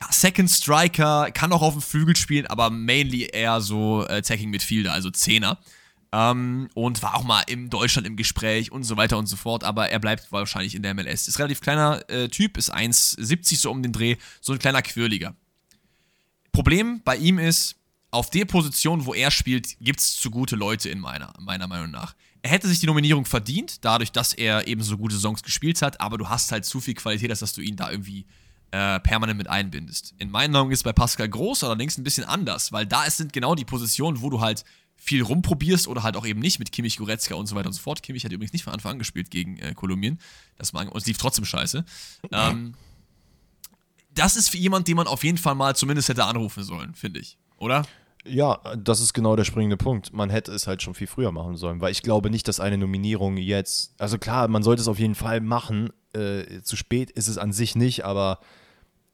[0.00, 4.50] ja, Second Striker, kann auch auf dem Flügel spielen, aber mainly eher so äh, Attacking
[4.50, 5.58] Midfielder, also Zehner.
[6.12, 9.64] Ähm, und war auch mal in Deutschland im Gespräch und so weiter und so fort,
[9.64, 11.26] aber er bleibt wahrscheinlich in der MLS.
[11.26, 15.34] Ist relativ kleiner äh, Typ, ist 1,70 so um den Dreh, so ein kleiner Quirliger.
[16.52, 17.74] Problem bei ihm ist,
[18.12, 21.90] auf der Position, wo er spielt, gibt es zu gute Leute in meiner, meiner Meinung
[21.90, 22.14] nach.
[22.44, 25.98] Er hätte sich die Nominierung verdient, dadurch, dass er eben so gute Songs gespielt hat,
[26.02, 28.26] aber du hast halt zu viel Qualität, dass du ihn da irgendwie
[28.70, 30.14] äh, permanent mit einbindest.
[30.18, 33.32] In meinen Augen ist es bei Pascal Groß allerdings ein bisschen anders, weil da sind
[33.32, 34.62] genau die Positionen, wo du halt
[34.94, 37.80] viel rumprobierst oder halt auch eben nicht mit Kimmich, Goretzka und so weiter und so
[37.80, 38.02] fort.
[38.02, 40.18] Kimmich hat übrigens nicht von Anfang an gespielt gegen äh, Kolumbien.
[40.58, 41.82] Das war, und es lief trotzdem scheiße.
[42.30, 42.74] Ähm,
[44.12, 47.20] das ist für jemand, den man auf jeden Fall mal zumindest hätte anrufen sollen, finde
[47.20, 47.38] ich.
[47.56, 47.86] Oder?
[48.26, 50.12] Ja, das ist genau der springende Punkt.
[50.12, 52.78] Man hätte es halt schon viel früher machen sollen, weil ich glaube nicht, dass eine
[52.78, 55.90] Nominierung jetzt, also klar, man sollte es auf jeden Fall machen.
[56.14, 58.38] Äh, zu spät ist es an sich nicht, aber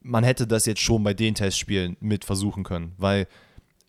[0.01, 3.27] man hätte das jetzt schon bei den Testspielen mit versuchen können, weil,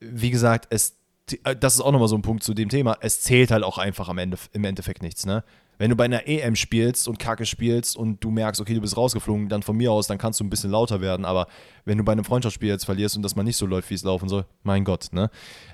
[0.01, 0.97] wie gesagt, es,
[1.45, 3.79] äh, das ist auch nochmal so ein Punkt zu dem Thema, es zählt halt auch
[3.79, 5.45] einfach am Ende, im Endeffekt nichts, ne?
[5.79, 8.97] Wenn du bei einer EM spielst und Kacke spielst und du merkst, okay, du bist
[8.97, 11.25] rausgeflogen, dann von mir aus, dann kannst du ein bisschen lauter werden.
[11.25, 11.47] Aber
[11.85, 14.05] wenn du bei einem Freundschaftsspiel jetzt verlierst und das mal nicht so läuft, wie es
[14.05, 15.31] laufen soll, mein Gott, ne?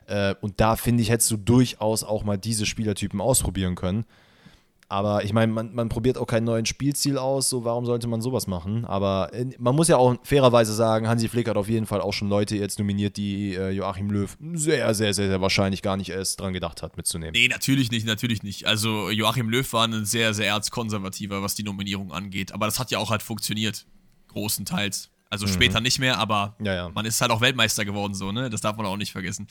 [0.07, 4.05] Äh, und da finde ich, hättest du durchaus auch mal diese Spielertypen ausprobieren können.
[4.91, 8.23] Aber ich meine, man, man probiert auch keinen neuen Spielziel aus, so warum sollte man
[8.23, 8.87] sowas machen?
[8.87, 12.15] Aber äh, man muss ja auch fairerweise sagen, Hansi Flick hat auf jeden Fall auch
[12.15, 16.09] schon Leute jetzt nominiert, die äh, Joachim Löw sehr, sehr, sehr, sehr wahrscheinlich gar nicht
[16.09, 17.33] erst dran gedacht hat, mitzunehmen.
[17.35, 18.67] Nee, natürlich nicht, natürlich nicht.
[18.67, 22.53] Also Joachim Löw war ein sehr, sehr erzkonservativer, was die Nominierung angeht.
[22.53, 23.85] Aber das hat ja auch halt funktioniert.
[24.29, 25.11] Großenteils.
[25.31, 25.51] Also mhm.
[25.51, 26.89] später nicht mehr, aber ja, ja.
[26.89, 28.49] man ist halt auch Weltmeister geworden, so, ne?
[28.49, 29.47] Das darf man auch nicht vergessen.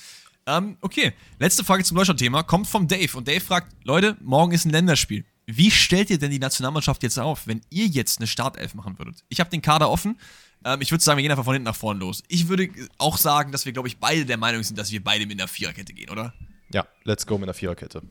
[0.48, 3.16] Ähm, okay, letzte Frage zum Deutschland-Thema kommt vom Dave.
[3.18, 5.26] Und Dave fragt: Leute, morgen ist ein Länderspiel.
[5.46, 9.24] Wie stellt ihr denn die Nationalmannschaft jetzt auf, wenn ihr jetzt eine Startelf machen würdet?
[9.30, 10.18] Ich habe den Kader offen.
[10.66, 12.24] Ähm, ich würde sagen, wir gehen einfach von hinten nach vorne los.
[12.30, 15.26] Ich würde auch sagen, dass wir, glaube ich, beide der Meinung sind, dass wir beide
[15.26, 16.34] mit einer Viererkette gehen, oder?
[16.74, 18.02] Ja, let's go mit einer Viererkette.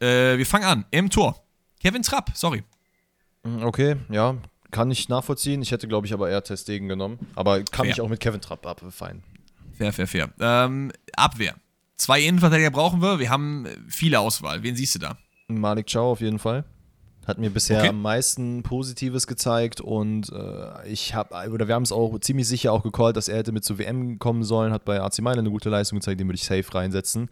[0.00, 0.84] Äh, wir fangen an.
[0.90, 1.44] Im Tor.
[1.80, 2.62] Kevin Trapp, sorry.
[3.42, 4.36] Mm, okay, ja,
[4.70, 5.62] kann ich nachvollziehen.
[5.62, 7.18] Ich hätte, glaube ich, aber eher Testegen genommen.
[7.34, 7.86] Aber kann fair.
[7.86, 9.22] mich auch mit Kevin Trapp ab, fein.
[9.76, 10.30] Fair, fair, fair.
[10.40, 11.54] Ähm, Abwehr.
[11.96, 13.18] Zwei Innenverteidiger brauchen wir.
[13.18, 14.62] Wir haben viele Auswahl.
[14.62, 15.16] Wen siehst du da?
[15.48, 16.64] Malik Chow auf jeden Fall.
[17.26, 17.88] Hat mir bisher okay.
[17.88, 22.72] am meisten Positives gezeigt und äh, ich habe, oder wir haben es auch ziemlich sicher
[22.72, 25.50] auch gecallt, dass er hätte mit zur WM kommen sollen, hat bei AC Mailand eine
[25.50, 27.30] gute Leistung gezeigt, den würde ich safe reinsetzen.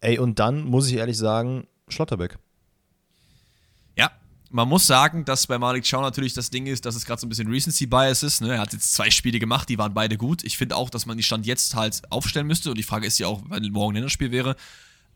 [0.00, 2.38] Ey, und dann muss ich ehrlich sagen, Schlotterbeck.
[4.54, 7.26] Man muss sagen, dass bei Malik Chow natürlich das Ding ist, dass es gerade so
[7.26, 8.42] ein bisschen Recency Bias ist.
[8.42, 8.52] Ne?
[8.52, 10.44] Er hat jetzt zwei Spiele gemacht, die waren beide gut.
[10.44, 12.68] Ich finde auch, dass man die Stand jetzt halt aufstellen müsste.
[12.68, 14.56] Und die Frage ist ja auch, wenn morgen ein Länderspiel wäre,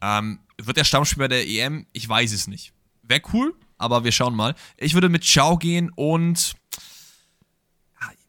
[0.01, 1.87] ähm, wird er Stammspieler der EM?
[1.93, 2.73] Ich weiß es nicht.
[3.03, 4.55] Wäre cool, aber wir schauen mal.
[4.79, 6.55] Ich würde mit Schau gehen und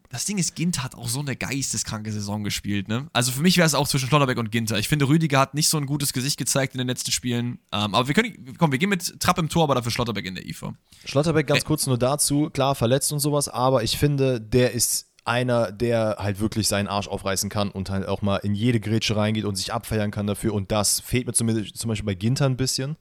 [0.10, 3.08] das Ding ist, Ginter hat auch so eine geisteskranke Saison gespielt, ne?
[3.14, 4.80] Also für mich wäre es auch zwischen Schlotterbeck und Ginter.
[4.80, 7.60] Ich finde, Rüdiger hat nicht so ein gutes Gesicht gezeigt in den letzten Spielen.
[7.72, 10.36] Ähm, aber wir können, komm, wir gehen mit Trapp im Tor, aber dafür Schlotterbeck in
[10.36, 10.74] der IFA.
[11.05, 11.68] Schlotterbeck ganz okay.
[11.68, 16.39] kurz nur dazu, klar, verletzt und sowas, aber ich finde, der ist einer, der halt
[16.39, 19.74] wirklich seinen Arsch aufreißen kann und halt auch mal in jede Grätsche reingeht und sich
[19.74, 20.53] abfeiern kann dafür.
[20.53, 22.95] Und das fehlt mir zumindest zum Beispiel bei Ginter ein bisschen.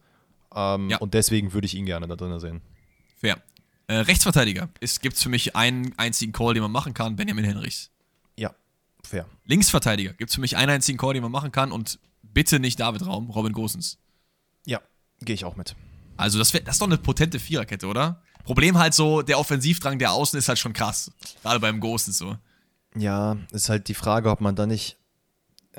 [0.55, 0.99] Ähm, ja.
[0.99, 2.63] Und deswegen würde ich ihn gerne da drin sehen.
[3.17, 3.39] Fair.
[3.89, 4.69] Äh, Rechtsverteidiger.
[4.81, 7.91] Es gibt für mich einen einzigen Call, den man machen kann: Benjamin Henrichs.
[8.37, 8.55] Ja,
[9.05, 9.27] fair.
[9.45, 10.13] Linksverteidiger.
[10.13, 13.07] Gibt es für mich einen einzigen Call, den man machen kann und bitte nicht David
[13.07, 13.99] Raum, Robin Gosens.
[14.65, 14.81] Ja,
[15.21, 15.77] gehe ich auch mit.
[16.17, 18.23] Also, das, wär, das ist doch eine potente Viererkette, oder?
[18.45, 21.11] Problem halt so, der Offensivdrang der Außen ist halt schon krass.
[21.43, 22.37] Gerade beim Gosens so.
[22.97, 24.97] Ja, ist halt die Frage, ob man da nicht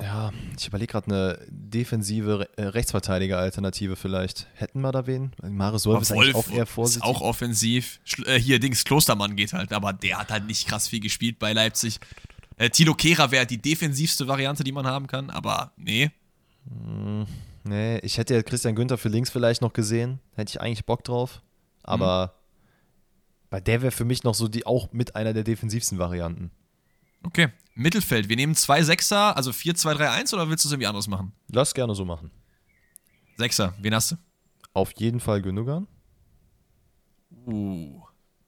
[0.00, 4.46] ja, ich überlege gerade eine defensive Re äh, Rechtsverteidiger-Alternative vielleicht.
[4.54, 5.32] Hätten wir da wen?
[5.42, 7.02] Marius Wolf ist eigentlich auch eher vorsichtig.
[7.02, 8.00] Ist auch offensiv.
[8.24, 11.52] Äh, hier, Dings, Klostermann geht halt, aber der hat halt nicht krass viel gespielt bei
[11.52, 11.98] Leipzig.
[12.58, 16.10] Äh, Tilo Kehrer wäre die defensivste Variante, die man haben kann, aber nee.
[16.68, 17.26] Hm,
[17.64, 20.20] nee, ich hätte ja Christian Günther für links vielleicht noch gesehen.
[20.34, 21.42] Hätte ich eigentlich Bock drauf.
[21.82, 22.30] Aber hm.
[23.50, 26.52] bei der wäre für mich noch so die auch mit einer der defensivsten Varianten.
[27.24, 27.48] Okay,
[27.78, 28.28] Mittelfeld.
[28.28, 31.32] Wir nehmen zwei Sechser, also 4-2-3-1 oder willst du es irgendwie anders machen?
[31.48, 32.30] Lass gerne so machen.
[33.36, 34.16] Sechser, wen hast du?
[34.74, 35.86] Auf jeden Fall Gündogan.
[37.46, 38.02] Uh,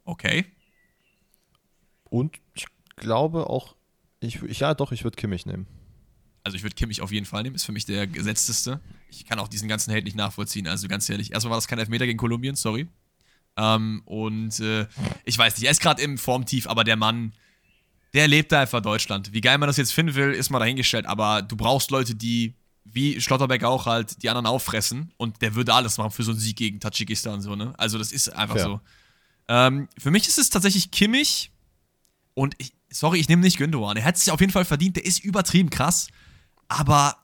[0.05, 0.47] okay.
[2.05, 2.67] Und ich
[2.97, 3.77] glaube auch,
[4.19, 5.67] ich, ja doch, ich würde Kimmich nehmen.
[6.43, 8.81] Also ich würde Kimmich auf jeden Fall nehmen, ist für mich der gesetzteste.
[9.11, 11.33] Ich kann auch diesen ganzen Hate nicht nachvollziehen, also ganz ehrlich.
[11.33, 12.89] Erstmal war das kein Elfmeter gegen Kolumbien, sorry.
[13.57, 14.87] Ähm, und äh,
[15.25, 17.33] ich weiß nicht, er ist gerade im Formtief, aber der Mann,
[18.15, 19.33] der lebt da einfach Deutschland.
[19.33, 22.55] Wie geil man das jetzt finden will, ist mal dahingestellt, aber du brauchst Leute, die,
[22.85, 26.41] wie Schlotterbeck auch halt, die anderen auffressen und der würde alles machen für so einen
[26.41, 27.73] Sieg gegen Tadschikistan so, ne?
[27.79, 28.65] Also das ist einfach Fair.
[28.65, 28.81] so.
[29.49, 31.53] Ähm, für mich ist es tatsächlich Kimmich
[32.35, 33.97] und ich, sorry, ich nehme nicht Gündogan.
[33.97, 36.09] Er hat es sich auf jeden Fall verdient, der ist übertrieben krass,
[36.67, 37.17] aber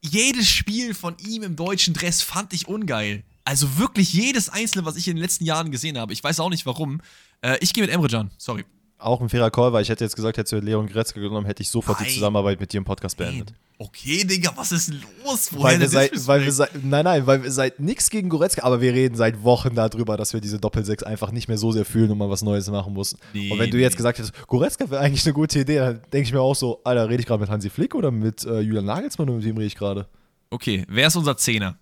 [0.00, 3.24] jedes Spiel von ihm im deutschen Dress fand ich ungeil.
[3.44, 6.12] Also wirklich jedes einzelne, was ich in den letzten Jahren gesehen habe.
[6.12, 7.00] Ich weiß auch nicht warum.
[7.40, 8.64] Äh, ich gehe mit Emre Can, sorry
[8.98, 11.62] auch ein fairer Call, weil ich hätte jetzt gesagt, hättest du Leon Gretzke genommen, hätte
[11.62, 12.08] ich sofort nein.
[12.08, 13.54] die Zusammenarbeit mit dir im Podcast beendet.
[13.80, 14.92] Okay, Digga, was ist
[15.24, 15.50] los?
[15.52, 18.64] Woher weil wir seit, weil wir seit, nein, nein, weil wir seit nichts gegen Goretzka,
[18.64, 21.84] aber wir reden seit Wochen darüber, dass wir diese Doppelsechs einfach nicht mehr so sehr
[21.84, 23.18] fühlen und mal was Neues machen mussten.
[23.32, 26.26] Nee, und wenn du jetzt gesagt hättest, Goretzka wäre eigentlich eine gute Idee, dann denke
[26.26, 28.86] ich mir auch so, Alter, rede ich gerade mit Hansi Flick oder mit äh, Julian
[28.86, 30.08] Nagelsmann oder mit wem rede ich gerade?
[30.50, 31.78] Okay, wer ist unser Zehner?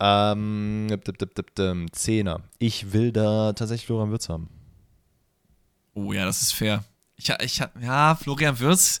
[0.00, 0.88] Ähm,
[1.92, 2.40] Zehner.
[2.58, 4.48] Ich will da tatsächlich Florian Wirtz haben.
[5.94, 6.84] Oh ja, das ist fair.
[7.16, 9.00] Ich, ich, ja, Florian Würz.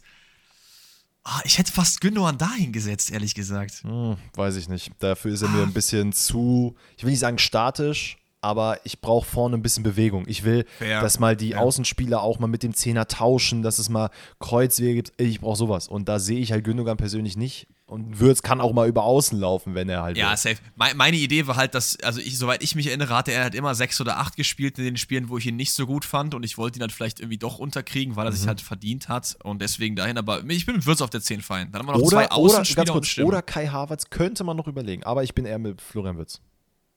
[1.24, 3.82] Oh, ich hätte fast Gündogan dahin gesetzt, ehrlich gesagt.
[3.84, 4.90] Hm, weiß ich nicht.
[4.98, 5.52] Dafür ist er ah.
[5.52, 9.84] mir ein bisschen zu, ich will nicht sagen statisch, aber ich brauche vorne ein bisschen
[9.84, 10.24] Bewegung.
[10.26, 11.00] Ich will, Fair.
[11.00, 11.58] dass mal die ja.
[11.58, 15.20] Außenspieler auch mal mit dem Zehner tauschen, dass es mal Kreuzwege gibt.
[15.20, 15.86] Ich brauche sowas.
[15.86, 17.68] Und da sehe ich halt Gündogan persönlich nicht.
[17.92, 20.16] Und Würz kann auch mal über außen laufen, wenn er halt.
[20.16, 20.36] Ja, will.
[20.36, 20.56] safe.
[20.76, 23.54] Me meine Idee war halt, dass, also ich, soweit ich mich erinnere, hatte er halt
[23.54, 26.34] immer sechs oder acht gespielt in den Spielen, wo ich ihn nicht so gut fand
[26.34, 28.36] und ich wollte ihn halt vielleicht irgendwie doch unterkriegen, weil er Mhm.
[28.36, 31.42] sich halt verdient hat und deswegen dahin, aber ich bin mit Würz auf der 10
[31.42, 31.70] fein.
[31.70, 34.56] Dann haben wir noch Oder, zwei oder, Außenspieler und kurz, oder Kai Havertz könnte man
[34.56, 36.40] noch überlegen, aber ich bin eher mit Florian Würz.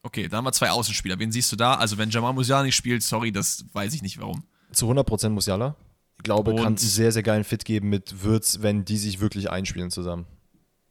[0.04, 1.20] Okay, dann haben wir zwei Außenspieler.
[1.20, 1.74] Wen siehst du da?
[1.76, 4.44] Also wenn Jamal Musiala nicht spielt, sorry, das weiß ich nicht warum.
[4.72, 5.76] Zu 100% Musiala.
[6.18, 9.50] Ich glaube, Und- kann sehr, sehr geilen Fit geben mit Würz, wenn die sich wirklich
[9.50, 10.26] einspielen zusammen.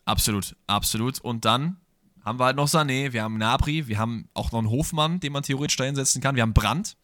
[0.04, 1.20] Absolut, absolut.
[1.20, 1.76] Und dann
[2.24, 5.32] haben wir halt noch Sané, wir haben Nabri, wir haben auch noch einen Hofmann, den
[5.32, 6.34] man theoretisch da hinsetzen kann.
[6.36, 6.96] Wir haben Brandt.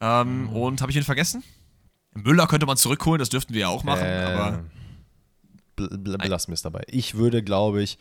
[0.00, 0.48] Ähm, Mhm.
[0.50, 1.42] Und habe ich ihn vergessen?
[2.14, 4.64] Müller könnte man zurückholen, das dürften wir ja auch machen, Äh, aber
[5.76, 6.82] bl- bl- belassen wir es dabei.
[6.88, 7.98] Ich würde, glaube ich,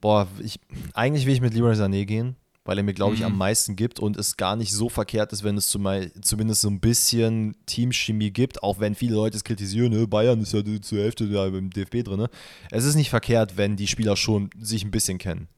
[0.00, 0.58] boah, ich,
[0.94, 2.36] eigentlich will ich mit Leroy Sané gehen,
[2.66, 3.26] weil er mir, glaube ich, Mhm.
[3.26, 6.68] am meisten gibt und es gar nicht so verkehrt ist, wenn es zumei- zumindest so
[6.68, 10.98] ein bisschen Teamchemie gibt, auch wenn viele Leute es kritisieren, ne, Bayern ist ja zur
[10.98, 12.18] Hälfte da im DFB drin.
[12.18, 12.28] Ne?
[12.70, 15.48] Es ist nicht verkehrt, wenn die Spieler schon sich ein bisschen kennen.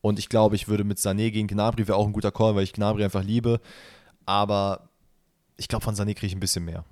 [0.00, 2.64] Und ich glaube, ich würde mit Sané gegen Gnabry wäre auch ein guter Call, weil
[2.64, 3.60] ich Gnabry einfach liebe.
[4.26, 4.88] Aber
[5.56, 6.84] ich glaube, von Sané kriege ich ein bisschen mehr.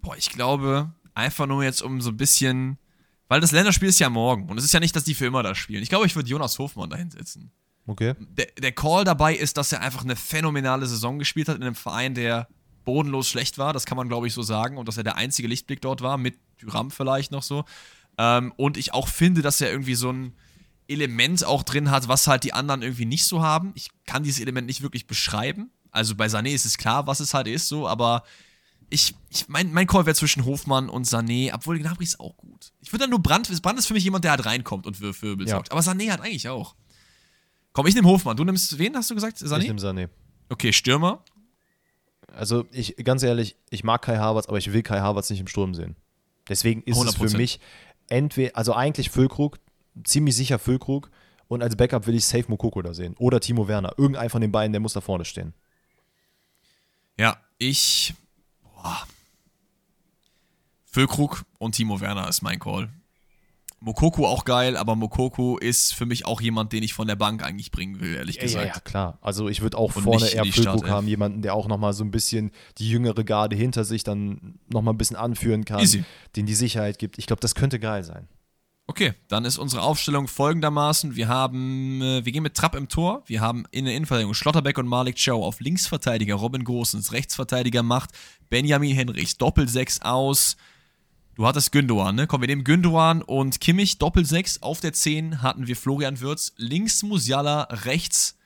[0.00, 2.78] boah, ich glaube, einfach nur jetzt um so ein bisschen,
[3.26, 5.42] weil das Länderspiel ist ja morgen und es ist ja nicht, dass die für immer
[5.42, 5.82] da spielen.
[5.82, 7.50] Ich glaube, ich würde Jonas Hofmann da hinsetzen.
[7.88, 8.14] Okay.
[8.36, 11.74] der, der Call dabei ist, dass er einfach eine phänomenale Saison gespielt hat in einem
[11.74, 12.48] Verein, der
[12.84, 13.72] bodenlos schlecht war.
[13.72, 14.76] Das kann man, glaube ich, so sagen.
[14.78, 17.64] Und dass er der einzige Lichtblick dort war, mit Tyram vielleicht noch so.
[18.18, 20.34] Ähm, und ich auch finde, dass er irgendwie so ein
[20.86, 23.72] Element auch drin hat, was halt die anderen irgendwie nicht so haben.
[23.74, 25.70] Ich kann dieses Element nicht wirklich beschreiben.
[25.90, 28.22] Also bei Sané ist es klar, was es halt ist, so, aber
[28.90, 32.72] ich, ich mein, mein Call wäre zwischen Hofmann und Sané, obwohl Gnabry ist auch gut.
[32.80, 35.20] Ich würde dann nur Brand, Brand ist für mich jemand, der halt reinkommt und für
[35.22, 35.56] Wirbel Ja.
[35.56, 35.72] sorgt.
[35.72, 36.74] Aber Sané hat eigentlich auch.
[37.72, 38.36] Komm, ich nehme Hofmann.
[38.36, 39.40] Du nimmst wen, hast du gesagt?
[39.40, 39.62] Ich Sané?
[39.62, 40.08] nehme Sané.
[40.48, 41.24] Okay, Stürmer.
[42.32, 45.46] Also ich, ganz ehrlich, ich mag Kai Havertz, aber ich will Kai Havertz nicht im
[45.46, 45.96] Sturm sehen.
[46.48, 47.30] Deswegen ist es 100%.
[47.30, 47.60] für mich
[48.08, 49.58] entweder, also eigentlich Füllkrug,
[50.04, 51.10] ziemlich sicher Füllkrug
[51.48, 53.14] und als Backup will ich Safe Mokoko da sehen.
[53.18, 53.94] Oder Timo Werner.
[53.96, 55.54] Irgendein von den beiden, der muss da vorne stehen.
[57.18, 58.14] Ja, ich.
[58.62, 59.06] Boah.
[60.84, 62.88] Füllkrug und Timo Werner ist mein Call.
[63.80, 67.44] Mokoko auch geil, aber Mokoko ist für mich auch jemand, den ich von der Bank
[67.44, 68.66] eigentlich bringen will, ehrlich Ja, gesagt.
[68.66, 69.18] ja, ja, klar.
[69.20, 72.10] Also ich würde auch Und vorne eher Füllkrug haben, jemanden, der auch nochmal so ein
[72.10, 76.04] bisschen die jüngere Garde hinter sich dann nochmal ein bisschen anführen kann, Easy.
[76.34, 77.18] den die Sicherheit gibt.
[77.18, 78.26] Ich glaube, das könnte geil sein.
[78.90, 81.14] Okay, dann ist unsere Aufstellung folgendermaßen.
[81.14, 83.22] Wir haben, äh, wir gehen mit Trapp im Tor.
[83.26, 88.10] Wir haben in der Innenverteidigung Schlotterbeck und Malik Chow auf Linksverteidiger Robin Gosens, Rechtsverteidiger macht
[88.48, 90.56] Benjamin Henrichs, Doppelsechs aus.
[91.38, 92.26] Du hattest Gündogan, ne?
[92.26, 94.60] Komm, wir nehmen Gündogan und Kimmich, Doppelsechs.
[94.60, 98.36] Auf der 10 hatten wir Florian Würz, links Musiala, rechts.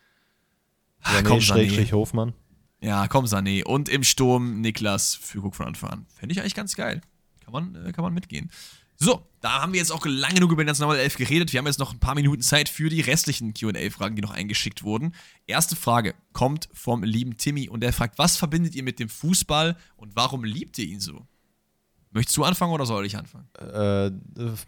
[1.01, 1.91] Ah, Sané, komm, Sané.
[1.93, 2.35] Hofmann.
[2.83, 3.65] Ja, komm, Sané.
[3.65, 6.07] Und im Sturm Niklas Führung von Anfang an.
[6.15, 7.01] Fände ich eigentlich ganz geil.
[7.43, 8.51] Kann man, äh, kann man mitgehen.
[8.97, 11.51] So, da haben wir jetzt auch lange genug über den Nationalelf geredet.
[11.55, 14.83] Wir haben jetzt noch ein paar Minuten Zeit für die restlichen QA-Fragen, die noch eingeschickt
[14.83, 15.15] wurden.
[15.47, 19.79] Erste Frage kommt vom lieben Timmy und der fragt: Was verbindet ihr mit dem Fußball
[19.97, 21.27] und warum liebt ihr ihn so?
[22.15, 23.49] Möchtest du anfangen oder soll ich anfangen?
[23.59, 24.11] Äh,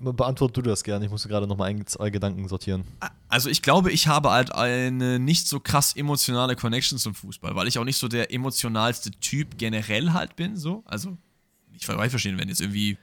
[0.00, 1.04] beantwort du das gerne.
[1.04, 2.84] Ich musste gerade nochmal ein, zwei Gedanken sortieren.
[3.28, 7.68] Also ich glaube, ich habe halt eine nicht so krass emotionale Connection zum Fußball, weil
[7.68, 10.84] ich auch nicht so der emotionalste Typ generell halt bin, so.
[10.86, 11.18] Also,
[11.74, 12.96] ich weiß verstehen, wenn jetzt irgendwie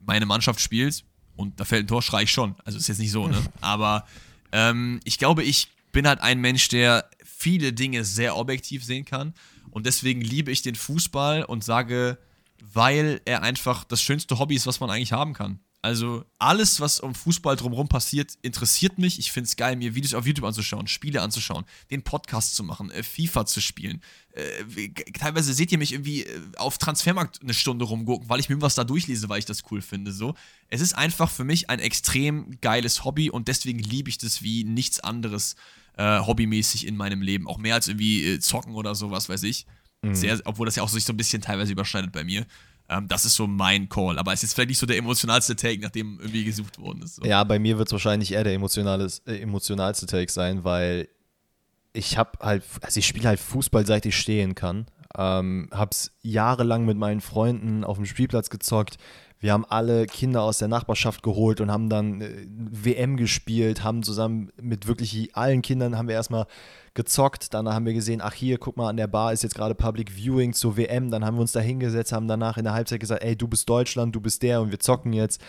[0.00, 1.04] meine Mannschaft spielt
[1.36, 2.54] und da fällt ein Tor, schrei ich schon.
[2.64, 3.42] Also ist jetzt nicht so, ne?
[3.60, 4.06] Aber
[4.52, 9.34] ähm, ich glaube, ich bin halt ein Mensch, der viele Dinge sehr objektiv sehen kann
[9.70, 12.16] und deswegen liebe ich den Fußball und sage,
[12.62, 15.58] weil er einfach das schönste Hobby ist, was man eigentlich haben kann.
[15.84, 19.18] Also alles, was um Fußball drumherum passiert, interessiert mich.
[19.18, 22.92] Ich finde es geil, mir Videos auf YouTube anzuschauen, Spiele anzuschauen, den Podcast zu machen,
[22.92, 24.00] äh, FIFA zu spielen.
[24.30, 28.60] Äh, teilweise seht ihr mich irgendwie äh, auf Transfermarkt eine Stunde rumgucken, weil ich mir
[28.60, 30.12] was da durchlese, weil ich das cool finde.
[30.12, 30.36] So,
[30.68, 34.62] es ist einfach für mich ein extrem geiles Hobby und deswegen liebe ich das wie
[34.62, 35.56] nichts anderes
[35.96, 37.48] äh, hobbymäßig in meinem Leben.
[37.48, 39.66] Auch mehr als irgendwie äh, zocken oder sowas, weiß ich.
[40.10, 42.44] Sehr, obwohl das ja auch sich so ein bisschen teilweise überschneidet bei mir.
[42.88, 44.18] Ähm, das ist so mein Call.
[44.18, 47.16] Aber es ist vielleicht nicht so der emotionalste Take, nach dem irgendwie gesucht worden ist.
[47.16, 47.24] So.
[47.24, 51.08] Ja, bei mir wird es wahrscheinlich eher der emotionales, äh, emotionalste Take sein, weil
[51.92, 54.86] ich habe halt, also ich spiele halt Fußball, seit ich stehen kann.
[55.16, 58.98] Ähm, hab's jahrelang mit meinen Freunden auf dem Spielplatz gezockt.
[59.42, 64.04] Wir haben alle Kinder aus der Nachbarschaft geholt und haben dann äh, WM gespielt, haben
[64.04, 66.46] zusammen mit wirklich allen Kindern haben wir erstmal
[66.94, 67.52] gezockt.
[67.52, 70.12] Dann haben wir gesehen, ach hier, guck mal, an der Bar ist jetzt gerade Public
[70.12, 71.10] Viewing zur WM.
[71.10, 73.68] Dann haben wir uns da hingesetzt, haben danach in der Halbzeit gesagt, ey, du bist
[73.68, 75.42] Deutschland, du bist der und wir zocken jetzt.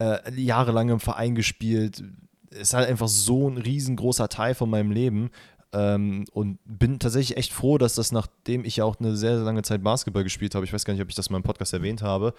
[0.00, 2.02] Äh, jahrelang im Verein gespielt.
[2.50, 5.30] Ist halt einfach so ein riesengroßer Teil von meinem Leben.
[5.72, 9.44] Ähm, und bin tatsächlich echt froh, dass das, nachdem ich ja auch eine sehr, sehr
[9.44, 11.74] lange Zeit Basketball gespielt habe, ich weiß gar nicht, ob ich das in meinem Podcast
[11.74, 12.32] erwähnt habe,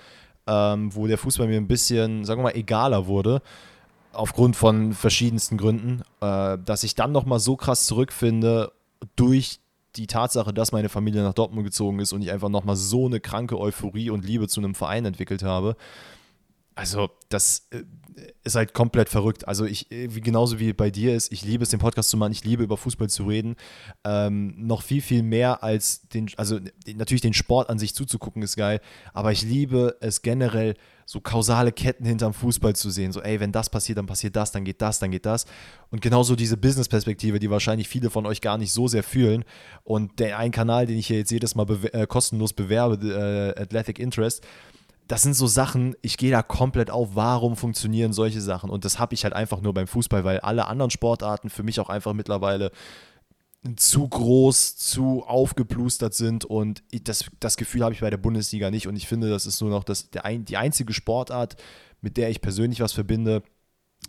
[0.48, 3.42] ähm, wo der Fußball mir ein bisschen, sagen wir mal, egaler wurde,
[4.14, 8.72] aufgrund von verschiedensten Gründen, äh, dass ich dann nochmal so krass zurückfinde
[9.16, 9.60] durch
[9.96, 13.20] die Tatsache, dass meine Familie nach Dortmund gezogen ist und ich einfach nochmal so eine
[13.20, 15.76] kranke Euphorie und Liebe zu einem Verein entwickelt habe.
[16.80, 17.84] Also, das äh,
[18.46, 19.46] ist halt komplett verrückt.
[19.46, 22.16] Also, ich, äh, wie, genauso wie bei dir ist, ich liebe es, den Podcast zu
[22.16, 23.58] machen, ich liebe über Fußball zu reden.
[24.06, 26.58] Ähm, noch viel, viel mehr als den, also
[26.96, 28.80] natürlich den Sport an sich zuzugucken ist geil,
[29.14, 30.76] aber ich liebe es generell,
[31.06, 33.12] so kausale Ketten hinterm Fußball zu sehen.
[33.12, 35.48] So, ey, wenn das passiert, dann passiert das, dann geht das, dann geht das.
[35.90, 39.44] Und genauso diese Business-Perspektive, die wahrscheinlich viele von euch gar nicht so sehr fühlen.
[39.84, 43.60] Und der ein Kanal, den ich hier jetzt jedes Mal bewer äh, kostenlos bewerbe, äh,
[43.60, 44.46] Athletic Interest,
[45.10, 48.70] das sind so Sachen, ich gehe da komplett auf, warum funktionieren solche Sachen.
[48.70, 51.80] Und das habe ich halt einfach nur beim Fußball, weil alle anderen Sportarten für mich
[51.80, 52.72] auch einfach mittlerweile
[53.76, 58.88] zu groß, zu aufgeplustert sind und das, das Gefühl habe ich bei der Bundesliga nicht
[58.88, 61.58] und ich finde, das ist nur noch das, der die einzige Sportart,
[62.02, 63.42] mit der ich persönlich was verbinde,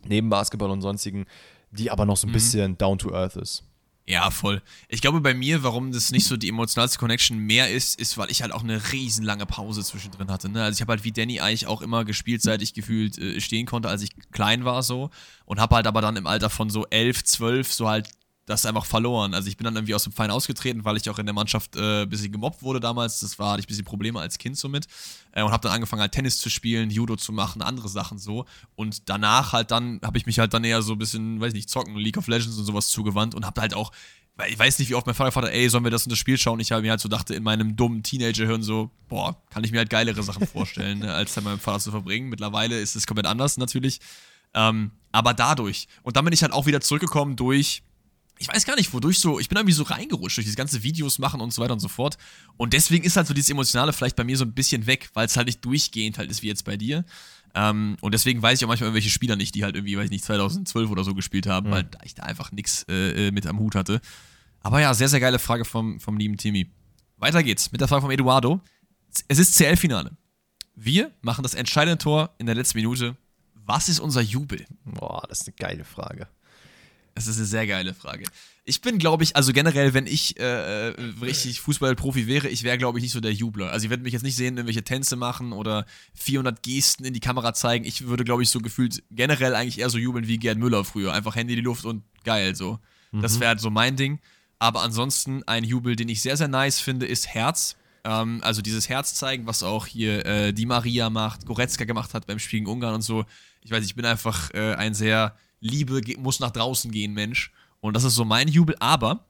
[0.06, 1.24] neben Basketball und sonstigen,
[1.70, 2.34] die aber noch so ein mhm.
[2.34, 3.64] bisschen down to earth ist.
[4.10, 4.60] Ja, voll.
[4.88, 8.28] Ich glaube bei mir, warum das nicht so die emotionalste Connection mehr ist, ist, weil
[8.28, 10.48] ich halt auch eine riesenlange Pause zwischendrin hatte.
[10.48, 10.64] Ne?
[10.64, 13.66] Also ich habe halt wie Danny eigentlich auch immer gespielt, seit ich gefühlt äh, stehen
[13.66, 15.10] konnte, als ich klein war so.
[15.44, 18.08] Und habe halt aber dann im Alter von so elf, zwölf so halt
[18.50, 19.32] das einfach verloren.
[19.32, 21.76] Also ich bin dann irgendwie aus dem Verein ausgetreten, weil ich auch in der Mannschaft
[21.76, 23.20] äh, ein bisschen gemobbt wurde damals.
[23.20, 24.86] Das war, hatte ich ein bisschen Probleme als Kind somit.
[25.32, 28.44] Äh, und habe dann angefangen halt Tennis zu spielen, Judo zu machen, andere Sachen so.
[28.74, 31.54] Und danach halt dann, habe ich mich halt dann eher so ein bisschen, weiß ich
[31.54, 33.92] nicht, zocken, League of Legends und sowas zugewandt und habe halt auch,
[34.36, 36.10] weil ich weiß nicht, wie oft mein Vater gefragt hat, ey, sollen wir das in
[36.10, 36.60] das Spiel schauen?
[36.60, 39.78] Ich habe mir halt so dachte, in meinem dummen Teenager-Hirn so, boah, kann ich mir
[39.78, 42.28] halt geilere Sachen vorstellen, ne, als dann meinem Vater zu verbringen.
[42.28, 44.00] Mittlerweile ist es komplett anders natürlich.
[44.54, 45.88] Ähm, aber dadurch.
[46.02, 47.82] Und dann bin ich halt auch wieder zurückgekommen durch
[48.40, 51.18] ich weiß gar nicht, wodurch so, ich bin irgendwie so reingerutscht durch diese ganze Videos
[51.18, 52.16] machen und so weiter und so fort.
[52.56, 55.26] Und deswegen ist halt so dieses Emotionale vielleicht bei mir so ein bisschen weg, weil
[55.26, 57.04] es halt nicht durchgehend halt ist wie jetzt bei dir.
[57.54, 60.10] Ähm, und deswegen weiß ich auch manchmal irgendwelche Spieler nicht, die halt irgendwie, weiß ich
[60.10, 61.72] nicht, 2012 oder so gespielt haben, mhm.
[61.72, 64.00] weil ich da einfach nichts äh, äh, mit am Hut hatte.
[64.62, 66.70] Aber ja, sehr, sehr geile Frage vom, vom lieben Timmy.
[67.18, 68.62] Weiter geht's mit der Frage vom Eduardo.
[69.28, 70.16] Es ist CL-Finale.
[70.74, 73.18] Wir machen das entscheidende Tor in der letzten Minute.
[73.66, 74.64] Was ist unser Jubel?
[74.86, 76.26] Boah, das ist eine geile Frage.
[77.26, 78.24] Das ist eine sehr geile Frage.
[78.64, 82.78] Ich bin, glaube ich, also generell, wenn ich äh, äh richtig Fußballprofi wäre, ich wäre,
[82.78, 83.70] glaube ich, nicht so der Jubler.
[83.70, 87.20] Also, ich würde mich jetzt nicht sehen, irgendwelche Tänze machen oder 400 Gesten in die
[87.20, 87.84] Kamera zeigen.
[87.84, 91.12] Ich würde, glaube ich, so gefühlt generell eigentlich eher so jubeln wie Gerd Müller früher.
[91.12, 92.78] Einfach Handy in die Luft und geil so.
[93.12, 93.22] Mhm.
[93.22, 94.18] Das wäre halt so mein Ding.
[94.58, 97.76] Aber ansonsten ein Jubel, den ich sehr, sehr nice finde, ist Herz.
[98.04, 102.26] Ähm, also dieses Herz zeigen, was auch hier äh, die Maria macht, Goretzka gemacht hat
[102.26, 103.24] beim Spiel gegen Ungarn und so.
[103.62, 107.52] Ich weiß, ich bin einfach äh, ein sehr Liebe muss nach draußen gehen, Mensch.
[107.80, 108.76] Und das ist so mein Jubel.
[108.80, 109.24] Aber,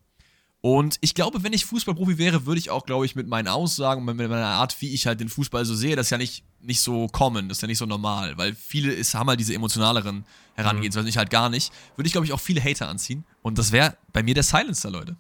[0.60, 4.04] und ich glaube, wenn ich Fußballprofi wäre, würde ich auch, glaube ich, mit meinen Aussagen,
[4.04, 6.80] mit meiner Art, wie ich halt den Fußball so sehe, das ist ja nicht, nicht
[6.80, 10.24] so common, das ist ja nicht so normal, weil viele ist, haben halt diese emotionaleren
[10.54, 11.10] Herangehensweisen, mhm.
[11.10, 13.24] ich halt gar nicht, würde ich, glaube ich, auch viele Hater anziehen.
[13.42, 15.16] Und das wäre bei mir der Silencer, Leute.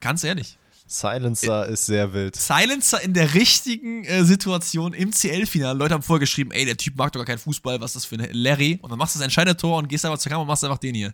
[0.00, 0.58] Ganz ehrlich.
[0.92, 2.36] Silencer ist sehr wild.
[2.36, 5.78] Silencer in der richtigen äh, Situation im CL-Finale.
[5.78, 8.16] Leute haben vorgeschrieben, ey, der Typ mag doch gar keinen Fußball, was ist das für
[8.16, 8.78] ein Larry?
[8.82, 10.78] Und dann machst du das entscheidende Tor und gehst einfach zur Kamera und machst einfach
[10.78, 11.12] den hier.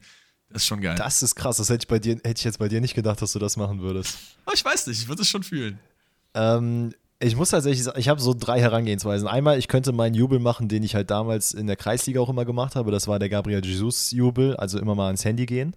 [0.50, 0.96] Das ist schon geil.
[0.96, 1.58] Das ist krass.
[1.58, 3.56] Das hätte ich, bei dir, hätte ich jetzt bei dir nicht gedacht, dass du das
[3.56, 4.18] machen würdest.
[4.44, 5.78] Aber ich weiß nicht, ich würde es schon fühlen.
[6.34, 9.28] Ähm, ich muss tatsächlich sagen, ich habe so drei Herangehensweisen.
[9.28, 12.44] Einmal, ich könnte meinen Jubel machen, den ich halt damals in der Kreisliga auch immer
[12.44, 12.90] gemacht habe.
[12.90, 15.74] Das war der Gabriel Jesus-Jubel, also immer mal ans Handy gehen.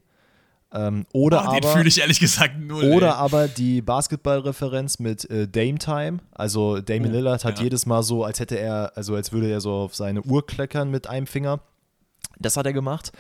[0.73, 2.91] Ähm, oder oh, den fühle ich ehrlich gesagt null.
[2.91, 3.13] Oder ey.
[3.13, 6.19] aber die Basketballreferenz mit äh, Dame Time.
[6.31, 7.63] Also Damon oh, Lillard hat ja.
[7.63, 10.89] jedes Mal so, als hätte er, also als würde er so auf seine Uhr kleckern
[10.89, 11.59] mit einem Finger.
[12.39, 13.11] Das hat er gemacht.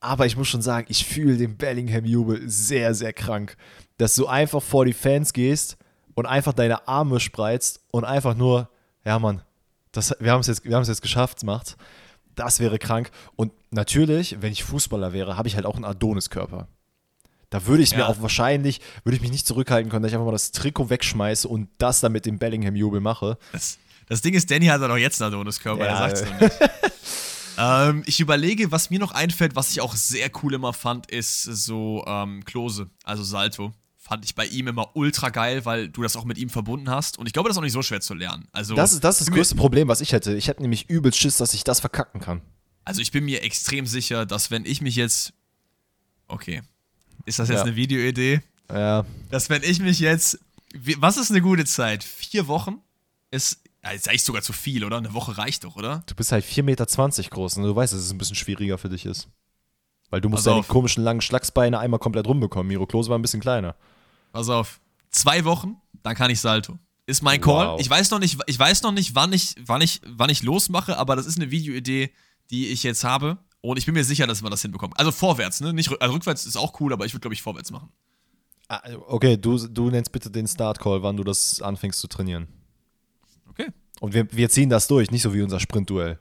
[0.00, 3.56] Aber ich muss schon sagen, ich fühle den Bellingham-Jubel sehr, sehr krank.
[3.98, 5.76] Dass du einfach vor die Fans gehst
[6.14, 8.68] und einfach deine Arme spreizt und einfach nur,
[9.04, 9.42] ja Mann,
[9.92, 11.76] das, wir haben es jetzt, jetzt geschafft, macht.
[12.34, 13.10] Das wäre krank.
[13.34, 16.68] Und natürlich, wenn ich Fußballer wäre, habe ich halt auch einen Adonis-Körper.
[17.50, 17.98] Da würde ich ja.
[17.98, 20.90] mir auch wahrscheinlich, würde ich mich nicht zurückhalten können, dass ich einfach mal das Trikot
[20.90, 23.38] wegschmeiße und das dann mit dem Bellingham-Jubel mache.
[23.52, 26.40] Das, das, Ding ist, Danny hat ja noch jetzt einen Adonis-Körper, ja, er sagt es
[26.40, 26.70] nicht.
[27.58, 31.42] ähm, ich überlege, was mir noch einfällt, was ich auch sehr cool immer fand, ist
[31.42, 33.72] so ähm, Klose, also Salto.
[33.96, 37.18] Fand ich bei ihm immer ultra geil, weil du das auch mit ihm verbunden hast.
[37.18, 38.48] Und ich glaube, das ist auch nicht so schwer zu lernen.
[38.52, 40.34] Also, das, ist, das ist das größte Problem, was ich hätte.
[40.34, 42.40] Ich hätte nämlich übel Schiss, dass ich das verkacken kann.
[42.84, 45.34] Also ich bin mir extrem sicher, dass wenn ich mich jetzt.
[46.26, 46.62] Okay,
[47.28, 47.64] ist das jetzt ja.
[47.64, 48.40] eine Videoidee?
[48.70, 49.04] Ja.
[49.30, 50.38] Dass wenn ich mich jetzt.
[50.98, 52.02] Was ist eine gute Zeit?
[52.02, 52.78] Vier Wochen?
[53.30, 53.60] Ist.
[53.84, 54.96] Ja, ist eigentlich sogar zu viel, oder?
[54.96, 56.02] Eine Woche reicht doch, oder?
[56.06, 56.86] Du bist halt 4,20 Meter
[57.30, 59.28] groß und du weißt, dass es ein bisschen schwieriger für dich ist.
[60.10, 62.66] Weil du musst deine komischen langen Schlagsbeine einmal komplett rumbekommen.
[62.66, 63.76] Miro Klose war ein bisschen kleiner.
[64.32, 64.80] Pass auf.
[65.10, 66.78] Zwei Wochen, dann kann ich Salto.
[67.06, 67.68] Ist mein Call.
[67.68, 67.80] Wow.
[67.80, 70.98] Ich weiß noch nicht, ich weiß noch nicht, wann ich, wann ich, wann ich losmache,
[70.98, 72.10] aber das ist eine Videoidee,
[72.50, 73.38] die ich jetzt habe.
[73.68, 74.98] Und ich bin mir sicher, dass man das hinbekommt.
[74.98, 75.74] Also vorwärts, ne?
[75.74, 77.90] Nicht, also rückwärts ist auch cool, aber ich würde, glaube ich, vorwärts machen.
[78.68, 82.48] Ah, okay, du, du nennst bitte den Start-Call, wann du das anfängst zu trainieren.
[83.50, 83.68] Okay.
[84.00, 86.18] Und wir, wir ziehen das durch, nicht so wie unser Sprintduell.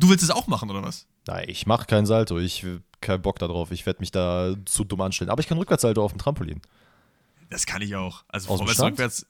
[0.00, 1.06] Du willst es auch machen, oder was?
[1.26, 2.38] Nein, ich mache keinen Salto.
[2.38, 3.70] Ich habe keinen Bock darauf.
[3.70, 5.30] Ich werde mich da zu dumm anstellen.
[5.30, 6.62] Aber ich kann Rückwärtssalto auf dem Trampolin.
[7.50, 8.24] Das kann ich auch.
[8.28, 9.26] Also Aus vorwärts, rückwärts.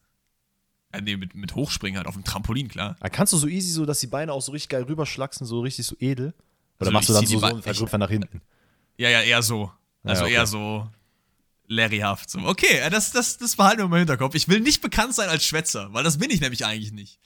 [0.92, 2.96] Äh, nee, mit, mit Hochspringen halt auf dem Trampolin, klar.
[3.00, 5.60] Da kannst du so easy so, dass die Beine auch so richtig geil rüberschlachsen, so
[5.60, 6.34] richtig so edel.
[6.80, 8.40] Oder Also machst du dann so, so einen Vergrüpfer nach hinten?
[8.96, 9.70] Ja, ja, eher so.
[10.04, 10.34] Also okay.
[10.34, 10.88] eher so
[11.66, 12.30] Larryhaft.
[12.30, 12.40] So.
[12.40, 14.34] Okay, äh, das, das, das behalten wir mal im Hinterkopf.
[14.34, 17.20] Ich will nicht bekannt sein als Schwätzer, weil das bin ich nämlich eigentlich nicht.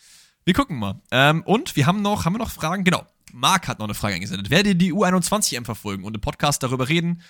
[0.44, 1.00] Wir gucken mal.
[1.10, 2.84] Ähm, und wir haben noch, haben wir noch Fragen?
[2.84, 3.06] Genau.
[3.32, 4.50] Marc hat noch eine Frage eingesendet.
[4.50, 7.22] Werdet ihr die U21M verfolgen und im Podcast darüber reden?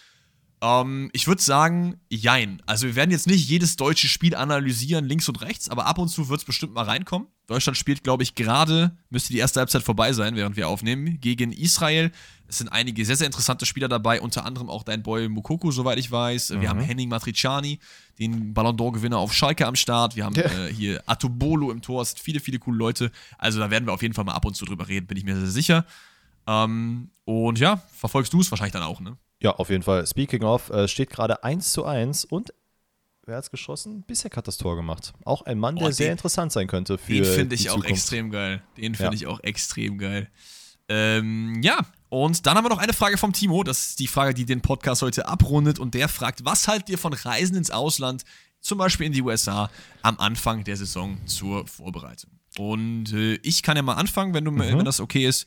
[0.62, 2.62] Ähm, ich würde sagen, jein.
[2.66, 6.08] Also wir werden jetzt nicht jedes deutsche Spiel analysieren, links und rechts, aber ab und
[6.08, 7.26] zu wird es bestimmt mal reinkommen.
[7.48, 11.50] Deutschland spielt, glaube ich, gerade, müsste die erste Halbzeit vorbei sein, während wir aufnehmen, gegen
[11.50, 12.12] Israel.
[12.46, 15.98] Es sind einige sehr, sehr interessante Spieler dabei, unter anderem auch dein Boy Mukoko, soweit
[15.98, 16.50] ich weiß.
[16.60, 17.80] Wir haben Henning Matriciani,
[18.20, 20.14] den Ballon d'Or-Gewinner auf Schalke am Start.
[20.14, 23.10] Wir haben äh, hier Atobolo im Tor, es sind viele, viele coole Leute.
[23.36, 25.24] Also da werden wir auf jeden Fall mal ab und zu drüber reden, bin ich
[25.24, 25.86] mir sehr sicher.
[26.46, 29.16] Ähm, und ja, verfolgst du es wahrscheinlich dann auch, ne?
[29.42, 30.06] Ja, auf jeden Fall.
[30.06, 32.52] Speaking of, äh, steht gerade 1 zu 1 und
[33.26, 34.02] wer hat's geschossen?
[34.06, 35.12] Bissek hat das Tor gemacht.
[35.24, 37.70] Auch ein Mann, der Oh, sehr den- interessant sein könnte für Den finde ich die
[37.70, 37.90] auch Zukunft.
[37.92, 38.62] extrem geil.
[38.76, 39.22] Den finde Ja.
[39.22, 40.28] ich auch extrem geil.
[40.88, 41.78] Ähm, ja,
[42.08, 43.62] und dann haben wir noch eine Frage vom Timo.
[43.62, 45.78] Das ist die Frage, die den Podcast heute abrundet.
[45.78, 48.24] Und der fragt: Was haltet ihr von Reisen ins Ausland,
[48.60, 49.70] zum Beispiel in die USA,
[50.02, 52.30] am Anfang der Saison zur Vorbereitung?
[52.58, 54.58] Und äh, ich kann ja mal anfangen, wenn, du, Mhm.
[54.78, 55.46] wenn das okay ist.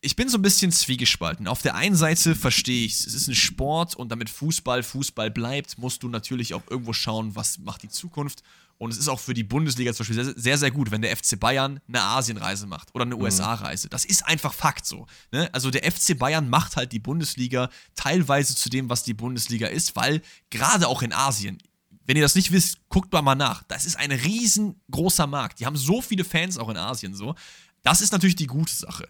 [0.00, 1.48] Ich bin so ein bisschen zwiegespalten.
[1.48, 3.06] Auf der einen Seite verstehe ich es.
[3.06, 7.34] Es ist ein Sport und damit Fußball Fußball bleibt, musst du natürlich auch irgendwo schauen,
[7.34, 8.44] was macht die Zukunft.
[8.78, 11.16] Und es ist auch für die Bundesliga zum Beispiel sehr, sehr, sehr gut, wenn der
[11.16, 13.88] FC Bayern eine Asienreise macht oder eine USA-Reise.
[13.88, 15.08] Das ist einfach Fakt so.
[15.32, 15.52] Ne?
[15.52, 19.96] Also der FC Bayern macht halt die Bundesliga teilweise zu dem, was die Bundesliga ist,
[19.96, 21.58] weil gerade auch in Asien,
[22.04, 23.64] wenn ihr das nicht wisst, guckt mal mal nach.
[23.64, 25.58] Das ist ein riesengroßer Markt.
[25.58, 27.34] Die haben so viele Fans auch in Asien so.
[27.82, 29.08] Das ist natürlich die gute Sache.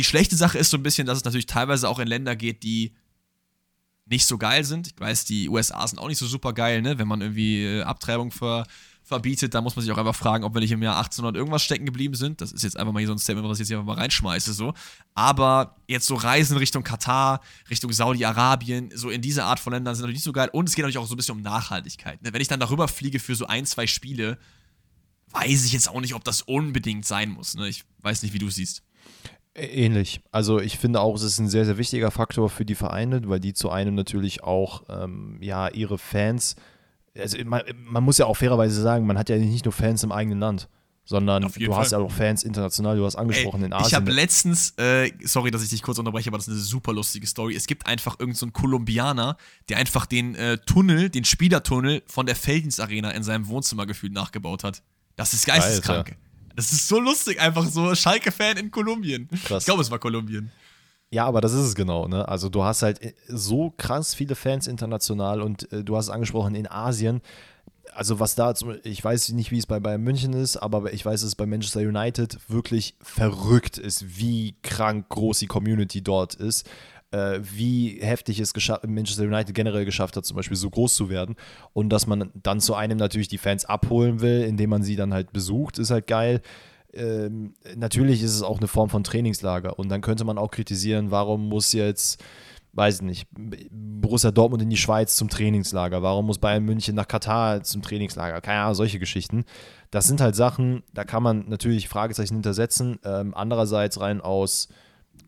[0.00, 2.62] Die schlechte Sache ist so ein bisschen, dass es natürlich teilweise auch in Länder geht,
[2.62, 2.94] die
[4.06, 4.86] nicht so geil sind.
[4.86, 6.98] Ich weiß, die USA sind auch nicht so super geil, ne?
[6.98, 8.64] Wenn man irgendwie äh, Abtreibung ver,
[9.02, 11.62] verbietet, da muss man sich auch einfach fragen, ob wir nicht im Jahr 1800 irgendwas
[11.62, 12.40] stecken geblieben sind.
[12.40, 14.00] Das ist jetzt einfach mal hier so ein Statement, was ich jetzt hier einfach mal
[14.00, 14.72] reinschmeiße, so.
[15.14, 20.04] Aber jetzt so Reisen Richtung Katar, Richtung Saudi-Arabien, so in diese Art von Ländern sind
[20.04, 20.48] natürlich nicht so geil.
[20.50, 22.22] Und es geht natürlich auch so ein bisschen um Nachhaltigkeit.
[22.22, 22.32] Ne?
[22.32, 24.38] Wenn ich dann darüber fliege für so ein, zwei Spiele,
[25.32, 27.54] weiß ich jetzt auch nicht, ob das unbedingt sein muss.
[27.54, 27.68] Ne?
[27.68, 28.82] Ich weiß nicht, wie du siehst.
[29.54, 30.20] Ähnlich.
[30.30, 33.40] Also ich finde auch, es ist ein sehr, sehr wichtiger Faktor für die Vereine, weil
[33.40, 36.54] die zu einem natürlich auch ähm, ja ihre Fans,
[37.18, 40.12] also man, man muss ja auch fairerweise sagen, man hat ja nicht nur Fans im
[40.12, 40.68] eigenen Land,
[41.04, 42.06] sondern du hast ja Fall.
[42.06, 44.16] auch Fans international, du hast angesprochen in Ey, Ich habe Asien.
[44.16, 47.56] letztens, äh, sorry, dass ich dich kurz unterbreche, aber das ist eine super lustige Story.
[47.56, 49.36] Es gibt einfach irgendeinen so einen Kolumbianer,
[49.68, 54.12] der einfach den äh, Tunnel, den Spielertunnel von der Feldins Arena in seinem Wohnzimmer gefühlt
[54.12, 54.84] nachgebaut hat.
[55.16, 56.16] Das ist geisteskrank.
[56.60, 59.30] Das ist so lustig, einfach so Schalke-Fan in Kolumbien.
[59.46, 59.62] Krass.
[59.62, 60.52] Ich glaube, es war Kolumbien.
[61.08, 62.28] Ja, aber das ist es genau, ne?
[62.28, 66.10] Also du hast halt äh, so krass viele Fans international und äh, du hast es
[66.10, 67.22] angesprochen in Asien.
[67.94, 68.52] Also was da,
[68.84, 71.46] ich weiß nicht, wie es bei Bayern München ist, aber ich weiß, dass es bei
[71.46, 76.68] Manchester United wirklich verrückt ist, wie krank groß die Community dort ist,
[77.12, 78.52] äh, wie heftig es
[78.86, 81.36] Manchester United generell geschafft hat, zum Beispiel so groß zu werden.
[81.72, 85.12] Und dass man dann zu einem natürlich die Fans abholen will, indem man sie dann
[85.12, 86.40] halt besucht, ist halt geil.
[86.92, 89.78] Ähm, natürlich ist es auch eine Form von Trainingslager.
[89.78, 92.22] Und dann könnte man auch kritisieren, warum muss jetzt,
[92.72, 93.28] weiß ich nicht,
[93.70, 98.40] Borussia Dortmund in die Schweiz zum Trainingslager, warum muss Bayern München nach Katar zum Trainingslager,
[98.40, 99.44] keine Ahnung, solche Geschichten.
[99.90, 102.98] Das sind halt Sachen, da kann man natürlich Fragezeichen hintersetzen.
[103.04, 104.68] Ähm, andererseits rein aus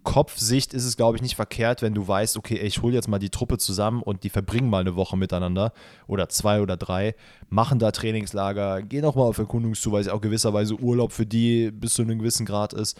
[0.03, 3.19] Kopfsicht ist es, glaube ich, nicht verkehrt, wenn du weißt, okay, ich hole jetzt mal
[3.19, 5.73] die Truppe zusammen und die verbringen mal eine Woche miteinander
[6.07, 7.15] oder zwei oder drei,
[7.49, 12.03] machen da Trainingslager, gehen auch mal auf Erkundungstour, auch gewisserweise Urlaub für die bis zu
[12.03, 12.99] einem gewissen Grad ist.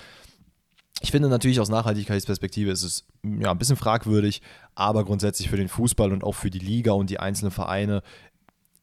[1.01, 4.41] Ich finde natürlich aus Nachhaltigkeitsperspektive ist es ja, ein bisschen fragwürdig,
[4.75, 8.03] aber grundsätzlich für den Fußball und auch für die Liga und die einzelnen Vereine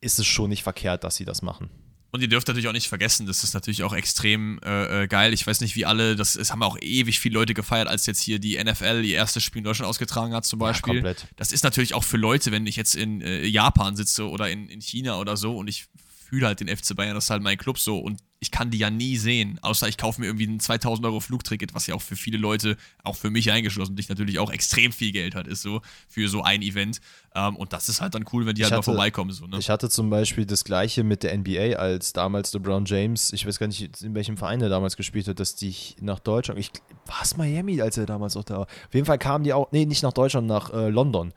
[0.02, 1.70] ist es schon nicht verkehrt, dass sie das machen.
[2.12, 5.34] Und ihr dürft natürlich auch nicht vergessen, das ist natürlich auch extrem äh, äh, geil.
[5.34, 8.22] Ich weiß nicht, wie alle, das, es haben auch ewig viele Leute gefeiert, als jetzt
[8.22, 10.96] hier die NFL ihr erstes Spiel in Deutschland ausgetragen hat, zum Beispiel.
[10.96, 11.28] komplett.
[11.36, 14.70] Das ist natürlich auch für Leute, wenn ich jetzt in äh, Japan sitze oder in,
[14.70, 15.86] in China oder so und ich
[16.30, 18.78] fühle halt den FC Bayern, das ist halt mein Club so und ich kann die
[18.78, 22.02] ja nie sehen, außer ich kaufe mir irgendwie ein 2000 Euro Flugticket, was ja auch
[22.02, 25.62] für viele Leute, auch für mich eingeschlossen, dich natürlich auch extrem viel Geld hat, ist
[25.62, 27.02] so für so ein Event.
[27.36, 29.32] Ähm, und das ist halt dann cool, wenn die Ich halt mal hatte- vorbeikommen.
[29.32, 29.58] So, ne?
[29.60, 33.60] Ich hatte zum Beispiel das gleiche mit der NBA, als damals LeBron James, ich weiß
[33.60, 36.72] gar nicht, in welchem Verein er damals gespielt hat, dass die nach Deutschland, ich
[37.08, 38.62] war es Miami, als er damals auch da war.
[38.68, 41.34] Auf jeden Fall kamen die auch, nee, nicht nach Deutschland, nach äh, London.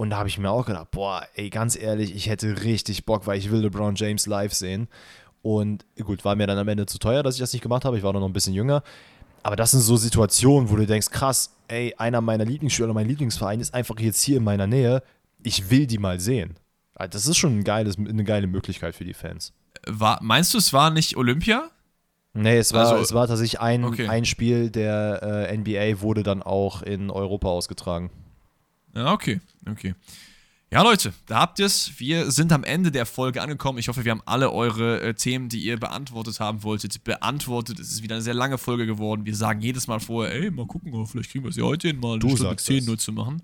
[0.00, 3.26] Und da habe ich mir auch gedacht, boah, ey, ganz ehrlich, ich hätte richtig Bock,
[3.26, 4.88] weil ich will LeBron James live sehen.
[5.42, 7.98] Und gut, war mir dann am Ende zu teuer, dass ich das nicht gemacht habe.
[7.98, 8.82] Ich war noch ein bisschen jünger.
[9.42, 13.60] Aber das sind so Situationen, wo du denkst, krass, ey, einer meiner Lieblingsspieler, mein Lieblingsverein
[13.60, 15.02] ist einfach jetzt hier in meiner Nähe.
[15.42, 16.56] Ich will die mal sehen.
[16.94, 19.52] Also Das ist schon ein geiles, eine geile Möglichkeit für die Fans.
[19.86, 21.68] War, meinst du, es war nicht Olympia?
[22.32, 24.08] Nee, es war, Also- es war tatsächlich ein, Okay.
[24.08, 28.10] ein Spiel der äh, NBA, wurde dann auch in Europa ausgetragen.
[28.94, 29.40] Ja, okay,
[29.70, 29.94] okay.
[30.72, 31.98] Ja, Leute, da habt ihr es.
[31.98, 33.78] Wir sind am Ende der Folge angekommen.
[33.78, 37.80] Ich hoffe, wir haben alle eure äh, Themen, die ihr beantwortet haben wolltet, beantwortet.
[37.80, 39.24] Es ist wieder eine sehr lange Folge geworden.
[39.26, 41.88] Wir sagen jedes Mal vorher, ey, mal gucken, oh, vielleicht kriegen wir es ja heute
[41.88, 42.86] hin, mal eine Du Stunde sagst 10 das.
[42.86, 43.42] nur zu machen.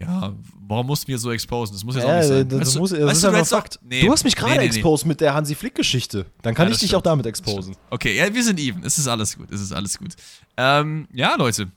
[0.00, 0.34] Ja,
[0.68, 1.74] warum musst du mir so exposen?
[1.74, 2.48] Das muss jetzt auch nicht sein.
[2.48, 3.78] das, Weißt du- muss, das weißt ist du, du einfach hättest auch- Fakt.
[3.82, 6.26] Nee, du hast mich gerade nee, nee, exposed mit der Hansi Flick-Geschichte.
[6.42, 6.98] Dann kann Ja, ich dich stimmt.
[6.98, 7.76] auch damit exposen.
[7.90, 8.82] Okay, ja, wir sind even.
[8.84, 9.50] Es ist alles gut.
[9.50, 10.14] Es ist alles gut.
[10.58, 11.68] Ähm, ja, Leute.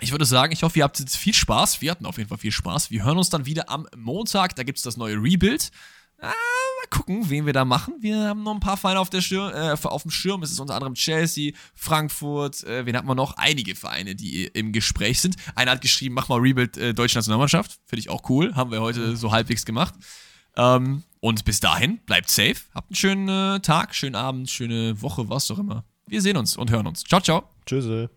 [0.00, 1.80] Ich würde sagen, ich hoffe, ihr habt jetzt viel Spaß.
[1.80, 2.90] Wir hatten auf jeden Fall viel Spaß.
[2.90, 4.54] Wir hören uns dann wieder am Montag.
[4.56, 5.70] Da gibt es das neue Rebuild.
[6.18, 7.94] Ah, mal gucken, wen wir da machen.
[8.00, 10.42] Wir haben noch ein paar Vereine auf, der Schir äh, auf dem Schirm.
[10.42, 12.64] Es ist unter anderem Chelsea, Frankfurt.
[12.64, 13.36] Äh, wen hatten wir noch?
[13.36, 15.36] Einige Vereine, die im Gespräch sind.
[15.54, 17.78] Einer hat geschrieben, mach mal Rebuild äh, Deutsche Nationalmannschaft.
[17.86, 18.54] Finde ich auch cool.
[18.54, 19.94] Haben wir heute so halbwegs gemacht.
[20.56, 22.56] Ähm, und bis dahin, bleibt safe.
[22.74, 25.84] Habt einen schönen äh, Tag, schönen Abend, schöne Woche, was auch immer.
[26.06, 27.02] Wir sehen uns und hören uns.
[27.04, 27.50] Ciao, ciao.
[27.66, 28.08] Tschüss.